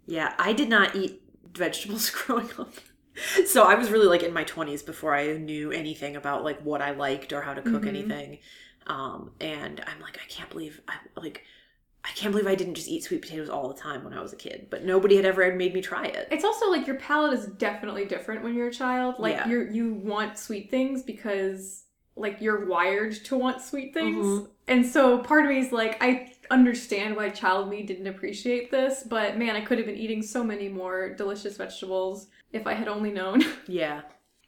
Yeah, 0.07 0.35
I 0.39 0.53
did 0.53 0.69
not 0.69 0.95
eat 0.97 1.23
vegetables 1.53 2.11
growing 2.27 2.51
up. 2.59 2.73
So 3.47 3.63
I 3.65 3.75
was 3.77 3.91
really 3.91 4.07
like 4.07 4.23
in 4.23 4.33
my 4.35 4.45
20s 4.45 4.83
before 4.83 5.15
I 5.15 5.33
knew 5.39 5.73
anything 5.73 6.17
about 6.17 6.45
like 6.45 6.61
what 6.61 6.83
I 6.83 6.91
liked 6.91 7.33
or 7.33 7.41
how 7.43 7.55
to 7.55 7.63
cook 7.63 7.85
Mhm. 7.85 7.89
anything. 7.89 8.39
Um 8.87 9.33
and 9.41 9.83
I'm 9.87 10.01
like 10.01 10.19
I 10.23 10.27
can't 10.29 10.51
believe 10.51 10.81
I 10.87 10.95
like 11.17 11.45
I 12.05 12.11
can't 12.11 12.31
believe 12.33 12.47
I 12.47 12.55
didn't 12.55 12.75
just 12.75 12.89
eat 12.89 13.03
sweet 13.05 13.23
potatoes 13.23 13.49
all 13.49 13.69
the 13.69 13.75
time 13.81 14.05
when 14.05 14.13
I 14.13 14.21
was 14.23 14.33
a 14.33 14.37
kid, 14.37 14.69
but 14.71 14.85
nobody 14.85 15.17
had 15.17 15.25
ever 15.25 15.53
made 15.55 15.75
me 15.75 15.83
try 15.83 16.05
it. 16.05 16.29
It's 16.31 16.45
also 16.45 16.71
like 16.71 16.87
your 16.87 16.97
palate 16.97 17.33
is 17.33 17.47
definitely 17.47 18.05
different 18.05 18.45
when 18.45 18.55
you're 18.55 18.69
a 18.69 18.73
child. 18.73 19.17
Like 19.19 19.35
Yeah. 19.37 19.49
you're 19.49 19.71
you 19.71 19.95
want 19.95 20.39
sweet 20.39 20.71
things 20.71 21.03
because 21.03 21.85
like 22.17 22.41
you're 22.41 22.67
wired 22.67 23.13
to 23.25 23.37
want 23.37 23.61
sweet 23.63 23.93
things. 23.95 24.25
Mhm. 24.25 24.49
And 24.69 24.87
so 24.87 25.19
part 25.19 25.45
of 25.45 25.51
me 25.51 25.59
is 25.59 25.73
like 25.73 25.97
I 26.03 26.33
understand 26.51 27.17
why 27.17 27.29
child 27.31 27.69
me 27.69 27.83
didn't 27.83 28.07
appreciate 28.07 28.71
this, 28.71 29.05
but 29.09 29.37
man, 29.39 29.57
I 29.57 29.61
could 29.61 29.79
have 29.79 29.87
been 29.87 29.97
eating 29.97 30.23
so 30.23 30.43
many 30.45 30.69
more 30.69 31.15
delicious 31.15 31.57
vegetables 31.57 32.29
if 32.53 32.67
I 32.67 32.75
had 32.75 32.89
only 32.89 33.11
known. 33.11 33.43
Yeah. 33.69 34.03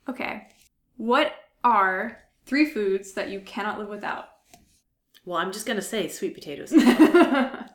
okay. 0.09 0.49
What 0.97 1.33
are 1.65 2.19
three 2.47 2.71
foods 2.71 3.13
that 3.13 3.31
you 3.31 3.41
cannot 3.41 3.79
live 3.79 3.89
without? 3.89 4.29
Well, 5.25 5.39
I'm 5.39 5.53
just 5.53 5.67
going 5.67 5.77
to 5.77 5.83
say 5.83 6.09
sweet 6.09 6.35
potatoes. 6.35 6.73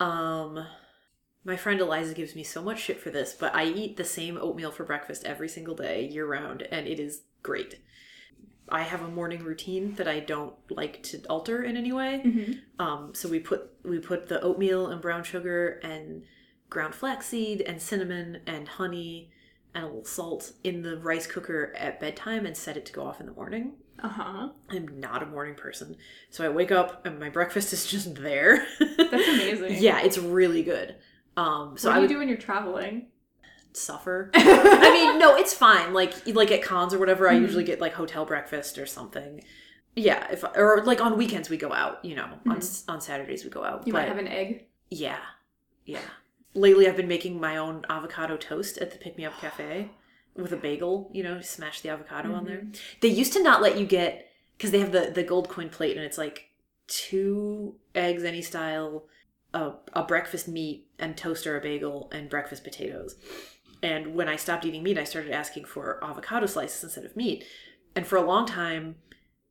Um, 0.00 0.66
my 1.44 1.56
friend 1.56 1.80
Eliza 1.80 2.14
gives 2.14 2.34
me 2.34 2.42
so 2.42 2.62
much 2.62 2.80
shit 2.80 3.00
for 3.00 3.10
this, 3.10 3.34
but 3.34 3.54
I 3.54 3.64
eat 3.64 3.96
the 3.96 4.04
same 4.04 4.36
oatmeal 4.36 4.70
for 4.70 4.84
breakfast 4.84 5.24
every 5.24 5.48
single 5.48 5.74
day, 5.74 6.06
year 6.06 6.26
round, 6.26 6.62
and 6.70 6.86
it 6.86 7.00
is 7.00 7.22
great. 7.42 7.78
I 8.68 8.82
have 8.82 9.02
a 9.02 9.08
morning 9.08 9.42
routine 9.44 9.94
that 9.94 10.08
I 10.08 10.20
don't 10.20 10.54
like 10.70 11.02
to 11.04 11.22
alter 11.28 11.62
in 11.62 11.76
any 11.76 11.92
way. 11.92 12.22
Mhm. 12.24 12.60
Um, 12.78 13.14
so 13.14 13.28
we 13.28 13.38
put 13.38 13.70
we 13.84 13.98
put 13.98 14.28
the 14.28 14.40
oatmeal 14.40 14.88
and 14.88 15.00
brown 15.00 15.22
sugar 15.24 15.80
and 15.84 16.24
ground 16.68 16.94
flaxseed 16.94 17.60
and 17.60 17.80
cinnamon 17.80 18.40
and 18.46 18.66
honey 18.66 19.30
and 19.74 19.84
a 19.84 19.86
little 19.86 20.04
salt 20.04 20.52
in 20.64 20.82
the 20.82 20.96
rice 20.98 21.26
cooker 21.26 21.72
at 21.76 22.00
bedtime 22.00 22.44
and 22.46 22.56
set 22.56 22.76
it 22.76 22.84
to 22.86 22.92
go 22.92 23.04
off 23.04 23.20
in 23.20 23.26
the 23.26 23.32
morning. 23.32 23.74
Uh-huh. 24.02 24.48
I'm 24.68 25.00
not 25.00 25.22
a 25.22 25.26
morning 25.26 25.54
person. 25.54 25.96
So 26.30 26.44
I 26.44 26.48
wake 26.48 26.72
up 26.72 27.06
and 27.06 27.18
my 27.20 27.30
breakfast 27.30 27.72
is 27.72 27.86
just 27.86 28.16
there. 28.16 28.66
That's 28.80 29.12
amazing. 29.28 29.76
yeah, 29.82 30.00
it's 30.00 30.18
really 30.18 30.62
good. 30.64 30.96
Um 31.36 31.76
so 31.78 31.88
what 31.90 31.98
I 31.98 32.00
do 32.00 32.00
would 32.00 32.10
you 32.10 32.16
do 32.16 32.18
when 32.18 32.28
you're 32.28 32.36
traveling? 32.38 33.06
Suffer. 33.76 34.30
I 34.34 34.90
mean, 34.92 35.18
no, 35.18 35.36
it's 35.36 35.52
fine. 35.54 35.92
Like 35.94 36.14
like 36.26 36.50
at 36.50 36.62
cons 36.62 36.92
or 36.94 36.98
whatever, 36.98 37.28
I 37.28 37.34
Mhm. 37.34 37.42
usually 37.42 37.64
get 37.64 37.80
like 37.80 37.92
hotel 37.94 38.24
breakfast 38.24 38.78
or 38.78 38.86
something. 38.86 39.42
Yeah, 39.94 40.26
if 40.30 40.44
or 40.54 40.82
like 40.84 41.00
on 41.00 41.16
weekends 41.16 41.48
we 41.48 41.56
go 41.56 41.72
out, 41.72 42.04
you 42.04 42.14
know. 42.16 42.28
On 42.48 42.56
s 42.58 42.84
on 42.88 43.00
Saturdays 43.00 43.44
we 43.44 43.50
go 43.50 43.64
out. 43.64 43.80
Mm-hmm. 43.80 43.86
you 43.88 43.92
but 43.92 43.98
might 44.00 44.08
have 44.08 44.18
an 44.18 44.28
egg. 44.28 44.66
yeah. 44.90 45.18
Yeah. 45.84 46.00
Lately 46.54 46.88
I've 46.88 46.96
been 46.96 47.08
making 47.08 47.38
my 47.40 47.56
own 47.58 47.84
avocado 47.88 48.36
toast 48.36 48.78
at 48.78 48.90
the 48.90 48.98
Pick 48.98 49.16
Me 49.18 49.24
Up 49.24 49.38
Cafe 49.40 49.90
with 50.34 50.52
a 50.52 50.56
bagel, 50.56 51.10
you 51.14 51.22
know, 51.22 51.40
smash 51.40 51.80
the 51.82 51.88
avocado 51.90 52.32
on 52.34 52.44
there. 52.44 52.66
They 53.00 53.08
used 53.08 53.32
to 53.34 53.42
not 53.42 53.62
let 53.62 53.78
you 53.78 53.86
get 53.86 54.28
because 54.56 54.70
they 54.70 54.80
have 54.80 54.92
the 54.92 55.10
the 55.14 55.22
gold 55.22 55.48
coin 55.48 55.68
plate 55.68 55.96
and 55.96 56.04
it's 56.04 56.18
like 56.18 56.50
two 56.88 57.76
eggs 57.94 58.24
any 58.24 58.42
style, 58.42 59.04
a, 59.54 59.72
a 59.92 60.02
breakfast 60.04 60.48
meat 60.48 60.86
and 60.98 61.16
toast 61.16 61.46
or 61.46 61.56
a 61.58 61.60
bagel 61.60 62.08
and 62.12 62.28
breakfast 62.28 62.64
potatoes. 62.64 63.16
And 63.82 64.14
when 64.14 64.28
I 64.28 64.36
stopped 64.36 64.64
eating 64.64 64.82
meat, 64.82 64.98
I 64.98 65.04
started 65.04 65.32
asking 65.32 65.66
for 65.66 66.02
avocado 66.02 66.46
slices 66.46 66.82
instead 66.84 67.04
of 67.04 67.16
meat. 67.16 67.44
And 67.94 68.06
for 68.06 68.16
a 68.16 68.22
long 68.22 68.46
time, 68.46 68.96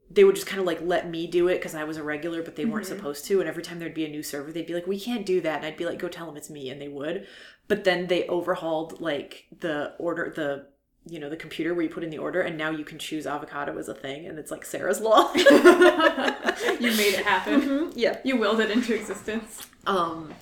they 0.09 0.23
would 0.23 0.35
just 0.35 0.47
kind 0.47 0.59
of 0.59 0.67
like 0.67 0.81
let 0.81 1.09
me 1.09 1.25
do 1.25 1.47
it 1.47 1.55
because 1.55 1.73
I 1.75 1.83
was 1.83 1.97
a 1.97 2.03
regular, 2.03 2.43
but 2.43 2.55
they 2.55 2.65
weren't 2.65 2.85
Mhm. 2.85 2.89
supposed 2.89 3.25
to. 3.25 3.39
And 3.39 3.49
every 3.49 3.63
time 3.63 3.79
there'd 3.79 3.93
be 3.95 4.05
a 4.05 4.09
new 4.09 4.21
server, 4.23 4.51
they'd 4.51 4.67
be 4.67 4.73
like, 4.75 4.85
"We 4.87 4.99
can't 4.99 5.25
do 5.25 5.41
that," 5.41 5.57
and 5.57 5.65
I'd 5.65 5.77
be 5.77 5.85
like, 5.85 5.97
"Go 5.99 6.07
tell 6.07 6.27
them 6.27 6.37
it's 6.37 6.49
me," 6.49 6.69
and 6.69 6.79
they 6.79 6.87
would. 6.87 7.25
But 7.67 7.83
then 7.85 8.05
they 8.07 8.27
overhauled 8.27 9.01
like 9.01 9.45
the 9.59 9.93
order, 9.97 10.31
the 10.35 10.67
you 11.07 11.19
know 11.19 11.29
the 11.29 11.37
computer 11.37 11.73
where 11.73 11.83
you 11.83 11.89
put 11.89 12.03
in 12.03 12.09
the 12.11 12.17
order, 12.19 12.41
and 12.41 12.55
now 12.57 12.69
you 12.71 12.83
can 12.85 12.97
choose 12.99 13.25
avocado 13.27 13.77
as 13.79 13.87
a 13.87 13.93
thing, 13.95 14.27
and 14.27 14.37
it's 14.39 14.51
like 14.51 14.63
Sara's 14.65 15.01
law. 15.01 15.31
you 15.35 16.91
made 16.91 17.13
it 17.15 17.25
happen. 17.25 17.61
Mhm, 17.61 17.91
Yeah. 17.95 18.19
You 18.23 18.37
willed 18.37 18.59
it 18.59 18.71
into 18.71 18.93
existence. 18.95 19.67
Um, 19.87 20.33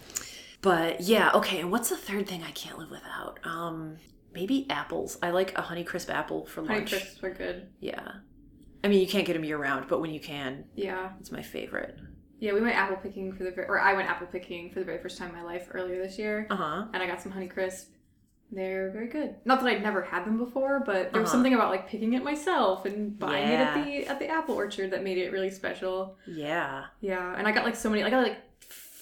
but 0.64 1.01
yeah, 1.01 1.32
okay. 1.36 1.59
And 1.59 1.72
what's 1.72 1.89
the 1.89 1.97
third 1.97 2.28
thing 2.28 2.41
I 2.43 2.49
can't 2.51 2.80
live 2.80 2.89
without? 2.89 3.39
Um, 3.43 3.97
maybe 4.34 4.66
apples. 4.72 5.20
I 5.22 5.30
like 5.30 5.55
a 5.57 5.61
Honeycrisp 5.61 6.09
apple 6.09 6.45
for 6.47 6.61
Honey 6.66 6.80
lunch. 6.80 6.89
crisps 6.89 7.24
are 7.24 7.30
good. 7.34 7.68
Yeah. 7.80 8.14
I 8.84 8.88
mean, 8.88 8.99
you 8.99 9.07
can't 9.07 9.26
get 9.28 9.34
them 9.34 9.43
year 9.45 9.57
round, 9.57 9.88
but 9.88 10.01
when 10.01 10.11
you 10.11 10.20
can, 10.20 10.66
Yeah. 10.76 11.11
it's 11.20 11.32
my 11.32 11.41
favorite. 11.43 11.99
Yeah, 12.39 12.53
we 12.53 12.59
went 12.61 12.76
apple 12.76 12.97
picking 12.97 13.32
for 13.32 13.43
the 13.43 13.51
ver- 13.51 13.68
or 13.70 13.80
I 13.80 13.93
went 13.93 14.09
apple 14.09 14.28
picking 14.28 14.72
for 14.72 14.80
the 14.80 14.86
very 14.86 14.97
first 14.97 15.18
time 15.18 15.30
in 15.30 15.36
my 15.36 15.43
life 15.43 15.70
earlier 15.72 16.01
this 16.01 16.18
year, 16.18 16.47
Uh 16.49 16.55
huh. 16.55 16.86
and 16.93 17.01
I 17.03 17.07
got 17.07 17.22
some 17.22 17.32
Honey 17.32 17.47
Crisp. 17.47 17.91
They're 18.51 18.91
very 18.91 19.07
good. 19.07 19.36
Not 19.45 19.61
that 19.61 19.68
I'd 19.70 19.82
never 19.82 20.01
had 20.03 20.26
them 20.26 20.38
before, 20.38 20.82
but 20.86 21.11
there 21.11 21.22
was 21.22 21.30
Uh-huh. 21.30 21.38
something 21.38 21.53
about 21.53 21.70
like 21.72 21.88
picking 21.88 22.14
it 22.14 22.24
myself 22.24 22.86
and 22.86 23.18
buying 23.18 23.47
it 23.47 23.59
at 23.59 23.78
Yeah. 23.78 23.84
the 23.84 24.07
at 24.07 24.20
the 24.20 24.28
apple 24.28 24.55
orchard 24.55 24.91
that 24.91 25.03
made 25.03 25.18
it 25.18 25.32
really 25.32 25.49
special. 25.49 26.18
Yeah. 26.28 26.86
Yeah, 26.99 27.34
and 27.38 27.47
I 27.47 27.51
got 27.51 27.64
like 27.64 27.76
so 27.76 27.89
many. 27.89 28.03
I 28.03 28.09
got 28.09 28.22
like 28.24 28.38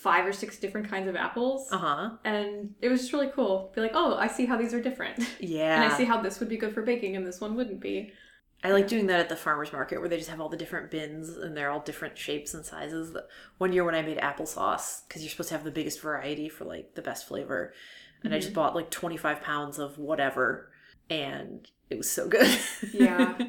five 0.02 0.26
or 0.26 0.34
six 0.34 0.58
different 0.58 0.90
kinds 0.90 1.08
of 1.08 1.16
apples, 1.16 1.68
Uh 1.72 1.78
huh. 1.78 2.10
and 2.24 2.74
it 2.82 2.90
was 2.90 3.02
just 3.02 3.14
really 3.14 3.30
cool. 3.36 3.72
Be 3.76 3.82
like, 3.82 3.92
oh, 3.94 4.16
I 4.16 4.28
see 4.28 4.46
how 4.46 4.58
these 4.58 4.74
are 4.74 4.82
different, 4.82 5.20
Yeah. 5.40 5.76
and 5.84 5.92
I 5.94 5.96
see 5.98 6.06
how 6.06 6.22
this 6.22 6.40
would 6.40 6.50
be 6.50 6.58
good 6.58 6.74
for 6.74 6.82
baking 6.82 7.16
and 7.16 7.26
this 7.26 7.40
one 7.40 7.56
wouldn't 7.56 7.80
be. 7.80 8.12
I 8.64 8.72
like 8.72 8.88
doing 8.88 9.08
that 9.08 9.20
at 9.20 9.30
the 9.30 9.36
farmers 9.36 9.74
market 9.74 10.00
where 10.00 10.08
they 10.10 10.18
just 10.18 10.30
have 10.30 10.40
all 10.40 10.50
the 10.50 10.58
different 10.58 10.92
bins 10.92 11.30
and 11.30 11.58
they're 11.58 11.72
all 11.72 11.80
different 11.80 12.16
shapes 12.18 12.54
and 12.54 12.64
sizes. 12.66 13.16
One 13.58 13.74
year 13.74 13.84
when 13.84 13.96
I 13.96 14.02
made 14.04 14.20
applesauce, 14.20 15.02
because 15.08 15.24
you're 15.24 15.32
supposed 15.32 15.50
to 15.50 15.56
have 15.56 15.64
the 15.64 15.72
biggest 15.72 16.00
variety 16.00 16.48
for 16.50 16.66
like 16.66 16.94
the 16.96 17.02
best 17.02 17.28
flavor, 17.28 17.74
and 18.24 18.34
I 18.36 18.40
just 18.40 18.54
bought 18.54 18.76
like 18.76 18.92
25 18.92 19.42
pounds 19.42 19.80
of 19.80 19.98
whatever, 19.98 20.71
and 21.12 21.68
it 21.92 21.98
was 21.98 22.10
so 22.10 22.28
good. 22.28 22.48
Yeah. 22.94 23.38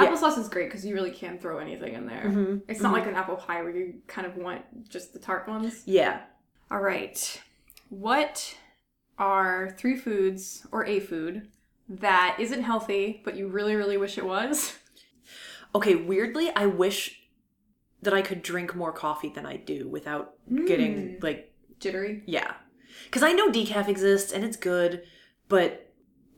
Yeah. 0.00 0.06
Applesauce 0.14 0.38
is 0.38 0.48
great 0.48 0.66
because 0.68 0.86
you 0.86 0.94
really 0.94 1.10
can 1.10 1.40
throw 1.40 1.58
anything 1.58 1.94
in 1.94 2.06
there. 2.06 2.26
Mhm, 2.26 2.62
It's 2.68 2.80
not 2.80 2.92
like 2.92 3.08
an 3.08 3.16
apple 3.16 3.34
pie 3.34 3.62
where 3.62 3.74
you 3.74 3.94
kind 4.06 4.28
of 4.28 4.36
want 4.36 4.88
just 4.88 5.12
the 5.12 5.18
tart 5.18 5.48
ones. 5.48 5.82
yeah. 5.86 6.20
All 6.70 6.78
right. 6.80 7.42
What 7.88 8.56
are 9.18 9.74
three 9.76 9.96
foods 9.96 10.64
or 10.70 10.84
a 10.86 11.00
food 11.00 11.48
that 11.88 12.36
isn't 12.38 12.62
healthy 12.62 13.20
but 13.24 13.34
you 13.34 13.48
really, 13.48 13.74
really 13.74 13.96
wish 13.96 14.18
it 14.18 14.24
was? 14.24 14.76
Okay, 15.74 15.96
weirdly, 15.96 16.50
I 16.54 16.66
wish 16.66 17.20
that 18.02 18.14
I 18.14 18.22
could 18.22 18.42
drink 18.42 18.76
more 18.76 18.92
coffee 18.92 19.30
than 19.30 19.44
I 19.46 19.56
do 19.56 19.88
without 19.88 20.34
getting 20.66 21.18
like 21.20 21.52
Jittery. 21.80 22.22
yeah. 22.26 22.54
Cuz 23.10 23.22
I 23.24 23.32
know 23.32 23.50
decaf 23.50 23.88
exists 23.88 24.30
and 24.32 24.44
it's 24.44 24.56
good, 24.56 25.02
but 25.48 25.87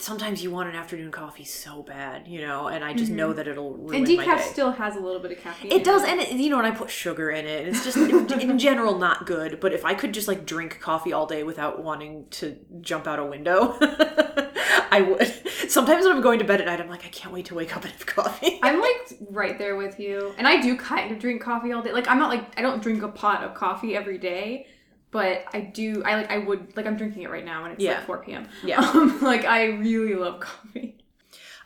sometimes 0.00 0.42
you 0.42 0.50
want 0.50 0.68
an 0.68 0.74
afternoon 0.74 1.10
coffee 1.10 1.44
so 1.44 1.82
bad, 1.82 2.26
you 2.26 2.40
know, 2.40 2.68
and 2.68 2.82
I 2.82 2.94
just 2.94 3.10
know 3.10 3.32
that 3.32 3.46
it'll 3.46 3.74
ruin 3.74 4.00
Mm-hmm. 4.04 4.20
And 4.20 4.28
decaf 4.28 4.40
still 4.40 4.72
has 4.72 4.96
a 4.96 5.00
little 5.00 5.20
bit 5.20 5.32
of 5.32 5.38
caffeine. 5.38 5.72
It 5.72 5.84
does, 5.84 6.02
and 6.04 6.20
it, 6.20 6.32
you 6.32 6.50
know, 6.50 6.58
and 6.58 6.66
I 6.66 6.70
put 6.70 6.90
sugar 6.90 7.30
in 7.30 7.46
it. 7.46 7.66
And 7.66 7.76
it's 7.76 7.84
just 7.84 7.96
in, 7.96 8.40
in 8.50 8.58
general 8.58 8.98
not 8.98 9.26
good. 9.26 9.60
But 9.60 9.72
if 9.72 9.84
I 9.84 9.94
could 9.94 10.14
just 10.14 10.28
like 10.28 10.46
drink 10.46 10.80
coffee 10.80 11.12
all 11.12 11.26
day 11.26 11.42
without 11.42 11.82
wanting 11.82 12.26
to 12.30 12.56
jump 12.80 13.06
out 13.06 13.18
a 13.18 13.24
window, 13.24 13.76
I 14.90 15.02
would. 15.02 15.26
Sometimes 15.70 16.04
when 16.04 16.16
I'm 16.16 16.22
going 16.22 16.38
to 16.40 16.44
bed 16.44 16.60
at 16.60 16.66
night, 16.66 16.80
I'm 16.80 16.88
like, 16.88 17.04
I 17.04 17.08
can't 17.08 17.32
wait 17.32 17.46
to 17.46 17.54
wake 17.54 17.76
up 17.76 17.84
and 17.84 17.92
have 17.92 18.06
coffee. 18.06 18.58
I'm 18.62 18.80
like 18.80 19.18
right 19.30 19.58
there 19.58 19.76
with 19.76 20.00
you. 20.00 20.34
And 20.38 20.48
I 20.48 20.60
do 20.60 20.76
kind 20.76 21.12
of 21.12 21.18
drink 21.18 21.42
coffee 21.42 21.72
all 21.72 21.82
day. 21.82 21.92
Like 21.92 22.08
I'm 22.08 22.18
not 22.18 22.30
like 22.30 22.58
I 22.58 22.62
don't 22.62 22.82
drink 22.82 23.02
a 23.02 23.08
pot 23.08 23.44
of 23.44 23.54
coffee 23.54 23.96
every 23.96 24.18
day, 24.18 24.66
but 25.10 25.44
I 25.52 25.60
do 25.60 26.02
I 26.04 26.14
like 26.16 26.30
I 26.30 26.38
would 26.38 26.76
like 26.76 26.86
I'm 26.86 26.96
drinking 26.96 27.22
it 27.22 27.30
right 27.30 27.44
now 27.44 27.64
and 27.64 27.72
it's 27.74 27.82
Yeah. 27.82 27.96
like 27.96 28.06
4 28.06 28.18
p.m. 28.24 28.48
Yeah. 28.64 28.80
Um, 28.94 29.20
like 29.20 29.44
I 29.44 29.64
really 29.66 30.14
love 30.14 30.40
coffee. 30.40 30.98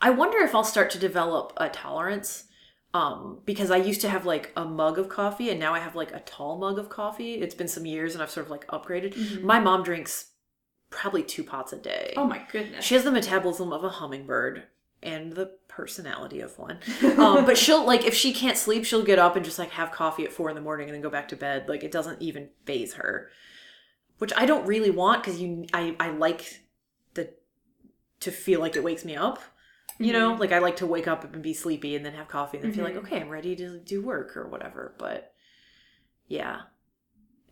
I 0.00 0.10
wonder 0.10 0.38
if 0.38 0.54
I'll 0.54 0.64
start 0.64 0.90
to 0.90 0.98
develop 0.98 1.52
a 1.56 1.68
tolerance. 1.68 2.44
Um, 2.92 3.40
because 3.44 3.72
I 3.72 3.76
used 3.78 4.00
to 4.02 4.08
have 4.08 4.24
like 4.24 4.52
a 4.56 4.64
mug 4.64 5.00
of 5.00 5.08
coffee 5.08 5.50
and 5.50 5.58
now 5.58 5.74
I 5.74 5.80
have 5.80 5.96
like 5.96 6.12
a 6.12 6.20
tall 6.20 6.58
mug 6.58 6.78
of 6.78 6.88
coffee. 6.88 7.34
It's 7.34 7.54
been 7.54 7.66
some 7.66 7.86
years 7.86 8.14
and 8.14 8.22
I've 8.22 8.30
sort 8.30 8.46
of 8.46 8.50
like 8.52 8.68
upgraded. 8.68 9.42
My 9.42 9.58
mom 9.58 9.82
drinks 9.82 10.26
probably 10.90 11.24
two 11.24 11.42
pots 11.42 11.72
a 11.72 11.76
day. 11.76 12.14
Oh 12.16 12.24
my 12.24 12.40
goodness. 12.52 12.84
She 12.84 12.94
has 12.94 13.02
the 13.02 13.10
metabolism 13.10 13.72
of 13.72 13.82
a 13.82 13.88
hummingbird 13.88 14.62
and 15.02 15.32
the 15.32 15.56
personality 15.74 16.40
of 16.40 16.58
one. 16.58 16.78
Um, 17.18 17.44
but 17.44 17.56
she'll 17.58 17.84
like 17.84 18.04
if 18.04 18.14
she 18.14 18.32
can't 18.32 18.56
sleep, 18.56 18.84
she'll 18.84 19.02
get 19.04 19.18
up 19.18 19.36
and 19.36 19.44
just 19.44 19.58
like 19.58 19.70
have 19.70 19.90
coffee 19.92 20.24
at 20.24 20.32
four 20.32 20.48
in 20.48 20.54
the 20.54 20.60
morning 20.60 20.88
and 20.88 20.94
then 20.94 21.02
go 21.02 21.10
back 21.10 21.28
to 21.28 21.36
bed. 21.36 21.68
Like 21.68 21.82
it 21.84 21.92
doesn't 21.92 22.20
even 22.20 22.48
phase 22.64 22.94
her, 22.94 23.30
which 24.18 24.32
I 24.36 24.46
don't 24.46 24.66
really 24.66 24.90
want 24.90 25.22
because 25.22 25.40
you 25.40 25.66
I 25.72 25.96
I 25.98 26.10
like 26.10 26.62
the 27.14 27.30
to 28.20 28.30
feel 28.30 28.60
like 28.60 28.76
it 28.76 28.84
wakes 28.84 29.04
me 29.04 29.16
up. 29.16 29.40
You 29.98 30.12
know, 30.12 30.34
like 30.34 30.50
I 30.50 30.58
like 30.58 30.76
to 30.76 30.86
wake 30.86 31.06
up 31.06 31.22
and 31.32 31.42
be 31.42 31.54
sleepy 31.54 31.94
and 31.94 32.04
then 32.04 32.14
have 32.14 32.26
coffee 32.28 32.56
and 32.58 32.64
then 32.64 32.72
feel 32.72 32.84
like 32.84 32.96
okay, 32.96 33.20
I'm 33.20 33.28
ready 33.28 33.54
to 33.56 33.78
do 33.78 34.02
work 34.02 34.36
or 34.36 34.48
whatever. 34.48 34.94
But 34.98 35.32
yeah, 36.26 36.62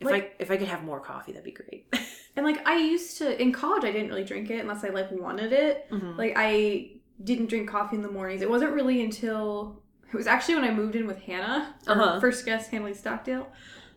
if 0.01 0.09
I 0.09 0.31
if 0.39 0.51
I 0.51 0.57
could 0.57 0.68
have 0.68 0.83
more 0.83 1.01
coffee, 1.01 1.33
that'd 1.33 1.45
be 1.45 1.53
great. 1.53 1.93
And 2.35 2.47
like 2.47 2.66
I 2.66 2.79
used 2.79 3.18
to 3.18 3.41
in 3.43 3.53
college 3.53 3.85
I 3.85 3.93
didn't 3.93 4.09
really 4.09 4.25
drink 4.25 4.49
it 4.49 4.61
unless 4.61 4.85
I 4.85 4.89
like 4.89 5.11
wanted 5.11 5.53
it. 5.53 5.91
Mhm. 5.91 6.16
Like 6.16 6.33
I 6.35 6.93
didn't 7.22 7.46
drink 7.46 7.68
coffee 7.68 7.96
in 7.96 8.02
the 8.02 8.10
mornings. 8.10 8.42
It 8.42 8.50
wasn't 8.50 8.72
really 8.72 9.02
until 9.02 9.82
it 10.12 10.16
was 10.16 10.26
actually 10.26 10.56
when 10.56 10.64
I 10.64 10.70
moved 10.72 10.94
in 10.96 11.06
with 11.06 11.18
Hannah, 11.22 11.74
our 11.86 12.00
Uh-huh. 12.00 12.20
first 12.20 12.44
guest, 12.44 12.70
Hanley 12.70 12.94
Stockdale. 12.94 13.48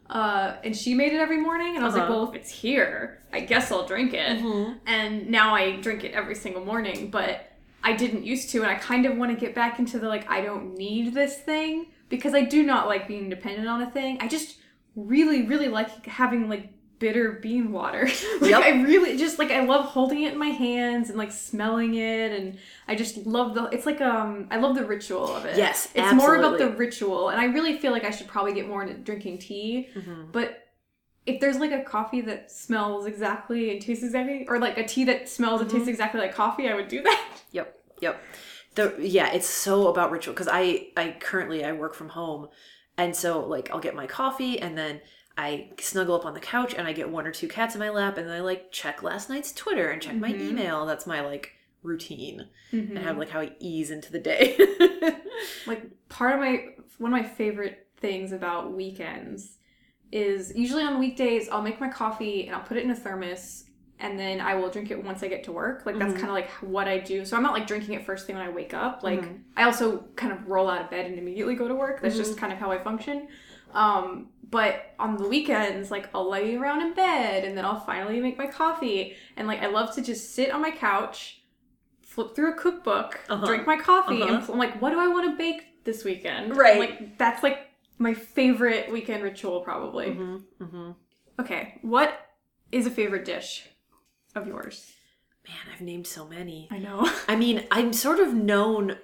Uh, 0.10 0.56
and 0.64 0.76
she 0.76 0.94
made 0.94 1.12
it 1.14 1.18
every 1.20 1.38
morning, 1.38 1.76
and 1.76 1.84
I 1.84 1.88
was 1.88 1.96
like, 1.96 2.04
Uh-huh. 2.04 2.14
"Well, 2.14 2.30
if 2.30 2.36
it's 2.36 2.50
here, 2.52 3.24
I 3.34 3.40
guess 3.40 3.72
I'll 3.72 3.88
drink 3.88 4.14
it." 4.14 4.40
Mhm. 4.40 4.78
And 4.86 5.30
now 5.32 5.56
I 5.56 5.78
drink 5.78 6.04
it 6.04 6.12
every 6.14 6.36
single 6.36 6.64
morning, 6.64 7.10
but 7.10 7.52
I 7.84 7.94
didn't 7.94 8.24
used 8.24 8.50
to, 8.52 8.62
and 8.62 8.70
I 8.70 8.76
kind 8.76 9.06
of 9.08 9.18
want 9.18 9.32
to 9.32 9.38
get 9.38 9.56
back 9.56 9.80
into 9.80 9.98
the 10.00 10.08
like, 10.08 10.30
I 10.30 10.42
don't 10.42 10.76
need 10.78 11.14
this 11.16 11.40
thing 11.40 11.88
because 12.10 12.34
I 12.36 12.42
do 12.44 12.62
not 12.64 12.88
like 12.88 13.08
being 13.08 13.30
dependent 13.30 13.68
on 13.68 13.82
a 13.82 13.90
thing. 13.90 14.18
I 14.22 14.28
just 14.28 14.58
really, 14.96 15.42
really 15.48 15.68
like 15.70 16.06
having 16.06 16.48
like 16.50 16.70
bitter 17.00 17.34
bean 17.34 17.72
water. 17.72 18.04
like 18.42 18.52
Yep. 18.52 18.62
I 18.64 18.82
really 18.84 19.18
just 19.18 19.38
like 19.40 19.52
I 19.52 19.64
love 19.66 19.86
holding 19.86 20.24
it 20.24 20.34
in 20.34 20.40
my 20.40 20.48
hands 20.50 21.10
and 21.10 21.18
like 21.18 21.32
smelling 21.32 21.96
it 21.96 22.32
and 22.32 22.58
I 22.88 22.96
just 22.96 23.18
love 23.26 23.54
the 23.56 23.66
it's 23.66 23.86
like 23.86 24.02
um 24.02 24.48
I 24.52 24.58
love 24.58 24.76
the 24.76 24.86
ritual 24.86 25.36
of 25.36 25.46
it. 25.46 25.58
Yes, 25.58 25.90
It's 25.96 26.14
more 26.14 26.36
about 26.38 26.58
the 26.58 26.70
ritual 26.70 27.30
and 27.30 27.40
I 27.40 27.46
really 27.46 27.78
feel 27.78 27.92
like 27.92 28.04
I 28.06 28.12
should 28.12 28.28
probably 28.28 28.54
get 28.54 28.68
more 28.68 28.82
into 28.84 28.96
drinking 28.96 29.40
tea. 29.40 29.90
Mhm. 29.96 30.32
But 30.32 30.62
if 31.26 31.40
there's 31.42 31.58
like 31.58 31.72
a 31.72 31.84
coffee 31.84 32.22
that 32.22 32.52
smells 32.52 33.06
exactly 33.08 33.72
and 33.72 33.82
tastes 33.82 34.04
exactly 34.04 34.46
or 34.48 34.60
like 34.60 34.78
a 34.78 34.86
tea 34.86 35.04
that 35.06 35.28
smells 35.28 35.62
and 35.62 35.70
Mm-hmm. 35.70 35.78
tastes 35.80 35.90
exactly 35.90 36.22
like 36.22 36.34
coffee, 36.36 36.70
I 36.70 36.76
would 36.76 36.88
do 36.88 37.02
that. 37.04 37.28
Yep. 37.52 37.80
Yep. 38.02 38.24
The 38.76 38.96
yeah, 39.00 39.32
it's 39.34 39.48
so 39.50 39.88
about 39.88 40.12
ritual 40.12 40.34
because 40.34 40.50
I 40.52 40.90
I 40.98 41.16
currently 41.20 41.64
I 41.64 41.72
work 41.72 41.94
from 41.96 42.10
home, 42.10 42.50
and 42.98 43.16
so 43.16 43.46
like 43.48 43.72
I'll 43.72 43.80
get 43.80 43.96
my 43.96 44.06
coffee 44.08 44.60
and 44.60 44.78
then 44.78 45.00
I 45.38 45.72
snuggle 45.80 46.16
up 46.16 46.26
on 46.26 46.34
the 46.34 46.40
couch 46.40 46.74
and 46.74 46.88
I 46.88 46.94
get 46.94 47.10
one 47.10 47.28
or 47.28 47.32
two 47.32 47.48
cats 47.48 47.76
in 47.76 47.80
my 47.80 47.90
lap 47.90 48.18
and 48.18 48.28
then 48.28 48.36
I 48.36 48.40
like 48.40 48.72
check 48.72 49.04
last 49.04 49.30
night's 49.30 49.52
Twitter 49.52 49.90
and 49.90 50.02
check 50.02 50.16
my 50.16 50.32
Mhm. 50.32 50.50
email. 50.50 50.86
That's 50.86 51.06
my 51.06 51.22
like 51.22 51.52
routine 51.84 52.48
Mm-hmm. 52.72 52.98
and 52.98 53.06
have 53.06 53.18
like 53.18 53.30
how 53.30 53.42
I 53.42 53.52
ease 53.60 53.92
into 53.92 54.12
the 54.12 54.20
day. 54.20 54.58
like 55.68 55.84
part 56.10 56.34
of 56.34 56.40
my 56.40 56.66
one 56.98 57.14
of 57.14 57.20
my 57.22 57.28
favorite 57.28 57.88
things 57.98 58.32
about 58.32 58.72
weekends 58.74 59.58
is 60.12 60.54
usually 60.56 60.84
on 60.84 61.00
weekdays 61.00 61.50
I'll 61.50 61.62
make 61.62 61.80
my 61.82 61.90
coffee 61.90 62.48
and 62.48 62.56
I'll 62.56 62.62
put 62.64 62.78
it 62.78 62.84
in 62.84 62.92
a 62.92 62.96
thermos 62.96 63.66
and 64.00 64.18
then 64.20 64.40
I 64.42 64.56
will 64.56 64.70
drink 64.70 64.92
it 64.92 65.02
once 65.04 65.24
I 65.24 65.28
get 65.28 65.44
to 65.46 65.52
work. 65.52 65.86
Like 65.86 65.98
that's 66.00 66.14
Mhm. 66.14 66.18
kind 66.18 66.28
of 66.28 66.34
like 66.34 66.50
what 66.62 66.88
I 66.88 67.00
do. 67.00 67.24
So 67.26 67.36
I'm 67.38 67.44
not 67.44 67.54
like 67.54 67.68
drinking 67.68 67.96
it 67.96 68.06
first 68.06 68.26
thing 68.28 68.36
when 68.38 68.46
I 68.46 68.50
wake 68.50 68.74
up. 68.74 69.04
Like 69.04 69.22
Mhm. 69.22 69.40
I 69.58 69.64
also 69.64 70.06
kind 70.16 70.32
of 70.34 70.48
roll 70.48 70.70
out 70.70 70.82
of 70.82 70.90
bed 70.90 71.06
and 71.06 71.18
immediately 71.20 71.56
go 71.56 71.68
to 71.68 71.76
work. 71.76 72.02
That's 72.02 72.16
just 72.18 72.38
kind 72.38 72.52
of 72.54 72.60
how 72.60 72.72
I 72.72 72.78
function. 72.78 73.28
Um, 73.76 74.30
but 74.50 74.94
on 75.00 75.18
the 75.18 75.28
weekends, 75.28 75.92
like 75.92 76.10
I'll 76.16 76.30
lay 76.30 76.56
around 76.56 76.82
in 76.82 76.94
bed 76.94 77.44
and 77.44 77.58
then 77.58 77.66
I'll 77.66 77.80
finally 77.80 78.20
make 78.22 78.38
my 78.38 78.48
coffee. 78.48 79.16
And 79.38 79.48
like 79.48 79.62
I 79.62 79.68
love 79.68 79.94
to 79.96 80.02
just 80.02 80.34
sit 80.34 80.50
on 80.52 80.62
my 80.62 80.72
couch, 80.72 81.42
flip 82.02 82.36
through 82.36 82.54
a 82.54 82.58
cookbook, 82.58 83.20
Uh-huh. 83.30 83.46
drink 83.46 83.68
my 83.68 83.78
coffee, 83.78 84.22
Uh-huh. 84.22 84.36
and 84.36 84.52
I'm 84.52 84.58
like, 84.58 84.82
what 84.82 84.92
do 84.92 85.00
I 85.00 85.08
want 85.08 85.30
to 85.32 85.38
bake 85.38 85.84
this 85.84 86.04
weekend? 86.04 86.56
Right. 86.56 86.80
Like 86.80 87.18
that's 87.18 87.44
like 87.44 87.68
my 87.98 88.14
favorite 88.14 88.92
weekend 88.92 89.24
ritual, 89.24 89.62
probably. 89.62 90.14
hmm 90.14 90.38
hmm 90.62 90.92
Okay, 91.40 91.80
what 91.82 92.18
is 92.72 92.86
a 92.88 92.92
favorite 92.92 93.26
dish 93.26 93.68
of 94.36 94.48
yours? 94.48 94.94
Man, 95.48 95.58
I've 95.74 95.82
named 95.82 96.08
so 96.08 96.26
many. 96.26 96.68
I 96.72 96.78
know. 96.80 97.10
I 97.28 97.36
mean, 97.36 97.66
I'm 97.72 97.92
sort 97.94 98.20
of 98.20 98.34
known 98.34 98.98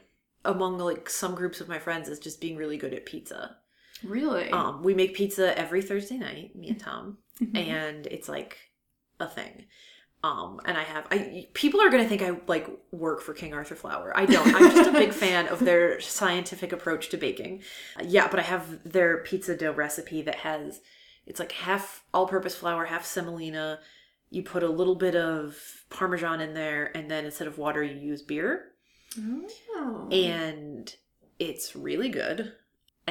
among 0.46 0.78
like 0.80 1.10
some 1.10 1.36
groups 1.36 1.60
of 1.62 1.68
my 1.68 1.78
friends 1.78 2.08
as 2.10 2.20
just 2.20 2.40
being 2.42 2.56
really 2.56 2.78
good 2.78 2.94
at 2.94 3.06
pizza. 3.06 3.58
Really? 4.04 4.50
Um, 4.52 4.84
we 4.84 4.94
make 4.94 5.14
pizza 5.16 5.58
every 5.58 5.82
Thursday 5.82 6.18
night, 6.18 6.56
me 6.56 6.70
and 6.70 6.80
Tom, 6.80 7.18
Mhm. 7.42 7.58
and 7.58 8.08
it's 8.08 8.28
like 8.30 8.58
a 9.20 9.28
thing. 9.28 9.66
Um, 10.24 10.60
and 10.66 10.78
I 10.78 10.84
have 10.84 11.08
I 11.10 11.48
people 11.54 11.82
are 11.82 11.90
gonna 11.90 12.08
think 12.08 12.22
I 12.22 12.38
like 12.46 12.68
work 12.92 13.22
for 13.22 13.34
King 13.34 13.54
Arthur 13.56 13.74
Flour. 13.76 14.14
I 14.16 14.26
don't. 14.28 14.54
I'm 14.56 14.70
just 14.72 14.90
a 14.90 14.94
big 14.94 15.14
fan 15.24 15.48
of 15.48 15.60
their 15.60 16.00
scientific 16.00 16.72
approach 16.72 17.10
to 17.10 17.18
baking. 17.18 17.64
Uh, 18.00 18.04
yeah, 18.08 18.28
but 18.28 18.40
I 18.40 18.44
have 18.44 18.84
their 18.90 19.24
pizza 19.24 19.56
dough 19.58 19.72
recipe 19.74 20.22
that 20.22 20.36
has 20.36 20.80
it's 21.26 21.40
like 21.40 21.52
half 21.54 22.04
all-purpose 22.14 22.56
flour, 22.56 22.86
half 22.86 23.04
semolina. 23.06 23.80
You 24.30 24.44
put 24.44 24.62
a 24.64 24.70
little 24.70 24.96
bit 24.96 25.16
of 25.16 25.58
parmesan 25.90 26.40
in 26.40 26.54
there, 26.54 26.92
and 26.96 27.10
then 27.10 27.26
instead 27.26 27.48
of 27.48 27.58
water, 27.58 27.82
you 27.84 28.00
use 28.00 28.22
beer 28.22 28.72
Oh. 29.76 30.08
and 30.12 30.94
it's 31.40 31.76
really 31.76 32.10
good. 32.10 32.54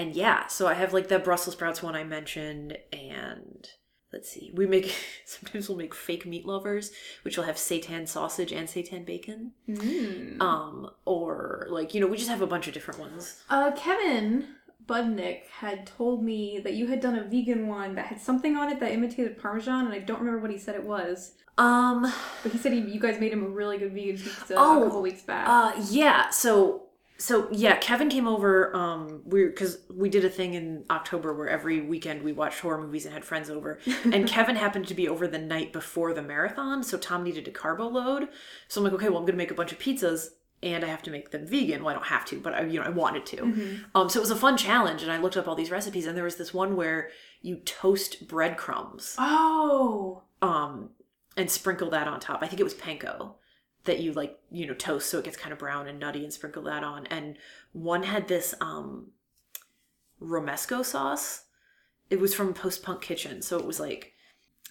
And 0.01 0.15
yeah, 0.17 0.47
so 0.47 0.67
I 0.67 0.75
have 0.75 0.93
like 0.93 1.09
the 1.09 1.19
Brussels 1.19 1.55
sprouts 1.57 1.83
one 1.83 1.95
I 1.95 2.05
mentioned, 2.05 2.79
and 2.93 3.69
let's 4.13 4.31
see. 4.31 4.51
We 4.55 4.67
make 4.67 4.95
sometimes 5.25 5.69
we'll 5.69 5.79
make 5.79 5.95
fake 5.95 6.25
meat 6.27 6.47
lovers, 6.47 6.91
which 7.23 7.37
will 7.37 7.45
have 7.45 7.57
seitan 7.57 8.09
sausage 8.09 8.53
and 8.53 8.67
seitan 8.69 9.05
bacon. 9.05 9.53
Mm. 9.69 10.41
Um, 10.41 10.91
or 11.05 11.67
like 11.71 11.93
you 11.95 12.01
know, 12.01 12.07
we 12.07 12.17
just 12.17 12.31
have 12.31 12.43
a 12.43 12.47
bunch 12.47 12.67
of 12.69 12.75
different 12.75 13.01
ones. 13.01 13.43
Uh, 13.51 13.73
Kevin 13.73 14.49
Budnick 14.87 15.47
had 15.61 15.87
told 15.87 16.25
me 16.25 16.61
that 16.65 16.73
you 16.75 16.87
had 16.87 17.01
done 17.01 17.17
a 17.17 17.25
vegan 17.25 17.69
one 17.69 17.95
that 17.97 18.07
had 18.07 18.21
something 18.21 18.57
on 18.57 18.71
it 18.73 18.81
that 18.81 18.93
imitated 18.93 19.39
Parmesan, 19.39 19.85
and 19.85 19.95
I 19.95 19.99
don't 19.99 20.19
remember 20.19 20.41
what 20.41 20.51
he 20.51 20.59
said 20.59 20.75
it 20.75 20.85
was. 20.85 21.33
Um, 21.59 22.11
But 22.43 22.53
he 22.53 22.59
said 22.59 22.73
he, 22.73 22.81
you 22.81 22.99
guys 22.99 23.21
made 23.21 23.33
him 23.33 23.45
a 23.45 23.49
really 23.49 23.77
good 23.77 23.93
vegan 23.93 24.17
pizza 24.17 24.55
Oh, 24.57 24.81
a 24.81 24.85
couple 24.87 25.03
weeks 25.03 25.23
back. 25.23 25.47
uh, 25.47 25.73
yeah. 25.91 26.31
So 26.31 26.85
so 27.21 27.49
yeah, 27.53 27.77
Kevin 27.77 28.09
came 28.09 28.27
over. 28.27 28.75
Um, 28.75 29.21
we 29.27 29.45
because 29.45 29.79
we 29.95 30.09
did 30.09 30.25
a 30.25 30.31
thing 30.31 30.55
in 30.55 30.85
October 30.91 31.35
where 31.35 31.49
every 31.49 31.83
weekend 31.83 32.23
we 32.23 32.33
watched 32.33 32.61
horror 32.61 32.81
movies 32.81 33.05
and 33.05 33.13
had 33.13 33.27
friends 33.27 33.51
over, 33.51 33.79
and 34.05 34.27
Kevin 34.27 34.57
happened 34.57 34.89
to 34.89 34.95
be 34.95 35.07
over 35.07 35.29
the 35.29 35.39
night 35.39 35.71
before 35.71 36.15
the 36.15 36.23
marathon, 36.23 36.83
so 36.83 36.97
Tom 36.97 37.23
needed 37.23 37.47
a 37.47 37.51
carbo 37.51 37.89
load. 37.89 38.29
So 38.69 38.81
I'm 38.81 38.85
like, 38.85 38.95
okay, 38.95 39.11
well, 39.11 39.19
I'm 39.19 39.27
gonna 39.27 39.37
make 39.37 39.51
a 39.51 39.55
bunch 39.55 39.71
of 39.71 39.79
pizzas. 39.79 40.29
And 40.63 40.85
I 40.85 40.89
have 40.89 41.03
to 41.05 41.11
make 41.11 41.31
them 41.31 41.47
vegan. 41.47 41.83
Well, 41.83 41.89
I 41.89 41.95
don't 41.95 42.09
have 42.09 42.27
to, 42.27 42.39
but 42.39 42.53
I, 42.53 42.67
you 42.67 42.79
know, 42.79 42.85
I 42.85 42.91
wanted 42.91 43.25
to. 43.25 43.45
Um, 43.95 44.11
so 44.11 44.19
it 44.19 44.21
was 44.21 44.31
a 44.31 44.37
fun 44.37 44.59
challenge, 44.59 45.03
and 45.03 45.11
I 45.11 45.17
looked 45.17 45.39
up 45.39 45.49
all 45.49 45.55
these 45.55 45.71
recipes, 45.71 46.07
and 46.07 46.15
there 46.15 46.25
was 46.25 46.37
this 46.37 46.53
one 46.53 46.77
where 46.77 47.09
you 47.41 47.57
toast 47.57 48.29
breadcrumbs, 48.29 49.15
oh, 49.19 50.23
um, 50.43 50.91
and 51.35 51.51
sprinkle 51.51 51.89
that 51.89 52.07
on 52.07 52.21
top. 52.21 52.43
I 52.43 52.47
think 52.47 52.61
it 52.61 52.65
was 52.65 52.75
panko 52.75 53.37
that 53.91 54.01
you 54.01 54.13
like, 54.13 54.39
you 54.51 54.67
know, 54.67 54.75
toast 54.75 55.11
so 55.11 55.19
it 55.19 55.25
gets 55.25 55.37
kind 55.37 55.53
of 55.53 55.59
brown 55.59 55.89
and 55.89 55.99
nutty, 55.99 56.23
and 56.23 56.33
sprinkle 56.33 56.63
that 56.63 56.85
on. 56.85 57.07
And 57.07 57.37
one 57.73 58.05
had 58.05 58.29
this 58.29 58.55
um, 58.61 59.09
romesco 60.23 60.85
sauce. 60.85 61.45
It 62.09 62.21
was 62.21 62.33
from 62.33 62.55
Post 62.55 62.83
Punk 62.83 63.03
Kitchen, 63.03 63.43
so 63.43 63.59
it 63.59 63.67
was 63.67 63.81
like, 63.81 64.15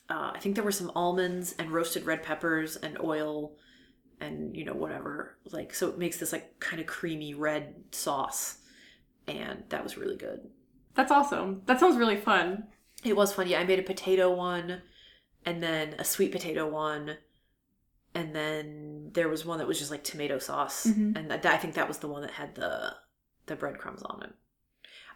uh, 0.09 0.32
I 0.34 0.39
think 0.39 0.55
there 0.55 0.63
were 0.63 0.72
some 0.72 0.91
almonds 0.95 1.53
and 1.59 1.72
roasted 1.72 2.05
red 2.05 2.24
peppers 2.24 2.78
and 2.78 2.97
oil 3.01 3.55
and 4.22 4.55
you 4.55 4.65
know 4.65 4.74
whatever 4.74 5.38
like 5.45 5.74
so 5.74 5.88
it 5.88 5.97
makes 5.97 6.17
this 6.17 6.34
like 6.34 6.59
kind 6.59 6.82
of 6.82 6.88
creamy 6.88 7.34
red 7.34 7.74
sauce 7.91 8.57
and 9.28 9.63
that 9.70 9.84
was 9.84 9.97
really 9.97 10.17
good 10.17 10.41
that's 10.95 11.11
awesome. 11.11 11.61
That 11.67 11.80
sounds 11.80 11.95
really 11.95 12.17
fun. 12.17 12.67
it 13.05 13.15
was 13.15 13.34
fun 13.34 13.47
yeah 13.47 13.61
i 13.61 13.63
made 13.63 13.80
a 13.80 13.84
potato 13.84 14.34
one 14.34 14.82
and 15.45 15.63
then 15.63 15.95
a 15.97 16.03
sweet 16.03 16.32
potato 16.34 16.67
one 16.67 17.17
and 18.16 18.36
then 18.36 19.12
there 19.14 19.30
was 19.30 19.45
one 19.45 19.57
that 19.60 19.68
was 19.68 19.78
just 19.80 19.91
like 19.91 20.03
tomato 20.03 20.39
sauce 20.39 20.88
Mhm. 20.88 21.16
and 21.18 21.32
that, 21.32 21.45
i 21.45 21.57
think 21.57 21.76
that 21.76 21.88
was 21.88 21.99
the 21.99 22.07
one 22.07 22.22
that 22.22 22.32
had 22.32 22.55
the 22.55 22.95
the 23.45 23.55
breadcrumbs 23.55 24.01
on 24.03 24.24
it 24.24 24.34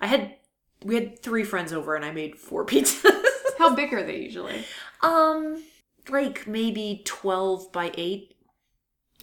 i 0.02 0.08
had 0.08 0.36
we 0.84 0.96
had 0.96 1.20
three 1.22 1.44
friends 1.44 1.72
over 1.74 1.96
and 1.96 2.04
i 2.06 2.12
made 2.12 2.36
four 2.38 2.66
pizzas 2.72 3.24
How 3.58 3.76
big 3.76 3.94
are 3.94 4.04
they 4.04 4.18
usually? 4.18 4.64
um 5.02 5.64
like 6.10 6.48
maybe 6.48 7.02
12 7.06 7.72
by 7.72 7.92
8 7.96 8.30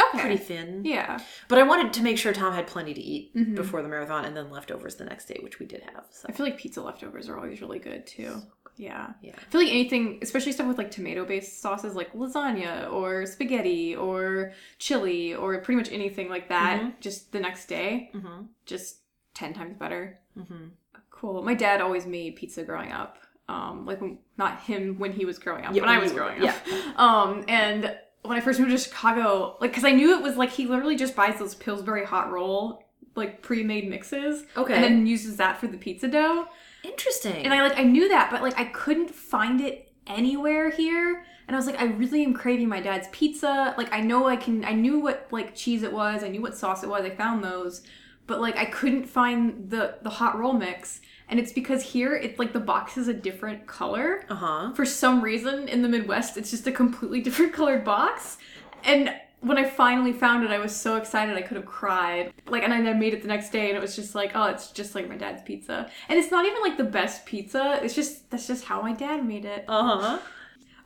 Okay. 0.01 0.21
pretty 0.21 0.37
thin 0.39 0.83
Yeah. 0.85 1.19
But 1.49 1.59
I 1.59 1.63
wanted 1.65 1.93
to 1.93 2.03
make 2.03 2.17
sure 2.17 2.33
Tom 2.33 2.55
had 2.55 2.67
plenty 2.67 2.95
to 2.95 3.01
eat 3.01 3.35
Mhm. 3.37 3.55
before 3.55 3.83
the 3.83 3.89
marathon 3.89 4.25
and 4.25 4.35
then 4.35 4.49
leftovers 4.51 4.97
the 4.97 5.05
next 5.05 5.27
day, 5.27 5.39
which 5.43 5.59
we 5.59 5.67
did 5.67 5.83
have. 5.83 6.07
So 6.11 6.25
I 6.27 6.33
feel 6.33 6.47
like 6.47 6.57
pizza 6.57 6.81
leftovers 6.81 7.29
are 7.29 7.37
always 7.37 7.61
really 7.61 7.81
good 7.81 8.07
too. 8.07 8.41
Yeah. 8.81 9.09
yeah. 9.23 9.35
I 9.37 9.51
feel 9.51 9.61
like 9.61 9.71
anything, 9.71 10.19
especially 10.23 10.53
stuff 10.53 10.67
with 10.67 10.79
like 10.79 10.91
tomato 10.91 11.25
based 11.25 11.61
sauces 11.61 11.95
like 11.95 12.13
lasagna 12.15 12.91
or 12.93 13.27
spaghetti 13.27 13.95
or 13.95 14.53
chili 14.79 15.35
or 15.35 15.59
pretty 15.59 15.77
much 15.77 15.93
anything 15.93 16.29
like 16.31 16.49
that, 16.49 16.81
Mhm. 16.81 16.95
just 17.01 17.31
the 17.33 17.41
next 17.41 17.67
day, 17.67 18.11
Mm-hmm. 18.15 18.45
just 18.65 19.01
10 19.35 19.53
times 19.55 19.77
better. 19.77 20.19
Mm-hmm. 20.39 20.69
Cool. 21.11 21.43
My 21.43 21.55
dad 21.55 21.81
always 21.83 22.07
made 22.07 22.37
pizza 22.37 22.63
growing 22.65 22.91
up. 22.93 23.19
Um, 23.49 23.85
like 23.85 24.01
when, 24.01 24.19
not 24.39 24.61
him 24.61 24.99
when 24.99 25.13
he 25.13 25.25
was 25.25 25.39
growing 25.39 25.65
up, 25.67 25.75
Yeah, 25.75 25.83
when 25.83 25.91
I 25.91 25.99
was 25.99 26.13
you 26.13 26.19
were- 26.19 26.25
growing 26.25 26.49
up. 26.49 26.57
Um, 26.97 27.45
and 27.49 27.95
when 28.23 28.37
I 28.37 28.41
first 28.41 28.61
moved 28.61 28.71
to 28.73 28.79
Chicago, 28.79 29.57
like, 29.61 29.73
cause 29.75 29.85
I 29.85 29.91
knew 29.93 30.17
it 30.17 30.23
was 30.23 30.37
like 30.37 30.51
he 30.51 30.67
literally 30.67 30.97
just 30.97 31.15
buys 31.17 31.39
those 31.39 31.55
Pillsbury 31.55 32.05
hot 32.07 32.31
roll 32.33 32.85
like 33.17 33.43
pre-made 33.43 33.91
mixes, 33.91 34.45
Okay. 34.57 34.73
and 34.75 34.85
then 34.85 35.07
uses 35.07 35.37
that 35.39 35.59
for 35.59 35.67
the 35.67 35.77
pizza 35.77 36.07
dough. 36.07 36.47
Interesting. 36.83 37.45
And 37.45 37.53
I 37.53 37.63
like 37.63 37.79
I 37.79 37.85
knew 37.85 38.09
that, 38.09 38.31
but 38.31 38.43
like 38.43 38.59
I 38.59 38.65
couldn't 38.65 39.15
find 39.15 39.61
it 39.61 39.93
anywhere 40.07 40.71
here. 40.71 41.25
And 41.47 41.57
I 41.57 41.59
was 41.59 41.67
like, 41.67 41.81
I 41.81 41.85
really 41.85 42.23
am 42.23 42.33
craving 42.33 42.69
my 42.69 42.81
dad's 42.81 43.09
pizza. 43.13 43.75
Like 43.77 43.93
I 43.93 44.01
know 44.01 44.27
I 44.27 44.37
can 44.37 44.65
I 44.65 44.73
knew 44.73 45.01
what 45.01 45.29
like 45.31 45.55
cheese 45.55 45.83
it 45.83 45.93
was, 45.93 46.23
I 46.23 46.29
knew 46.29 46.43
what 46.43 46.57
sauce 46.57 46.83
it 46.83 46.89
was, 46.89 47.05
I 47.05 47.11
found 47.11 47.43
those. 47.45 47.83
But 48.27 48.41
like 48.41 48.57
I 48.57 48.67
couldn't 48.67 49.07
find 49.07 49.71
the 49.71 49.99
the 50.03 50.11
hot 50.11 50.39
roll 50.39 50.53
mix. 50.53 51.01
And 51.29 51.39
it's 51.39 51.53
because 51.53 51.83
here 51.83 52.17
it's 52.17 52.39
like 52.41 52.53
the 52.53 52.61
box 52.61 52.97
is 52.97 53.07
a 53.07 53.15
different 53.15 53.67
color. 53.67 54.25
uh 54.29 54.35
huh. 54.35 54.75
For 54.75 54.85
some 54.85 55.23
reason 55.23 55.69
in 55.69 55.83
the 55.83 55.89
Midwest 55.89 56.37
it's 56.37 56.51
just 56.51 56.67
a 56.67 56.73
completely 56.73 57.21
different 57.27 57.53
colored 57.53 57.85
box. 57.85 58.39
And 58.85 59.15
when 59.41 59.57
I 59.57 59.65
finally 59.65 60.13
found 60.13 60.45
it, 60.45 60.51
I 60.51 60.59
was 60.59 60.75
so 60.75 60.97
excited 60.97 61.37
I 61.37 61.43
could 61.43 61.57
have 61.57 61.67
cried. 61.67 62.33
Like, 62.47 62.63
and 62.63 62.73
I 62.73 62.83
then 62.83 62.99
made 62.99 63.15
it 63.15 63.23
the 63.23 63.29
next 63.29 63.51
day, 63.51 63.69
and 63.69 63.77
it 63.77 63.81
was 63.81 63.97
just 63.97 64.15
like, 64.15 64.33
oh, 64.35 64.45
it's 64.45 64.71
just 64.71 64.95
like 64.95 65.09
my 65.09 65.17
dad's 65.17 65.43
pizza. 65.43 65.91
And 66.09 66.19
it's 66.19 66.31
not 66.31 66.45
even 66.45 66.61
like 66.61 66.77
the 66.77 66.85
best 66.85 67.25
pizza. 67.25 67.81
It's 67.83 67.95
just 67.95 68.31
that's 68.31 68.47
just 68.47 68.65
how 68.65 68.83
my 68.83 68.93
dad 68.93 69.27
made 69.27 69.45
it. 69.45 69.65
Uh 69.67 69.99
huh. 70.01 70.19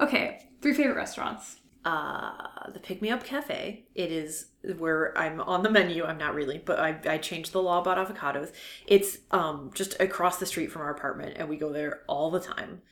Okay, 0.00 0.48
three 0.62 0.74
favorite 0.74 0.96
restaurants. 0.96 1.56
Uh, 1.84 2.70
the 2.72 2.80
Pick 2.80 3.02
Me 3.02 3.10
Up 3.10 3.24
Cafe. 3.24 3.84
It 3.94 4.10
is 4.10 4.46
where 4.78 5.16
I'm 5.18 5.40
on 5.40 5.62
the 5.62 5.70
menu. 5.70 6.04
I'm 6.04 6.16
not 6.16 6.34
really, 6.34 6.56
but 6.56 6.78
I, 6.78 6.98
I 7.06 7.18
changed 7.18 7.52
the 7.52 7.60
law 7.60 7.80
about 7.80 7.98
avocados. 7.98 8.52
It's 8.86 9.18
um 9.32 9.70
just 9.74 10.00
across 10.00 10.38
the 10.38 10.46
street 10.46 10.70
from 10.70 10.82
our 10.82 10.90
apartment, 10.90 11.36
and 11.36 11.48
we 11.48 11.56
go 11.56 11.72
there 11.72 12.02
all 12.06 12.30
the 12.30 12.40
time. 12.40 12.82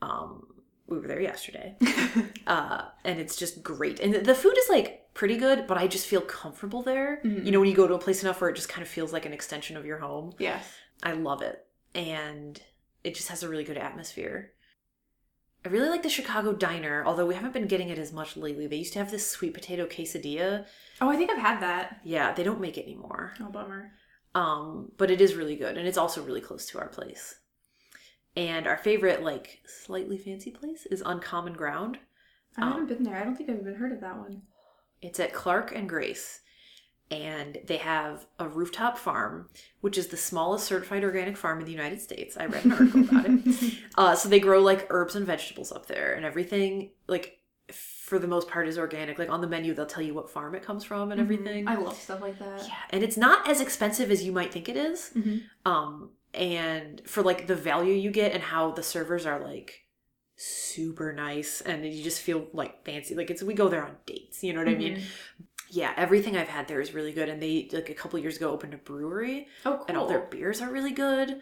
Um, 0.00 0.46
we 0.88 0.98
were 0.98 1.06
there 1.06 1.20
yesterday, 1.20 1.76
uh, 2.46 2.84
and 3.04 3.20
it's 3.20 3.36
just 3.36 3.62
great. 3.62 4.00
And 4.00 4.14
the- 4.14 4.34
food 4.34 4.56
is 4.58 4.68
like 4.68 5.12
pretty 5.14 5.36
good, 5.36 5.66
but 5.66 5.76
I 5.78 5.86
just 5.86 6.06
feel 6.06 6.20
comfortable 6.20 6.82
there. 6.82 7.20
You 7.24 7.50
know, 7.50 7.60
when 7.60 7.68
you 7.68 7.74
go 7.76 7.86
to 7.88 7.94
a 7.94 7.98
place 7.98 8.22
enough 8.22 8.40
where 8.40 8.50
it 8.50 8.56
just 8.56 8.68
kind 8.68 8.82
of 8.82 8.88
feels 8.88 9.12
like 9.12 9.26
an 9.26 9.32
extension 9.32 9.76
of 9.76 9.84
your 9.84 9.98
home. 9.98 10.32
Yes. 10.38 10.64
I 11.02 11.12
love 11.12 11.42
it. 11.42 11.64
And 11.94 12.60
it 13.04 13.14
just 13.14 13.28
has 13.28 13.42
a 13.42 13.48
really 13.48 13.64
good 13.64 13.78
atmosphere. 13.78 14.52
I 15.64 15.70
really 15.70 15.88
like 15.88 16.04
the 16.04 16.08
Chicago 16.08 16.52
Diner, 16.52 17.04
although 17.04 17.26
we 17.26 17.34
haven't 17.34 17.52
been 17.52 17.66
getting 17.66 17.88
it 17.88 17.98
as 17.98 18.12
much 18.12 18.36
lately. 18.36 18.66
They 18.68 18.76
used 18.76 18.92
to 18.92 19.00
have 19.00 19.10
this 19.10 19.28
sweet 19.28 19.54
potato 19.54 19.86
quesadilla. 19.86 20.66
Oh, 21.00 21.10
I 21.10 21.16
think 21.16 21.30
I've 21.30 21.38
had 21.38 21.60
that. 21.62 22.00
Yeah, 22.04 22.32
they 22.32 22.44
don't 22.44 22.60
make 22.60 22.78
it 22.78 22.84
anymore. 22.84 23.34
Oh, 23.40 23.50
bummer. 23.50 23.90
Um, 24.34 24.92
but 24.96 25.10
it 25.10 25.20
is 25.20 25.34
really 25.34 25.56
good 25.56 25.76
and 25.76 25.86
it's 25.88 25.98
also 25.98 26.22
really 26.22 26.40
close 26.40 26.66
to 26.66 26.78
our 26.78 26.88
place. 26.88 27.40
And 28.36 28.66
our 28.66 28.76
favorite 28.76 29.22
like 29.22 29.60
slightly 29.66 30.18
fancy 30.18 30.50
place 30.50 30.86
is 30.86 31.02
Uncommon 31.04 31.54
Ground. 31.54 31.98
I 32.56 32.62
Um, 32.62 32.72
haven't 32.72 32.86
been 32.88 33.02
there. 33.04 33.16
I 33.16 33.24
don't 33.24 33.36
think 33.36 33.50
I've 33.50 33.60
even 33.60 33.74
heard 33.74 33.92
of 33.92 34.00
that 34.00 34.16
one. 34.16 34.42
It's 35.02 35.20
at 35.20 35.32
Clark 35.32 35.72
and 35.74 35.88
Grace. 35.88 36.40
And 37.10 37.58
they 37.66 37.78
have 37.78 38.26
a 38.38 38.46
rooftop 38.46 38.98
farm, 38.98 39.48
which 39.80 39.96
is 39.96 40.08
the 40.08 40.16
smallest 40.18 40.66
certified 40.66 41.02
organic 41.04 41.38
farm 41.38 41.58
in 41.58 41.64
the 41.64 41.72
United 41.72 42.02
States. 42.02 42.36
I 42.36 42.44
read 42.46 42.66
an 42.66 42.72
article 42.72 43.00
about 43.02 43.24
it. 43.26 43.74
Uh, 43.96 44.14
so 44.14 44.28
they 44.28 44.38
grow 44.40 44.60
like 44.60 44.86
herbs 44.90 45.16
and 45.16 45.26
vegetables 45.26 45.72
up 45.72 45.86
there, 45.86 46.12
and 46.14 46.24
everything, 46.24 46.90
like, 47.08 47.38
for 47.72 48.18
the 48.18 48.28
most 48.28 48.46
part, 48.48 48.68
is 48.68 48.78
organic. 48.78 49.18
Like 49.18 49.30
on 49.30 49.40
the 49.40 49.46
menu, 49.48 49.72
they'll 49.74 49.86
tell 49.86 50.02
you 50.04 50.12
what 50.14 50.30
farm 50.30 50.54
it 50.54 50.62
comes 50.62 50.84
from 50.84 51.10
and 51.10 51.20
everything. 51.20 51.66
I 51.66 51.76
love 51.76 51.96
stuff 51.96 52.20
like 52.20 52.38
that. 52.38 52.64
Yeah, 52.68 52.74
and 52.90 53.02
it's 53.02 53.16
not 53.16 53.48
as 53.48 53.60
expensive 53.62 54.10
as 54.10 54.22
you 54.22 54.30
might 54.30 54.52
think 54.52 54.68
it 54.68 54.76
is. 54.76 55.10
Mhm. 55.16 55.42
Um, 55.64 56.10
and 56.34 57.02
for 57.06 57.22
like 57.22 57.46
the 57.46 57.56
value 57.56 57.94
you 57.94 58.10
get 58.10 58.32
and 58.32 58.42
how 58.42 58.70
the 58.72 58.82
servers 58.82 59.26
are 59.26 59.40
like 59.40 59.84
super 60.36 61.12
nice 61.12 61.60
and 61.62 61.84
you 61.84 62.02
just 62.02 62.20
feel 62.20 62.46
like 62.52 62.84
fancy. 62.84 63.14
Like 63.14 63.30
it's 63.30 63.42
we 63.42 63.54
go 63.54 63.68
there 63.68 63.84
on 63.84 63.96
dates, 64.06 64.42
you 64.44 64.52
know 64.52 64.60
what 64.60 64.68
I 64.68 64.74
mean? 64.74 65.02
Yeah, 65.70 65.92
everything 65.96 66.36
I've 66.36 66.48
had 66.48 66.68
there 66.68 66.80
is 66.80 66.94
really 66.94 67.12
good. 67.12 67.28
And 67.28 67.42
they 67.42 67.68
like 67.72 67.90
a 67.90 67.94
couple 67.94 68.18
years 68.18 68.36
ago 68.36 68.50
opened 68.50 68.72
a 68.74 68.78
brewery 68.78 69.48
Oh, 69.66 69.76
cool. 69.76 69.84
and 69.88 69.96
all 69.96 70.06
their 70.06 70.20
beers 70.26 70.60
are 70.60 70.70
really 70.70 70.92
good. 70.92 71.40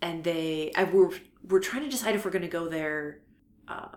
And 0.00 0.22
they, 0.24 0.72
I 0.76 0.84
we're 0.84 1.10
we're 1.46 1.60
trying 1.60 1.82
to 1.82 1.88
decide 1.90 2.14
if 2.14 2.24
we're 2.24 2.30
gonna 2.30 2.48
go 2.48 2.68
there 2.68 3.20
uh, 3.66 3.88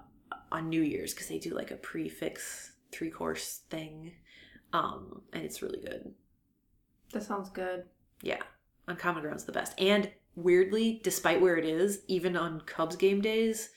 on 0.52 0.68
New 0.70 0.82
Year's 0.82 1.14
because 1.14 1.28
they 1.28 1.38
do 1.40 1.52
like 1.56 1.70
a 1.72 1.76
prefix 1.76 2.72
three 2.92 3.12
course 3.12 3.62
thing, 3.70 4.12
um, 4.74 5.22
and 5.32 5.44
it's 5.44 5.62
really 5.62 5.80
good. 5.80 6.14
that 7.14 7.24
sounds 7.24 7.50
good. 7.52 7.84
Yeah, 8.24 8.42
on 8.88 8.96
Uncommon 8.96 9.22
Ground's 9.22 9.46
the 9.46 9.52
best. 9.52 9.80
And 9.80 10.10
weirdly, 10.36 11.02
despite 11.04 11.42
where 11.42 11.58
it 11.58 11.66
is, 11.66 12.02
even 12.08 12.36
on 12.38 12.62
Cubs 12.62 12.96
game 12.96 13.22
days, 13.22 13.70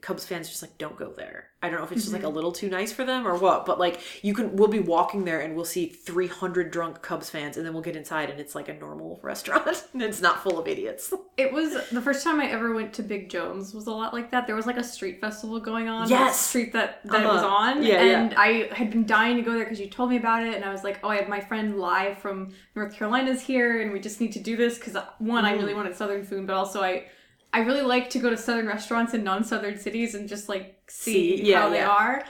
Cubs 0.00 0.24
fans 0.24 0.48
just 0.48 0.62
like 0.62 0.76
don't 0.78 0.96
go 0.96 1.12
there. 1.16 1.48
I 1.62 1.68
don't 1.68 1.78
know 1.78 1.84
if 1.84 1.92
it's 1.92 2.02
just 2.02 2.14
like 2.14 2.22
a 2.22 2.28
little 2.28 2.52
too 2.52 2.70
nice 2.70 2.90
for 2.90 3.04
them 3.04 3.26
or 3.26 3.34
what, 3.36 3.66
but 3.66 3.78
like 3.78 4.00
you 4.24 4.32
can 4.32 4.56
we'll 4.56 4.68
be 4.68 4.80
walking 4.80 5.24
there 5.26 5.40
and 5.40 5.54
we'll 5.54 5.66
see 5.66 5.86
300 5.86 6.70
drunk 6.70 7.02
Cubs 7.02 7.28
fans 7.28 7.56
and 7.58 7.66
then 7.66 7.74
we'll 7.74 7.82
get 7.82 7.96
inside 7.96 8.30
and 8.30 8.40
it's 8.40 8.54
like 8.54 8.68
a 8.70 8.74
normal 8.74 9.20
restaurant 9.24 9.84
and 9.92 10.02
it's 10.02 10.20
not 10.22 10.42
full 10.42 10.58
of 10.58 10.66
idiots. 10.66 11.12
It 11.36 11.52
was 11.52 11.72
the 11.90 12.00
first 12.00 12.24
time 12.24 12.40
I 12.40 12.46
ever 12.50 12.74
went 12.74 12.92
to 12.94 13.02
Big 13.02 13.28
Jones 13.28 13.74
was 13.74 13.86
a 13.86 13.92
lot 13.92 14.14
like 14.14 14.30
that. 14.30 14.46
There 14.46 14.56
was 14.56 14.66
like 14.66 14.78
a 14.78 14.84
street 14.84 15.20
festival 15.20 15.60
going 15.60 15.88
on. 15.88 16.08
Yes! 16.08 16.40
street 16.40 16.72
that 16.72 17.00
that 17.04 17.22
it 17.22 17.26
was 17.26 17.42
Uh-huh. 17.42 17.54
on. 17.54 17.82
Yeah, 17.82 18.02
yeah. 18.02 18.20
and 18.22 18.34
I 18.34 18.68
had 18.74 18.90
been 18.90 19.04
dying 19.06 19.36
to 19.36 19.42
go 19.42 19.52
there 19.52 19.64
because 19.64 19.80
you 19.80 19.88
told 19.88 20.10
me 20.10 20.16
about 20.16 20.42
it, 20.46 20.54
and 20.54 20.64
I 20.64 20.72
was 20.72 20.82
like, 20.84 20.98
oh, 21.02 21.08
I 21.08 21.16
have 21.16 21.28
my 21.28 21.40
friend 21.40 21.78
live 21.78 22.18
from 22.18 22.52
North 22.74 22.94
Carolina's 22.94 23.40
here, 23.42 23.80
and 23.82 23.92
we 23.92 24.00
just 24.00 24.20
need 24.20 24.32
to 24.32 24.40
do 24.40 24.56
this 24.56 24.78
because 24.78 24.96
one, 25.18 25.44
I 25.44 25.52
Mm. 25.54 25.58
really 25.58 25.74
wanted 25.74 25.94
Southern 25.96 26.24
food, 26.24 26.46
but 26.46 26.54
also 26.56 26.82
I 26.82 27.04
I 27.52 27.60
really 27.60 27.82
like 27.82 28.10
to 28.10 28.18
go 28.18 28.30
to 28.30 28.36
southern 28.36 28.66
restaurants 28.66 29.14
in 29.14 29.24
non-southern 29.24 29.78
cities 29.78 30.14
and 30.14 30.28
just 30.28 30.48
like 30.48 30.80
see, 30.88 31.38
See, 31.38 31.50
yeah, 31.50 31.62
how 31.62 31.68
they 31.70 31.82
are. 31.82 32.24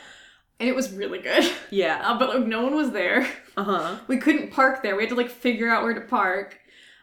And 0.59 0.69
it 0.69 0.75
was 0.75 0.93
really 0.93 1.21
good. 1.21 1.51
Yeah. 1.71 2.01
Uh, 2.05 2.19
but 2.19 2.29
like, 2.31 2.47
no 2.47 2.63
one 2.63 2.75
was 2.75 2.91
there. 2.91 3.27
Uh 3.57 3.65
huh. 3.65 3.97
We 4.09 4.17
couldn't 4.19 4.51
park 4.51 4.83
there. 4.83 4.97
We 4.97 5.03
had 5.03 5.11
to 5.11 5.17
like 5.17 5.31
figure 5.31 5.69
out 5.69 5.83
where 5.85 5.95
to 5.95 6.01
park. 6.01 6.59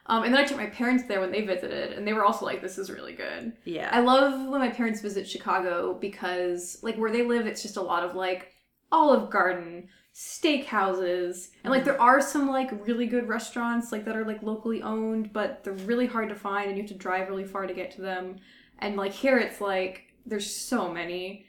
Um, 0.08 0.24
and 0.24 0.34
then 0.34 0.42
I 0.42 0.46
took 0.46 0.58
my 0.58 0.68
parents 0.68 1.04
there 1.08 1.20
when 1.20 1.32
they 1.32 1.42
visited, 1.42 1.92
and 1.94 2.08
they 2.08 2.14
were 2.14 2.24
also 2.24 2.46
like, 2.46 2.62
"This 2.62 2.78
is 2.78 2.90
really 2.90 3.14
good." 3.14 3.54
Yeah. 3.66 3.90
I 3.92 4.00
love 4.00 4.48
when 4.50 4.62
my 4.62 4.70
parents 4.70 5.02
visit 5.02 5.28
Chicago 5.28 5.98
because, 6.00 6.80
like, 6.82 6.96
where 6.96 7.12
they 7.12 7.24
live, 7.24 7.46
it's 7.46 7.62
just 7.62 7.76
a 7.78 7.82
lot 7.82 8.04
of 8.04 8.16
like 8.16 8.54
Olive 8.92 9.30
Garden, 9.30 9.90
steakhouses, 10.18 11.50
and 11.64 11.72
like 11.72 11.84
mm. 11.84 11.86
there 11.86 12.02
are 12.02 12.20
some 12.20 12.50
like 12.50 12.72
really 12.88 13.06
good 13.06 13.28
restaurants 13.28 13.92
like 13.92 14.04
that 14.06 14.16
are 14.16 14.26
like 14.26 14.42
locally 14.42 14.82
owned, 14.82 15.32
but 15.32 15.64
they're 15.64 15.74
really 15.74 16.08
hard 16.08 16.28
to 16.30 16.36
find, 16.36 16.70
and 16.70 16.76
you 16.76 16.82
have 16.82 16.92
to 16.92 16.98
drive 16.98 17.30
really 17.30 17.44
far 17.44 17.68
to 17.68 17.74
get 17.74 17.92
to 17.92 18.02
them. 18.02 18.38
And 18.80 18.96
like 18.96 19.14
here, 19.14 19.38
it's 19.38 19.62
like 19.62 20.12
there's 20.26 20.52
so 20.52 20.92
many. 20.92 21.46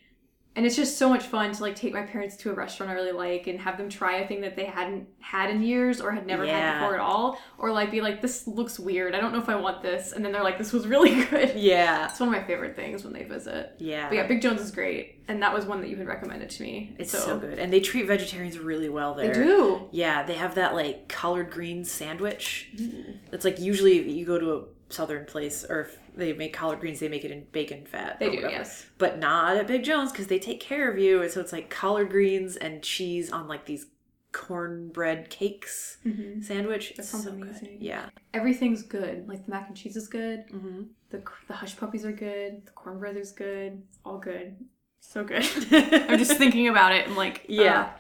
And 0.59 0.67
it's 0.67 0.75
just 0.75 0.99
so 0.99 1.09
much 1.09 1.23
fun 1.23 1.53
to 1.53 1.63
like 1.63 1.77
take 1.77 1.93
my 1.93 2.03
parents 2.03 2.37
to 2.39 2.51
a 2.51 2.53
restaurant 2.53 2.91
I 2.91 2.97
really 2.97 3.13
like 3.13 3.47
and 3.47 3.61
have 3.61 3.79
them 3.79 3.89
try 3.89 4.17
a 4.17 4.27
thing 4.27 4.41
that 4.41 4.57
they 4.57 4.65
hadn't 4.65 5.07
had 5.21 5.51
in 5.51 5.63
years 5.63 6.01
or 6.01 6.11
had 6.11 6.27
never 6.27 6.45
had 6.45 6.81
before 6.81 6.95
at 6.95 7.01
all. 7.01 7.39
Or 7.59 7.71
like 7.71 7.93
be 7.93 8.01
like, 8.01 8.21
this 8.21 8.45
looks 8.49 8.77
weird. 8.77 9.15
I 9.15 9.21
don't 9.21 9.33
know 9.33 9.39
if 9.39 9.49
I 9.49 9.55
want 9.55 9.83
this. 9.83 10.11
And 10.11 10.25
then 10.25 10.33
they're 10.33 10.43
like, 10.43 10.59
this 10.59 10.73
was 10.73 10.89
really 10.89 11.25
good. 11.27 11.55
yeah. 11.55 12.09
It's 12.09 12.19
one 12.19 12.29
of 12.29 12.33
my 12.35 12.45
favorite 12.45 12.75
things 12.75 13.05
when 13.05 13.13
they 13.13 13.23
visit. 13.23 13.77
Yeah. 13.79 14.09
But 14.09 14.17
yeah, 14.17 14.27
Big 14.27 14.43
Jones 14.43 14.61
is 14.61 14.73
great, 14.73 15.23
and 15.29 15.41
that 15.45 15.55
was 15.55 15.65
one 15.65 15.81
that 15.81 15.91
you 15.91 15.97
had 15.97 16.09
recommended 16.09 16.51
to 16.51 16.63
me. 16.65 16.93
It's 16.99 17.13
so, 17.13 17.39
good. 17.39 17.61
And 17.61 17.73
they 17.73 17.79
treat 17.79 18.09
vegetarians 18.09 18.59
really 18.59 18.89
well 18.89 19.15
there. 19.15 19.33
They 19.33 19.35
do. 19.35 19.89
Yeah, 19.93 20.25
they 20.25 20.35
have 20.35 20.57
that 20.57 20.75
like 20.75 21.07
collard 21.07 21.53
green 21.53 21.85
sandwich. 21.85 22.71
Mm-hmm. 22.75 23.13
It's 23.33 23.45
like 23.45 23.61
usually 23.61 24.11
you 24.11 24.27
go 24.27 24.41
to 24.41 24.55
a 24.55 24.63
southern 24.93 25.25
place 25.25 25.65
or 25.69 25.83
if 25.83 25.99
they 26.19 26.33
make 26.35 26.53
collard 26.53 26.81
greens, 26.81 27.01
they 27.01 27.09
make 27.09 27.25
it 27.25 27.31
in 27.31 27.47
bacon 27.53 27.87
fat. 27.87 28.19
They 28.21 28.27
do, 28.31 28.37
whatever. 28.37 28.53
yes. 28.53 28.85
But 28.99 29.19
not 29.19 29.57
at 29.57 29.67
Big 29.67 29.85
Jones 29.85 30.13
because 30.13 30.27
they 30.27 30.39
take 30.39 30.61
care 30.61 30.91
of 30.91 30.99
you. 30.99 31.23
And 31.23 31.31
so 31.31 31.41
it's 31.41 31.53
like 31.53 31.71
collard 31.71 32.11
greens 32.11 32.57
and 32.57 32.83
cheese 32.83 33.31
on 33.33 33.49
like 33.49 33.65
these 33.67 33.87
cornbread 34.33 35.31
cakes 35.31 35.99
Mm-hmm. 36.07 36.43
sandwich. 36.43 36.95
That 36.97 37.05
sounds 37.05 37.25
so 37.25 37.33
good. 37.33 37.43
amazing. 37.43 37.79
Yeah. 37.81 38.07
Everything's 38.35 38.83
good. 38.83 39.29
Like 39.29 39.45
the 39.45 39.51
mac 39.51 39.69
and 39.69 39.77
cheese 39.77 39.97
is 39.97 40.09
good. 40.09 40.45
hmm 40.51 40.83
The 41.11 41.23
the 41.49 41.55
hush 41.55 41.77
puppies 41.77 42.05
are 42.05 42.13
good. 42.13 42.67
The 42.67 42.71
cornbread 42.73 43.17
is 43.17 43.33
good. 43.33 43.83
All 44.05 44.19
good. 44.19 44.57
So 45.01 45.25
good. 45.25 45.45
I'm 45.73 46.19
just 46.19 46.37
thinking 46.37 46.69
about 46.69 46.93
it 46.93 47.07
and 47.07 47.17
like 47.17 47.45
Yeah. 47.49 47.91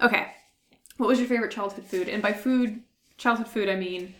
uh, 0.00 0.06
okay. 0.06 0.32
What 0.96 1.08
was 1.08 1.18
your 1.18 1.28
favorite 1.28 1.50
childhood 1.50 1.84
food? 1.86 2.08
And 2.08 2.22
by 2.22 2.32
food, 2.32 2.82
childhood 3.16 3.48
food, 3.48 3.68
I 3.68 3.76
mean 3.76 4.14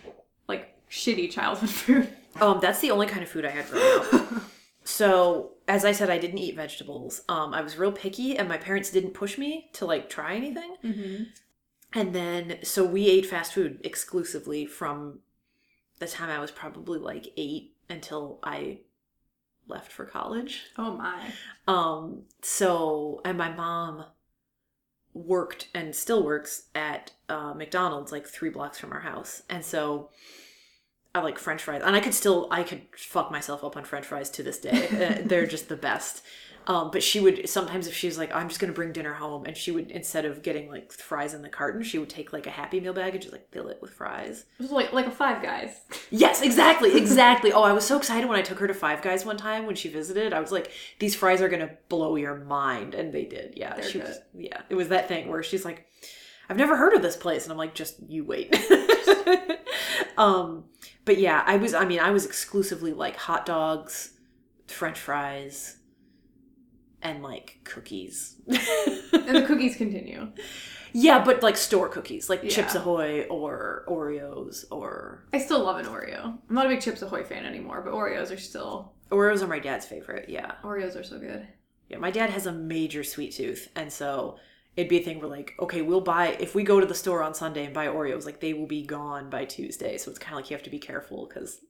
like 0.48 0.74
shitty 0.90 1.30
childhood 1.30 1.70
food. 1.82 2.08
Um, 2.40 2.60
that's 2.60 2.80
the 2.80 2.90
only 2.90 3.06
kind 3.06 3.22
of 3.22 3.28
food 3.28 3.44
I 3.44 3.50
had 3.50 3.68
growing 3.68 4.00
up. 4.02 4.32
so, 4.84 5.52
as 5.66 5.84
I 5.84 5.92
said, 5.92 6.10
I 6.10 6.18
didn't 6.18 6.38
eat 6.38 6.56
vegetables. 6.56 7.22
Um, 7.28 7.54
I 7.54 7.60
was 7.60 7.76
real 7.76 7.92
picky, 7.92 8.36
and 8.36 8.48
my 8.48 8.56
parents 8.56 8.90
didn't 8.90 9.14
push 9.14 9.38
me 9.38 9.70
to 9.74 9.86
like 9.86 10.08
try 10.08 10.34
anything. 10.34 10.76
Mm-hmm. 10.84 11.24
And 11.92 12.14
then, 12.14 12.58
so 12.62 12.84
we 12.84 13.08
ate 13.08 13.26
fast 13.26 13.52
food 13.52 13.80
exclusively 13.82 14.64
from 14.64 15.20
the 15.98 16.06
time 16.06 16.30
I 16.30 16.38
was 16.38 16.50
probably 16.50 16.98
like 16.98 17.32
eight 17.36 17.74
until 17.88 18.38
I 18.42 18.78
left 19.66 19.90
for 19.90 20.04
college. 20.04 20.64
Oh 20.76 20.96
my. 20.96 21.32
Um, 21.66 22.22
so, 22.42 23.20
and 23.24 23.36
my 23.36 23.50
mom 23.52 24.04
worked 25.12 25.68
and 25.74 25.94
still 25.94 26.24
works 26.24 26.64
at 26.74 27.12
uh, 27.28 27.54
McDonald's 27.54 28.12
like 28.12 28.26
three 28.26 28.50
blocks 28.50 28.78
from 28.78 28.92
our 28.92 29.00
house. 29.00 29.42
And 29.48 29.64
so 29.64 30.10
I 31.14 31.20
like 31.20 31.38
French 31.38 31.62
fries. 31.62 31.82
And 31.84 31.96
I 31.96 32.00
could 32.00 32.14
still, 32.14 32.46
I 32.50 32.62
could 32.62 32.82
fuck 32.96 33.30
myself 33.30 33.64
up 33.64 33.76
on 33.76 33.84
French 33.84 34.06
fries 34.06 34.30
to 34.30 34.42
this 34.42 34.58
day. 34.58 34.88
Uh, 34.88 35.22
They're 35.28 35.46
just 35.46 35.68
the 35.68 35.76
best. 35.76 36.22
Um, 36.66 36.90
but 36.90 37.02
she 37.02 37.20
would 37.20 37.48
sometimes 37.48 37.86
if 37.86 37.94
she 37.96 38.06
was 38.06 38.18
like, 38.18 38.32
I'm 38.34 38.46
just 38.48 38.60
gonna 38.60 38.74
bring 38.74 38.92
dinner 38.92 39.14
home, 39.14 39.44
and 39.46 39.56
she 39.56 39.70
would 39.72 39.90
instead 39.90 40.26
of 40.26 40.42
getting 40.42 40.68
like 40.70 40.92
fries 40.92 41.32
in 41.32 41.40
the 41.40 41.48
carton, 41.48 41.82
she 41.82 41.98
would 41.98 42.10
take 42.10 42.34
like 42.34 42.46
a 42.46 42.50
Happy 42.50 42.78
Meal 42.80 42.92
bag 42.92 43.14
and 43.14 43.22
just 43.22 43.32
like 43.32 43.50
fill 43.50 43.68
it 43.68 43.78
with 43.80 43.92
fries. 43.94 44.44
It 44.58 44.62
was 44.62 44.70
like 44.70 44.92
like 44.92 45.06
a 45.06 45.10
Five 45.10 45.42
Guys. 45.42 45.80
Yes, 46.10 46.42
exactly, 46.42 46.96
exactly. 46.96 47.50
oh, 47.50 47.62
I 47.62 47.72
was 47.72 47.86
so 47.86 47.96
excited 47.96 48.28
when 48.28 48.38
I 48.38 48.42
took 48.42 48.58
her 48.58 48.66
to 48.68 48.74
Five 48.74 49.00
Guys 49.00 49.24
one 49.24 49.38
time 49.38 49.64
when 49.66 49.74
she 49.74 49.88
visited. 49.88 50.34
I 50.34 50.38
was 50.40 50.52
like, 50.52 50.70
these 50.98 51.16
fries 51.16 51.40
are 51.40 51.48
gonna 51.48 51.70
blow 51.88 52.14
your 52.16 52.36
mind, 52.36 52.94
and 52.94 53.10
they 53.12 53.24
did. 53.24 53.54
Yeah, 53.56 53.74
They're 53.74 53.82
she 53.82 53.98
good. 53.98 54.08
was. 54.08 54.18
Yeah, 54.34 54.60
it 54.68 54.74
was 54.74 54.88
that 54.88 55.08
thing 55.08 55.28
where 55.28 55.42
she's 55.42 55.64
like, 55.64 55.86
I've 56.50 56.58
never 56.58 56.76
heard 56.76 56.92
of 56.92 57.00
this 57.00 57.16
place, 57.16 57.44
and 57.44 57.52
I'm 57.52 57.58
like, 57.58 57.74
just 57.74 57.96
you 58.06 58.22
wait. 58.24 58.54
um, 60.18 60.64
but 61.10 61.18
yeah, 61.18 61.42
I 61.44 61.56
was. 61.56 61.74
I 61.74 61.84
mean, 61.86 61.98
I 61.98 62.12
was 62.12 62.24
exclusively 62.24 62.92
like 62.92 63.16
hot 63.16 63.44
dogs, 63.44 64.12
French 64.68 64.96
fries, 64.96 65.76
and 67.02 67.20
like 67.20 67.58
cookies. 67.64 68.36
And 68.46 69.34
the 69.36 69.42
cookies 69.48 69.74
continue. 69.74 70.30
yeah, 70.92 71.24
but 71.24 71.42
like 71.42 71.56
store 71.56 71.88
cookies, 71.88 72.30
like 72.30 72.44
Yeah. 72.44 72.50
Chips 72.50 72.76
Ahoy 72.76 73.26
or 73.28 73.84
Oreos 73.88 74.64
or 74.70 75.24
I 75.32 75.38
still 75.38 75.64
love 75.64 75.78
an 75.80 75.86
Oreo. 75.86 76.26
I'm 76.48 76.54
not 76.54 76.66
a 76.66 76.68
big 76.68 76.80
Chips 76.80 77.02
Ahoy 77.02 77.24
fan 77.24 77.44
anymore, 77.44 77.82
but 77.84 77.92
Oreos 77.92 78.30
are 78.32 78.38
still 78.38 78.92
Oreos 79.10 79.42
are 79.42 79.48
my 79.48 79.58
dad's 79.58 79.86
favorite. 79.86 80.28
Yeah. 80.28 80.52
Oreos 80.62 80.94
are 80.94 81.02
so 81.02 81.18
good. 81.18 81.44
Yeah, 81.88 81.98
my 81.98 82.12
dad 82.12 82.30
has 82.30 82.46
a 82.46 82.52
major 82.52 83.02
sweet 83.02 83.32
tooth, 83.32 83.68
and 83.74 83.92
so 83.92 84.38
it'd 84.76 84.88
be 84.88 84.98
a 84.98 85.02
thing 85.02 85.18
where 85.20 85.28
like, 85.28 85.54
okay, 85.60 85.82
we'll 85.82 86.00
buy 86.00 86.36
if 86.40 86.54
we 86.54 86.62
go 86.62 86.80
to 86.80 86.86
the 86.86 86.94
store 86.94 87.22
on 87.22 87.34
Sunday 87.34 87.64
and 87.64 87.74
buy 87.74 87.86
Oreos, 87.86 88.24
like 88.24 88.40
they 88.40 88.54
will 88.54 88.66
be 88.66 88.82
gone 88.84 89.28
by 89.30 89.44
Tuesday. 89.44 89.98
So 89.98 90.10
it's 90.10 90.18
kind 90.18 90.32
of 90.34 90.36
like 90.38 90.50
you 90.50 90.56
have 90.56 90.64
to 90.64 90.70
be 90.70 90.78
careful 90.78 91.26
because 91.26 91.60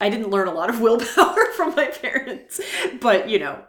I 0.00 0.08
didn't 0.08 0.30
learn 0.30 0.48
a 0.48 0.52
lot 0.54 0.70
of 0.70 0.80
willpower 0.82 1.46
from 1.56 1.74
my 1.74 1.86
parents, 1.86 2.60
but 3.00 3.28
you 3.28 3.38
know, 3.38 3.64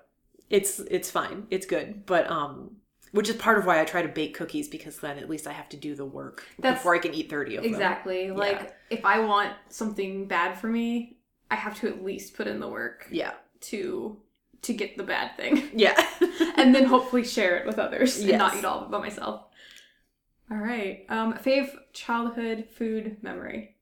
it's 0.49 0.79
it's 0.79 1.09
fine, 1.11 1.47
it's 1.49 1.65
good, 1.65 2.05
but 2.05 2.29
um. 2.29 2.77
Which 3.11 3.29
is 3.29 3.37
part 3.37 3.57
of 3.57 3.65
why 3.65 3.79
I 3.79 3.85
try 3.85 4.01
to 4.01 4.09
bake 4.09 4.35
cookies 4.35 4.67
because 4.67 4.97
then 4.99 5.17
at 5.19 5.29
least 5.29 5.47
I 5.47 5.53
have 5.53 5.69
to 5.69 5.77
do 5.77 5.95
the 5.95 6.03
work 6.05 6.43
That's- 6.59 6.79
before 6.79 6.93
I 6.95 6.97
can 6.99 7.13
eat 7.13 7.29
thirty 7.29 7.55
of 7.55 7.63
them. 7.63 7.71
Exactly. 7.71 8.29
Like 8.29 8.75
if 8.89 9.05
I 9.05 9.19
want 9.19 9.53
something 9.69 10.27
bad 10.27 10.59
for 10.59 10.67
me, 10.67 11.15
I 11.49 11.55
have 11.55 11.79
to 11.79 11.87
at 11.87 12.03
least 12.03 12.35
put 12.35 12.45
in 12.45 12.59
the 12.59 12.67
work 12.67 13.07
Yeah, 13.09 13.31
to 13.61 14.17
to 14.65 14.73
get 14.73 14.97
the 14.97 15.03
bad 15.03 15.35
thing. 15.37 15.69
yeah. 15.75 15.95
and 16.57 16.73
then 16.75 16.85
hopefully 16.85 17.23
share 17.23 17.57
it 17.57 17.65
with 17.67 17.79
others 17.79 18.17
and 18.19 18.37
not 18.37 18.53
Yes. 18.53 18.59
eat 18.61 18.65
all 18.65 18.79
of 18.79 18.85
it 18.87 18.91
by 18.91 18.99
myself. 18.99 19.41
All 20.51 20.57
right. 20.57 21.05
Um 21.09 21.33
fave 21.33 21.69
childhood 21.93 22.67
food 22.77 23.17
memory. 23.21 23.75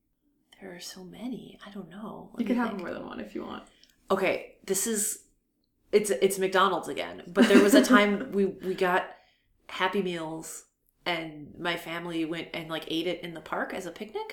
there 0.61 0.73
are 0.75 0.79
so 0.79 1.03
many. 1.03 1.59
I 1.65 1.69
don't 1.71 1.89
know. 1.89 2.29
Let 2.33 2.39
You 2.41 2.45
can 2.47 2.55
have 2.55 2.69
think. 2.69 2.79
more 2.81 2.93
than 2.93 3.05
one 3.05 3.19
if 3.19 3.35
you 3.35 3.43
want. 3.43 3.63
okay 4.11 4.55
this 4.65 4.85
is 4.87 5.23
it's 5.91 6.09
it's 6.09 6.37
mcdonald's 6.39 6.87
again 6.87 7.21
but 7.27 7.47
there 7.49 7.61
was 7.61 7.73
a 7.73 7.83
time 7.83 8.31
we 8.37 8.45
we 8.67 8.73
got 8.73 9.03
happy 9.67 10.01
meals 10.01 10.65
and 11.05 11.53
my 11.59 11.75
family 11.75 12.23
went 12.25 12.47
and 12.53 12.69
like 12.69 12.85
ate 12.89 13.07
it 13.07 13.21
in 13.23 13.33
the 13.33 13.41
park 13.41 13.73
as 13.73 13.85
a 13.85 13.91
picnic 13.91 14.29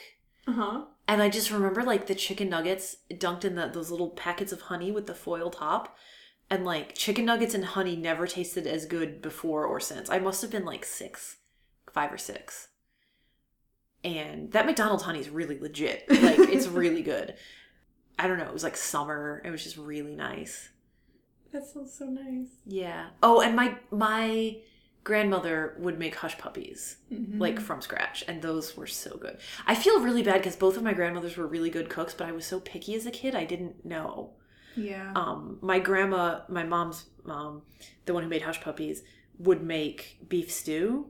Uh-huh. 0.46 0.84
and 1.08 1.22
i 1.22 1.28
just 1.28 1.50
remember 1.50 1.82
like 1.82 2.06
the 2.06 2.14
chicken 2.14 2.48
nuggets 2.48 2.96
dunked 3.24 3.44
in 3.44 3.54
the, 3.56 3.66
those 3.68 3.90
little 3.90 4.10
packets 4.10 4.52
of 4.52 4.60
honey 4.62 4.90
with 4.92 5.06
the 5.06 5.14
foil 5.14 5.50
top 5.50 5.96
and 6.50 6.64
like 6.64 6.94
chicken 6.94 7.24
nuggets 7.24 7.54
and 7.54 7.64
honey 7.64 7.96
never 7.96 8.26
tasted 8.26 8.66
as 8.66 8.86
good 8.86 9.22
before 9.22 9.64
or 9.64 9.80
since 9.80 10.10
i 10.10 10.18
must 10.18 10.42
have 10.42 10.50
been 10.50 10.64
like 10.64 10.84
six 10.84 11.36
five 11.92 12.12
or 12.12 12.18
six 12.18 12.68
and 14.02 14.50
that 14.52 14.66
mcdonald's 14.66 15.02
honey 15.02 15.20
is 15.20 15.28
really 15.28 15.58
legit 15.58 16.04
like 16.08 16.38
it's 16.38 16.66
really 16.82 17.02
good 17.02 17.34
i 18.18 18.26
don't 18.26 18.38
know 18.38 18.46
it 18.46 18.52
was 18.52 18.64
like 18.64 18.76
summer 18.76 19.42
it 19.44 19.50
was 19.50 19.62
just 19.62 19.76
really 19.76 20.14
nice 20.16 20.70
That 21.52 21.66
sounds 21.66 21.92
so 21.98 22.04
nice. 22.06 22.48
yeah. 22.64 23.08
Oh, 23.22 23.40
and 23.40 23.56
my 23.56 23.76
my 23.90 24.56
grandmother 25.02 25.74
would 25.80 25.98
make 25.98 26.14
hush 26.14 26.38
puppies 26.38 26.96
Mm-hmm. 27.12 27.40
like 27.40 27.58
from 27.60 27.80
scratch, 27.82 28.22
and 28.28 28.40
those 28.40 28.76
were 28.76 28.86
so 28.86 29.16
good. 29.16 29.36
I 29.66 29.74
feel 29.74 30.00
really 30.00 30.22
bad 30.22 30.38
because 30.40 30.54
both 30.54 30.76
of 30.76 30.84
my 30.84 30.92
grandmothers 30.94 31.36
were 31.36 31.48
really 31.48 31.70
good 31.70 31.88
cooks, 31.88 32.14
but 32.14 32.28
I 32.28 32.32
was 32.32 32.46
so 32.46 32.60
picky 32.60 32.94
as 32.94 33.04
a 33.06 33.10
kid, 33.10 33.34
I 33.34 33.44
didn't 33.44 33.84
know. 33.84 34.34
Yeah. 34.76 35.12
Um, 35.14 35.58
my 35.60 35.78
grandma, 35.78 36.40
my 36.48 36.64
mom's 36.64 37.06
mom, 37.24 37.62
the 38.06 38.14
one 38.14 38.22
who 38.22 38.28
made 38.28 38.42
hush 38.42 38.60
puppies, 38.60 39.02
would 39.38 39.62
make 39.62 40.18
beef 40.28 40.50
stew, 40.50 41.06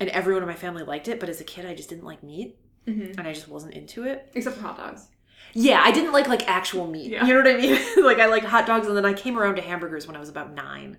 and 0.00 0.08
everyone 0.10 0.42
in 0.42 0.48
my 0.48 0.54
family 0.54 0.82
liked 0.82 1.08
it. 1.08 1.20
But 1.20 1.28
as 1.28 1.40
a 1.40 1.44
kid, 1.44 1.66
I 1.66 1.74
just 1.74 1.88
didn't 1.88 2.04
like 2.04 2.22
meat, 2.22 2.56
hmm 2.86 3.12
and 3.16 3.20
I 3.20 3.32
just 3.32 3.48
wasn't 3.48 3.74
into 3.74 4.04
it. 4.04 4.30
Except 4.34 4.56
for 4.56 4.62
hot 4.62 4.76
dogs. 4.76 5.08
Yeah, 5.52 5.80
I 5.84 5.92
didn't 5.92 6.12
like 6.12 6.26
like 6.28 6.48
actual 6.48 6.86
meat. 6.86 7.10
Yeah. 7.10 7.24
You 7.24 7.34
know 7.34 7.40
what 7.42 7.54
I 7.54 7.56
mean? 7.56 7.78
like 8.04 8.18
I 8.18 8.26
liked 8.26 8.46
hot 8.46 8.66
dogs 8.66 8.86
and 8.88 8.96
then 8.96 9.04
I 9.04 9.12
came 9.12 9.38
around 9.38 9.56
to 9.56 9.62
hamburgers 9.62 10.06
when 10.06 10.16
I 10.16 10.20
was 10.20 10.28
about 10.28 10.52
9. 10.52 10.98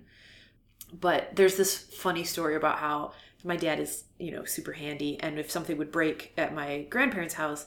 But 0.98 1.34
there's 1.36 1.56
this 1.56 1.76
funny 1.76 2.24
story 2.24 2.56
about 2.56 2.78
how 2.78 3.12
my 3.44 3.56
dad 3.56 3.80
is, 3.80 4.04
you 4.18 4.30
know, 4.30 4.44
super 4.44 4.72
handy 4.72 5.18
and 5.20 5.38
if 5.38 5.50
something 5.50 5.76
would 5.76 5.92
break 5.92 6.32
at 6.38 6.54
my 6.54 6.86
grandparents' 6.88 7.34
house, 7.34 7.66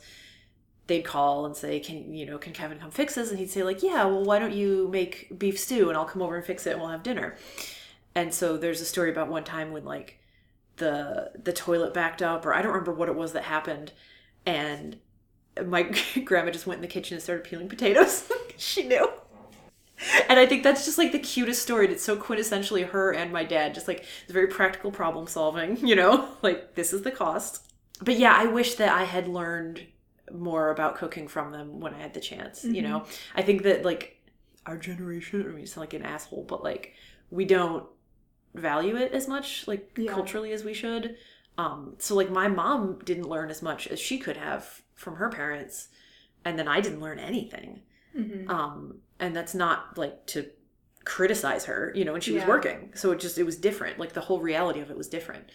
they'd 0.90 1.04
call 1.04 1.46
and 1.46 1.56
say, 1.56 1.80
"Can, 1.80 2.14
you 2.14 2.26
know, 2.26 2.38
can 2.38 2.52
Kevin 2.52 2.80
come 2.80 2.92
fix 2.92 3.16
this?" 3.16 3.30
and 3.30 3.40
he'd 3.40 3.50
say 3.50 3.64
like, 3.64 3.82
"Yeah, 3.82 4.04
well, 4.06 4.26
why 4.26 4.40
don't 4.40 4.54
you 4.54 4.90
make 4.92 5.40
beef 5.40 5.58
stew 5.58 5.88
and 5.88 5.98
I'll 5.98 6.06
come 6.06 6.22
over 6.22 6.36
and 6.36 6.46
fix 6.46 6.68
it 6.68 6.72
and 6.72 6.82
we'll 6.82 6.90
have 6.90 7.04
dinner." 7.04 7.38
And 8.16 8.34
so 8.34 8.58
there's 8.58 8.82
a 8.82 8.86
story 8.86 9.10
about 9.10 9.30
one 9.30 9.46
time 9.46 9.72
when 9.72 9.86
like 9.86 10.20
the 10.76 11.32
the 11.42 11.54
toilet 11.54 11.94
backed 11.94 12.22
up 12.22 12.46
or 12.46 12.54
I 12.54 12.62
don't 12.62 12.72
remember 12.72 12.94
what 12.94 13.08
it 13.08 13.16
was 13.16 13.34
that 13.34 13.44
happened 13.44 13.94
and 14.46 14.98
my 15.66 15.84
grandma 16.26 16.52
just 16.52 16.68
went 16.68 16.80
in 16.80 16.82
the 16.82 16.88
kitchen 16.88 17.16
and 17.16 17.24
started 17.24 17.44
peeling 17.44 17.70
potatoes. 17.70 18.30
she 18.58 18.88
knew. 18.88 19.10
and 20.30 20.40
I 20.40 20.46
think 20.46 20.64
that's 20.64 20.86
just 20.86 20.98
like 20.98 21.12
the 21.12 21.20
cutest 21.20 21.62
story. 21.62 21.88
It's 21.88 22.04
so 22.04 22.18
quintessentially 22.18 22.88
her 22.90 23.12
and 23.12 23.32
my 23.32 23.44
dad, 23.44 23.74
just 23.74 23.88
like 23.88 24.06
it's 24.24 24.32
very 24.32 24.48
practical 24.48 24.92
problem 24.92 25.28
solving, 25.28 25.78
you 25.86 25.96
know? 25.96 26.30
Like 26.42 26.76
this 26.76 26.94
is 26.94 27.04
the 27.04 27.12
cost. 27.12 27.66
But 28.02 28.18
yeah, 28.18 28.34
I 28.34 28.46
wish 28.46 28.76
that 28.76 28.90
I 28.90 29.04
had 29.04 29.28
learned 29.28 29.86
more 30.34 30.70
about 30.72 30.96
cooking 30.96 31.28
from 31.28 31.52
them 31.52 31.80
when 31.80 31.94
I 31.94 32.00
had 32.00 32.14
the 32.14 32.20
chance, 32.20 32.64
you 32.64 32.82
know? 32.82 33.06
I 33.36 33.42
think 33.42 33.64
that 33.64 33.84
like 33.84 34.22
our 34.66 34.78
generation, 34.78 35.42
I 35.44 35.48
mean, 35.50 35.64
it's 35.64 35.78
like 35.78 35.94
an 35.94 36.04
asshole, 36.04 36.44
but 36.48 36.64
like 36.64 36.94
we 37.32 37.46
don't 37.46 37.86
value 38.56 38.96
it 38.98 39.12
as 39.14 39.28
much, 39.28 39.68
like 39.68 39.92
Yeah. 39.98 40.12
culturally 40.12 40.52
as 40.54 40.64
we 40.64 40.74
should. 40.74 41.16
Um, 41.58 41.96
so 42.00 42.16
like 42.16 42.30
my 42.30 42.48
mom 42.48 43.00
didn't 43.04 43.28
learn 43.30 43.50
as 43.50 43.62
much 43.62 43.88
as 43.88 44.00
she 44.00 44.18
could 44.18 44.38
have 44.38 44.82
from 44.96 45.16
her 45.18 45.30
parents, 45.30 45.90
and 46.46 46.58
then 46.58 46.68
I 46.68 46.82
didn't 46.82 47.02
learn 47.02 47.20
anything. 47.20 47.82
Mhm. 48.18 48.50
Um, 48.50 49.00
and 49.20 49.36
that's 49.36 49.54
not 49.54 49.98
like 49.98 50.26
to 50.28 50.50
criticize 51.06 51.66
her, 51.66 51.92
you 51.96 52.06
know, 52.06 52.12
when 52.14 52.22
she 52.22 52.32
was 52.34 52.46
working. 52.46 52.92
So 52.96 53.12
it 53.12 53.20
just 53.20 53.38
it 53.38 53.44
was 53.44 53.56
different. 53.58 54.00
Like 54.00 54.14
the 54.14 54.22
whole 54.22 54.40
reality 54.40 54.80
of 54.80 54.90
it 54.90 54.98
was 54.98 55.08
different. 55.10 55.50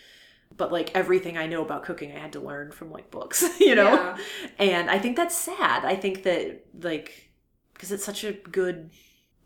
But 0.56 0.70
like 0.72 0.94
everything 0.94 1.36
I 1.36 1.46
know 1.46 1.62
about 1.62 1.82
cooking, 1.84 2.12
I 2.12 2.18
had 2.18 2.32
to 2.34 2.40
learn 2.40 2.70
from 2.70 2.90
like 2.92 3.10
books, 3.10 3.42
you 3.60 3.74
know. 3.74 3.94
Yeah. 3.94 4.16
And 4.58 4.90
I 4.90 4.98
think 4.98 5.16
that's 5.16 5.36
sad. 5.36 5.84
I 5.84 5.96
think 5.96 6.22
that 6.24 6.64
like 6.80 7.30
because 7.74 7.90
it's 7.92 8.04
such 8.04 8.24
a 8.24 8.32
good 8.32 8.90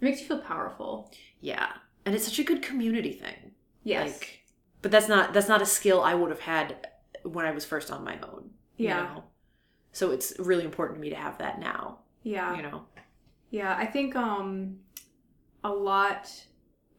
It 0.01 0.05
makes 0.05 0.21
you 0.21 0.27
feel 0.27 0.41
powerful. 0.41 1.11
yeah, 1.41 1.73
and 2.05 2.15
it's 2.15 2.25
such 2.25 2.39
a 2.39 2.45
good 2.45 2.63
community 2.63 3.13
thing. 3.13 3.53
Yes. 3.85 4.13
Like, 4.13 4.41
but 4.83 4.91
that's 4.91 5.09
not 5.09 5.33
that's 5.33 5.49
not 5.49 5.63
a 5.63 5.67
skill 5.67 6.03
I 6.03 6.15
would 6.15 6.31
have 6.31 6.41
had 6.41 6.89
when 7.25 7.47
I 7.47 7.53
was 7.53 7.65
first 7.65 7.91
on 7.91 8.05
my 8.05 8.19
own. 8.23 8.51
you 8.77 8.89
Yeah. 8.89 9.03
know? 9.03 9.25
So 9.93 10.11
it's 10.13 10.35
really 10.39 10.65
important 10.65 10.97
to 10.99 11.01
me 11.01 11.11
to 11.11 11.17
have 11.17 11.39
that 11.39 11.59
now. 11.59 12.01
yeah. 12.23 12.55
You 12.57 12.63
know. 12.63 12.83
Yeah, 13.51 13.75
I 13.77 13.87
think 13.87 14.15
um 14.15 14.81
a 15.65 15.71
lot 15.71 16.31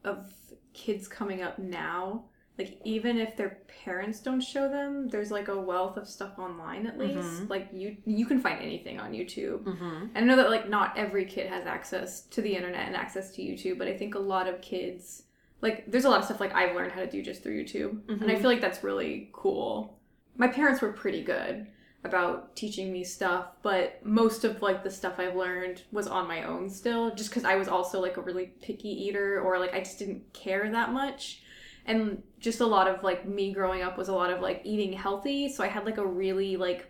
of 0.04 0.32
kids 0.72 1.08
coming 1.08 1.42
up 1.42 1.58
now, 1.58 2.24
like 2.60 2.78
even 2.84 3.16
if 3.18 3.36
their 3.36 3.52
parents 3.84 4.20
don't 4.20 4.40
show 4.42 4.68
them, 4.68 5.08
there's 5.08 5.30
like 5.38 5.48
a 5.48 5.58
wealth 5.70 5.96
of 5.96 6.06
stuff 6.16 6.38
online 6.38 6.86
at 6.86 6.98
least. 6.98 7.42
Mhm. 7.44 7.48
Like 7.54 7.68
you 7.72 7.96
you 8.04 8.26
can 8.26 8.38
find 8.40 8.60
anything 8.60 9.00
on 9.00 9.12
YouTube. 9.12 9.60
Mm-hmm. 9.64 10.06
And 10.14 10.18
I 10.18 10.20
know 10.20 10.36
that 10.36 10.50
like 10.50 10.68
not 10.68 10.88
every 11.04 11.24
kid 11.24 11.46
has 11.48 11.64
access 11.66 12.22
to 12.34 12.42
the 12.42 12.54
internet 12.58 12.86
and 12.86 12.94
access 13.04 13.26
to 13.36 13.42
YouTube, 13.42 13.78
but 13.78 13.88
I 13.88 13.96
think 13.96 14.14
a 14.14 14.18
lot 14.34 14.46
of 14.46 14.60
kids 14.60 15.22
like 15.62 15.90
there's 15.90 16.04
a 16.06 16.10
lot 16.10 16.18
of 16.20 16.24
stuff 16.26 16.40
like 16.40 16.54
I've 16.54 16.74
learned 16.76 16.92
how 16.92 17.00
to 17.00 17.10
do 17.10 17.22
just 17.22 17.42
through 17.42 17.56
YouTube. 17.62 17.92
And 18.08 18.30
I 18.30 18.34
Mhm. 18.34 18.40
feel 18.40 18.50
like 18.50 18.60
that's 18.66 18.82
really 18.84 19.30
cool. 19.32 19.98
My 20.36 20.48
parents 20.48 20.80
were 20.82 20.92
pretty 20.92 21.22
good 21.22 21.66
about 22.02 22.56
teaching 22.56 22.90
me 22.92 23.04
stuff, 23.04 23.44
but 23.62 24.04
most 24.04 24.44
of 24.44 24.62
like 24.62 24.82
the 24.82 24.90
stuff 24.90 25.14
I've 25.18 25.36
learned 25.36 25.82
was 25.92 26.06
on 26.06 26.26
my 26.26 26.44
own 26.44 26.68
still 26.70 27.14
just 27.14 27.30
cuz 27.30 27.44
I 27.44 27.56
was 27.56 27.68
also 27.68 28.00
like 28.00 28.16
a 28.16 28.22
really 28.22 28.46
picky 28.62 28.88
eater 29.06 29.40
or 29.40 29.58
like 29.58 29.74
I 29.74 29.80
just 29.80 29.98
didn't 29.98 30.22
care 30.32 30.70
that 30.70 30.92
much. 30.92 31.42
And 31.90 32.22
just 32.38 32.60
a 32.60 32.66
lot 32.66 32.86
of 32.88 33.02
like 33.02 33.26
me 33.26 33.52
growing 33.52 33.82
up 33.82 33.98
was 33.98 34.08
a 34.08 34.14
lot 34.14 34.30
of 34.32 34.40
like 34.40 34.60
eating 34.64 34.92
healthy, 34.92 35.48
so 35.48 35.64
I 35.64 35.68
had 35.76 35.84
like 35.84 35.98
a 35.98 36.06
really 36.06 36.56
like 36.56 36.82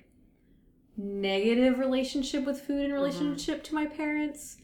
negative 0.96 1.78
relationship 1.78 2.44
with 2.44 2.61
food 2.61 2.84
in 2.84 2.92
relationship 2.92 3.62
to 3.64 3.74
my 3.74 3.86
parents 3.86 4.59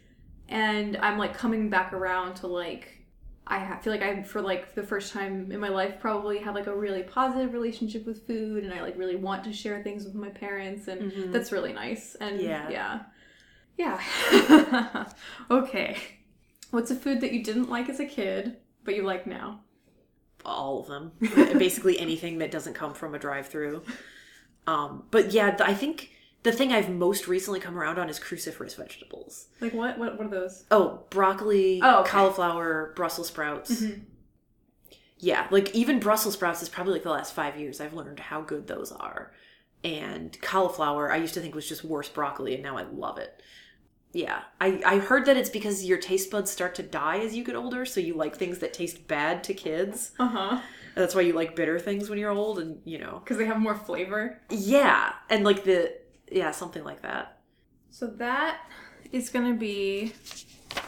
and 0.49 0.97
i'm 0.99 1.17
like 1.19 1.33
coming 1.35 1.71
back 1.71 1.93
around 1.93 2.35
to 2.35 2.47
like 2.47 2.99
i 3.47 3.77
feel 3.79 3.93
like 3.93 4.03
i 4.03 4.23
for 4.23 4.43
like 4.43 4.75
the 4.75 4.83
first 4.83 5.13
time 5.13 5.51
in 5.51 5.59
my 5.59 5.69
life 5.69 5.95
probably 5.99 6.39
have 6.39 6.55
like 6.55 6.67
a 6.67 6.77
really 6.77 7.03
positive 7.03 7.53
relationship 7.55 8.05
with 8.05 8.27
food 8.27 8.65
and 8.65 8.73
i 8.75 8.83
like 8.83 8.97
really 8.99 9.17
want 9.17 9.43
to 9.45 9.53
share 9.53 9.83
things 9.83 10.05
with 10.05 10.15
my 10.15 10.29
parents 10.29 10.89
and 10.89 11.11
Mhm. 11.11 11.33
that's 11.33 11.53
really 11.53 11.73
nice 11.73 12.17
and 12.21 12.41
Yeah. 12.41 12.69
yeah. 12.69 13.01
Yeah. 13.79 15.07
Okay. 15.51 15.97
What's 16.71 16.91
a 16.91 16.97
food 16.97 17.21
that 17.23 17.33
you 17.33 17.43
didn't 17.43 17.71
like 17.71 17.89
as 17.89 18.01
a 18.01 18.07
kid 18.07 18.57
but 18.85 18.95
you 18.95 19.03
like 19.05 19.27
now 19.27 19.61
all 20.47 20.81
of 20.81 20.87
them. 20.87 21.13
Basically 21.59 21.99
anything 21.99 22.39
that 22.39 22.51
doesn't 22.51 22.75
come 22.75 22.95
from 22.95 23.15
a 23.15 23.19
drive-through. 23.19 23.83
Um 24.67 25.05
but 25.11 25.33
yeah 25.33 25.57
i 25.61 25.75
think 25.75 26.11
the 26.43 26.53
thing 26.53 26.73
i've 26.73 26.89
most 26.91 27.29
recently 27.29 27.61
come 27.61 27.79
around 27.79 27.99
on 27.99 28.09
is 28.09 28.19
cruciferous 28.19 28.77
vegetables. 28.77 29.49
Like 29.61 29.75
what 29.75 29.99
what, 29.99 30.17
what 30.19 30.27
are 30.27 30.31
those? 30.31 30.65
Oh 30.71 31.05
broccoli 31.11 31.81
Oh, 31.83 32.01
okay. 32.01 32.11
cauliflower 32.11 32.93
brussels 32.97 33.29
sprouts. 33.29 33.83
Mhm. 33.83 34.03
yeah 35.19 35.47
like 35.51 35.75
even 35.75 35.99
brussels 36.01 36.35
sprouts 36.35 36.63
is 36.63 36.69
probably 36.69 36.95
like 36.95 37.03
the 37.03 37.11
last 37.11 37.35
five 37.35 37.59
years 37.59 37.81
i've 37.81 37.95
learned 37.95 38.19
how 38.21 38.41
good 38.41 38.67
those 38.67 38.93
are. 38.93 39.33
And 39.85 40.37
cauliflower 40.43 41.13
i 41.13 41.17
used 41.17 41.35
to 41.35 41.41
think 41.41 41.55
was 41.55 41.69
just 41.69 41.85
worse 41.85 42.09
broccoli 42.09 42.55
and 42.55 42.63
now 42.63 42.77
i 42.77 42.83
love 42.83 43.19
it 43.19 43.41
yeah 44.17 44.41
i 44.61 44.81
i 44.87 44.99
heard 44.99 45.27
that 45.27 45.37
it's 45.37 45.51
because 45.51 45.85
your 45.85 45.99
taste 45.99 46.31
buds 46.31 46.51
start 46.51 46.75
to 46.75 46.83
die 46.83 47.19
as 47.19 47.35
you 47.37 47.45
get 47.45 47.55
older 47.55 47.85
so 47.85 48.01
you 48.01 48.15
like 48.15 48.35
things 48.37 48.59
that 48.59 48.73
taste 48.73 49.07
bad 49.07 49.45
to 49.45 49.53
kids 49.53 50.13
uh-huh 50.19 50.61
that's 50.95 51.15
why 51.15 51.21
you 51.21 51.35
like 51.35 51.55
bitter 51.55 51.79
things 51.79 52.09
when 52.09 52.19
you're 52.19 52.31
old 52.31 52.59
and 52.59 52.81
you 52.85 52.99
know 52.99 53.21
because 53.23 53.37
they 53.37 53.45
have 53.45 53.59
more 53.61 53.75
flavor 53.75 54.41
yeah 54.51 55.13
and 55.29 55.45
like 55.45 55.65
the 55.65 55.93
yeah 56.33 56.51
something 56.51 56.83
like 56.85 57.03
that 57.03 57.39
So 57.91 58.07
that 58.07 58.61
is 59.13 59.31
to 59.31 59.55
be 59.55 60.13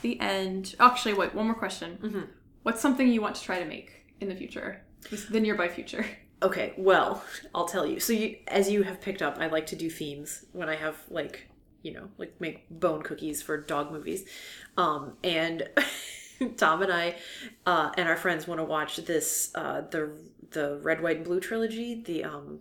the 0.02 0.20
end. 0.20 0.74
Actually, 0.80 1.14
wait, 1.14 1.34
one 1.34 1.46
more 1.46 1.54
question. 1.54 1.98
Mhm. 2.02 2.28
What's 2.62 2.80
something 2.80 3.08
you 3.08 3.22
want 3.22 3.36
to 3.36 3.42
try 3.42 3.58
to 3.58 3.64
make 3.64 4.04
in 4.20 4.28
the 4.28 4.34
future? 4.34 4.82
The 5.30 5.40
nearby 5.40 5.68
future. 5.68 6.04
okay 6.40 6.72
well 6.76 7.24
i'll 7.52 7.66
tell 7.66 7.84
you 7.84 7.98
so 7.98 8.12
you 8.12 8.36
as 8.46 8.70
you 8.70 8.84
have 8.84 9.00
picked 9.00 9.22
up 9.22 9.38
i 9.40 9.48
like 9.48 9.66
to 9.66 9.74
do 9.74 9.90
themes 9.90 10.44
when 10.52 10.68
i 10.68 10.76
have 10.76 10.96
like 11.10 11.47
you 11.82 11.92
know 11.92 12.08
like 12.18 12.40
make 12.40 12.68
bone 12.70 13.02
cookies 13.02 13.42
for 13.42 13.56
dog 13.56 13.92
movies 13.92 14.24
um 14.76 15.14
and 15.22 15.68
tom 16.56 16.82
and 16.82 16.92
i 16.92 17.14
uh 17.66 17.90
and 17.96 18.08
our 18.08 18.16
friends 18.16 18.46
want 18.46 18.58
to 18.60 18.64
watch 18.64 18.96
this 18.96 19.50
uh 19.54 19.82
the 19.90 20.10
the 20.50 20.78
red 20.82 21.02
white 21.02 21.16
and 21.16 21.24
blue 21.24 21.40
trilogy 21.40 22.02
the 22.02 22.24
um 22.24 22.60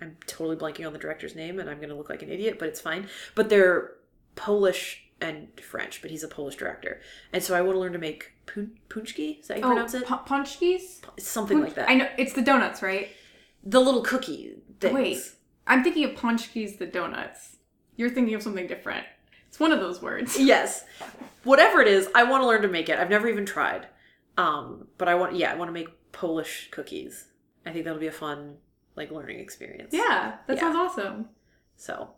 i'm 0.00 0.16
totally 0.26 0.56
blanking 0.56 0.86
on 0.86 0.92
the 0.92 0.98
director's 0.98 1.34
name 1.34 1.58
and 1.58 1.68
i'm 1.68 1.80
gonna 1.80 1.94
look 1.96 2.08
like 2.08 2.22
an 2.22 2.30
idiot 2.30 2.58
but 2.58 2.68
it's 2.68 2.80
fine 2.80 3.08
but 3.34 3.48
they're 3.48 3.92
polish 4.36 5.04
and 5.20 5.48
french 5.60 6.00
but 6.00 6.10
he's 6.10 6.22
a 6.22 6.28
polish 6.28 6.54
director 6.56 7.00
and 7.32 7.42
so 7.42 7.54
i 7.54 7.60
want 7.60 7.74
to 7.74 7.80
learn 7.80 7.92
to 7.92 7.98
make 7.98 8.32
pun- 8.46 8.78
punchki 8.88 9.40
is 9.40 9.48
that 9.48 9.60
how 9.60 9.68
you 9.68 9.74
pronounce 9.74 9.94
it 9.94 10.06
pu- 10.06 10.14
punchkis? 10.14 11.00
something 11.18 11.60
like 11.60 11.74
that 11.74 11.88
I 11.90 11.94
know 11.94 12.08
it's 12.16 12.34
the 12.34 12.42
donuts, 12.42 12.82
right? 12.82 13.08
the 13.64 13.80
little 13.80 14.02
cookie 14.02 14.54
things. 14.80 14.94
Wait, 14.94 15.18
I'm 15.66 15.82
thinking 15.84 16.04
of 16.04 16.12
punchkis, 16.12 16.78
the 16.78 16.86
donuts. 16.86 17.56
You're 17.98 18.08
thinking 18.10 18.34
of 18.34 18.42
something 18.42 18.66
different. 18.66 19.04
It's 19.48 19.60
one 19.60 19.72
of 19.72 19.80
those 19.80 20.00
words. 20.00 20.38
Yes. 20.40 20.84
Whatever 21.44 21.80
it 21.82 21.88
is, 21.88 22.08
I 22.14 22.22
want 22.24 22.42
to 22.42 22.46
learn 22.46 22.62
to 22.62 22.68
make 22.68 22.88
it. 22.88 22.98
I've 22.98 23.10
never 23.10 23.28
even 23.28 23.44
tried. 23.44 23.86
Um, 24.36 24.86
but 24.98 25.08
I 25.08 25.14
want 25.16 25.34
yeah, 25.36 25.52
I 25.52 25.56
want 25.56 25.68
to 25.68 25.72
make 25.72 25.88
Polish 26.12 26.68
cookies. 26.70 27.26
I 27.66 27.72
think 27.72 27.84
that'll 27.84 28.00
be 28.00 28.06
a 28.06 28.12
fun 28.12 28.56
like 28.96 29.10
learning 29.10 29.40
experience. 29.40 29.90
Yeah, 29.92 30.36
that 30.46 30.56
Yeah. 30.56 30.60
sounds 30.60 30.76
awesome. 30.76 31.28
So 31.76 32.10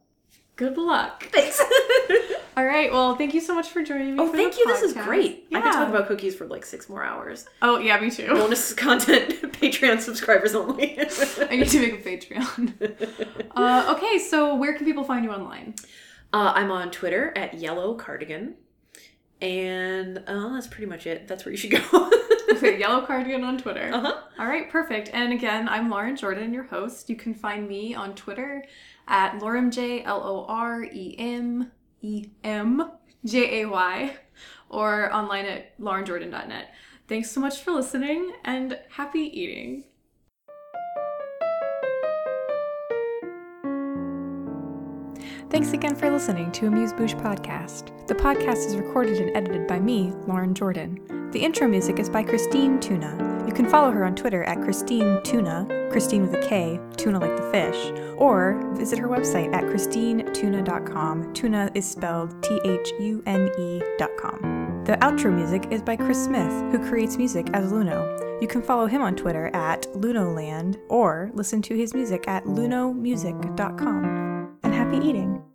Good 0.56 0.76
luck. 0.76 1.24
thanks. 1.32 1.60
All 2.56 2.64
right. 2.66 2.90
Well, 2.92 3.16
thank 3.16 3.32
you 3.32 3.40
so 3.40 3.54
much 3.54 3.68
for 3.68 3.82
joining 3.82 4.16
me. 4.16 4.20
oh, 4.22 4.28
for 4.28 4.36
thank 4.36 4.58
you. 4.58 4.66
This 4.66 4.82
is 4.82 4.92
podcast. 4.94 5.04
great. 5.04 5.46
I 5.54 5.60
could 5.60 5.72
talk 5.72 5.88
about 5.88 6.08
cookies 6.08 6.34
for 6.34 6.46
like 6.46 6.64
six 6.64 6.88
more 6.88 7.04
hours. 7.04 7.46
Oh 7.62 7.78
yeah, 7.78 7.98
me 8.00 8.10
too. 8.10 8.26
Bonus 8.28 8.72
content, 8.86 9.30
Patreon 9.52 10.00
subscribers 10.00 10.54
only. 10.54 10.98
I 11.00 11.56
need 11.56 11.68
to 11.68 11.80
make 11.80 11.94
a 11.94 11.96
Patreon. 12.08 13.50
uh, 13.56 13.94
okay, 13.96 14.18
so 14.18 14.56
where 14.56 14.74
can 14.74 14.84
people 14.84 15.04
find 15.04 15.24
you 15.24 15.30
online? 15.32 15.74
uh, 16.32 16.52
I'm 16.54 16.70
on 16.70 16.90
Twitter 16.90 17.32
at 17.36 17.54
Yellow 17.54 17.94
Cardigan, 17.94 18.54
and 19.40 20.18
uh, 20.26 20.48
that's 20.54 20.66
pretty 20.66 20.86
much 20.86 21.06
it. 21.06 21.28
That's 21.28 21.44
where 21.44 21.52
you 21.52 21.58
should 21.58 21.70
go. 21.72 22.10
Okay, 22.50 22.80
Yellow 22.80 23.06
Cardigan 23.06 23.44
on 23.44 23.58
Twitter. 23.58 23.90
uh 23.94 24.00
huh. 24.00 24.20
All 24.40 24.46
right, 24.46 24.68
perfect. 24.68 25.08
And 25.12 25.32
again, 25.32 25.68
I'm 25.68 25.88
Lauren 25.88 26.16
Jordan, 26.16 26.52
your 26.52 26.64
host. 26.64 27.08
You 27.08 27.14
can 27.14 27.32
find 27.32 27.68
me 27.68 27.94
on 27.94 28.16
Twitter 28.16 28.64
at 29.06 29.38
LoremJ, 29.38 30.02
L 30.04 30.20
O 30.24 30.46
R 30.48 30.82
E 30.82 31.14
M 31.16 31.70
E 32.02 32.28
M 32.42 32.90
J 33.24 33.62
A 33.62 33.68
Y, 33.68 34.16
or 34.68 35.12
online 35.12 35.46
at 35.46 35.78
laurenjordan.net. 35.78 36.74
Thanks 37.08 37.30
so 37.30 37.40
much 37.40 37.62
for 37.62 37.72
listening 37.72 38.32
and 38.44 38.78
happy 38.90 39.20
eating. 39.20 39.84
Thanks 45.50 45.72
again 45.72 45.96
for 45.96 46.08
listening 46.08 46.52
to 46.52 46.68
Amuse 46.68 46.92
Bouche 46.92 47.20
Podcast. 47.20 48.06
The 48.06 48.14
podcast 48.14 48.68
is 48.68 48.76
recorded 48.76 49.18
and 49.18 49.36
edited 49.36 49.66
by 49.66 49.80
me, 49.80 50.12
Lauren 50.28 50.54
Jordan. 50.54 51.00
The 51.32 51.40
intro 51.40 51.66
music 51.66 51.98
is 51.98 52.08
by 52.08 52.22
Kristine 52.22 52.80
Thune. 52.80 53.46
You 53.48 53.52
can 53.52 53.68
follow 53.68 53.90
her 53.90 54.04
on 54.04 54.14
Twitter 54.14 54.44
at 54.44 54.58
Kristine 54.58 55.20
Thune, 55.24 55.90
Christine 55.90 56.22
with 56.22 56.34
a 56.34 56.46
K, 56.46 56.78
tuna 56.96 57.18
like 57.18 57.36
the 57.36 57.50
fish, 57.50 57.90
or 58.16 58.62
visit 58.76 59.00
her 59.00 59.08
website 59.08 59.52
at 59.52 59.64
kristinethune.com. 59.64 61.34
Tuna 61.34 61.68
is 61.74 61.84
spelled 61.84 62.40
T 62.44 62.60
H 62.64 62.92
U 63.00 63.20
N 63.26 63.50
E.com. 63.58 64.84
The 64.86 64.98
outro 64.98 65.34
music 65.34 65.66
is 65.72 65.82
by 65.82 65.96
Chris 65.96 66.24
Smith, 66.24 66.52
who 66.70 66.78
creates 66.88 67.16
music 67.16 67.50
as 67.54 67.72
Luno. 67.72 68.40
You 68.40 68.46
can 68.46 68.62
follow 68.62 68.86
him 68.86 69.02
on 69.02 69.16
Twitter 69.16 69.48
at 69.48 69.82
Lunoland 69.94 70.78
or 70.88 71.32
listen 71.34 71.60
to 71.62 71.76
his 71.76 71.92
music 71.92 72.28
at 72.28 72.44
lunomusic.com. 72.44 74.39
And 74.62 74.74
happy 74.74 74.98
eating! 74.98 75.49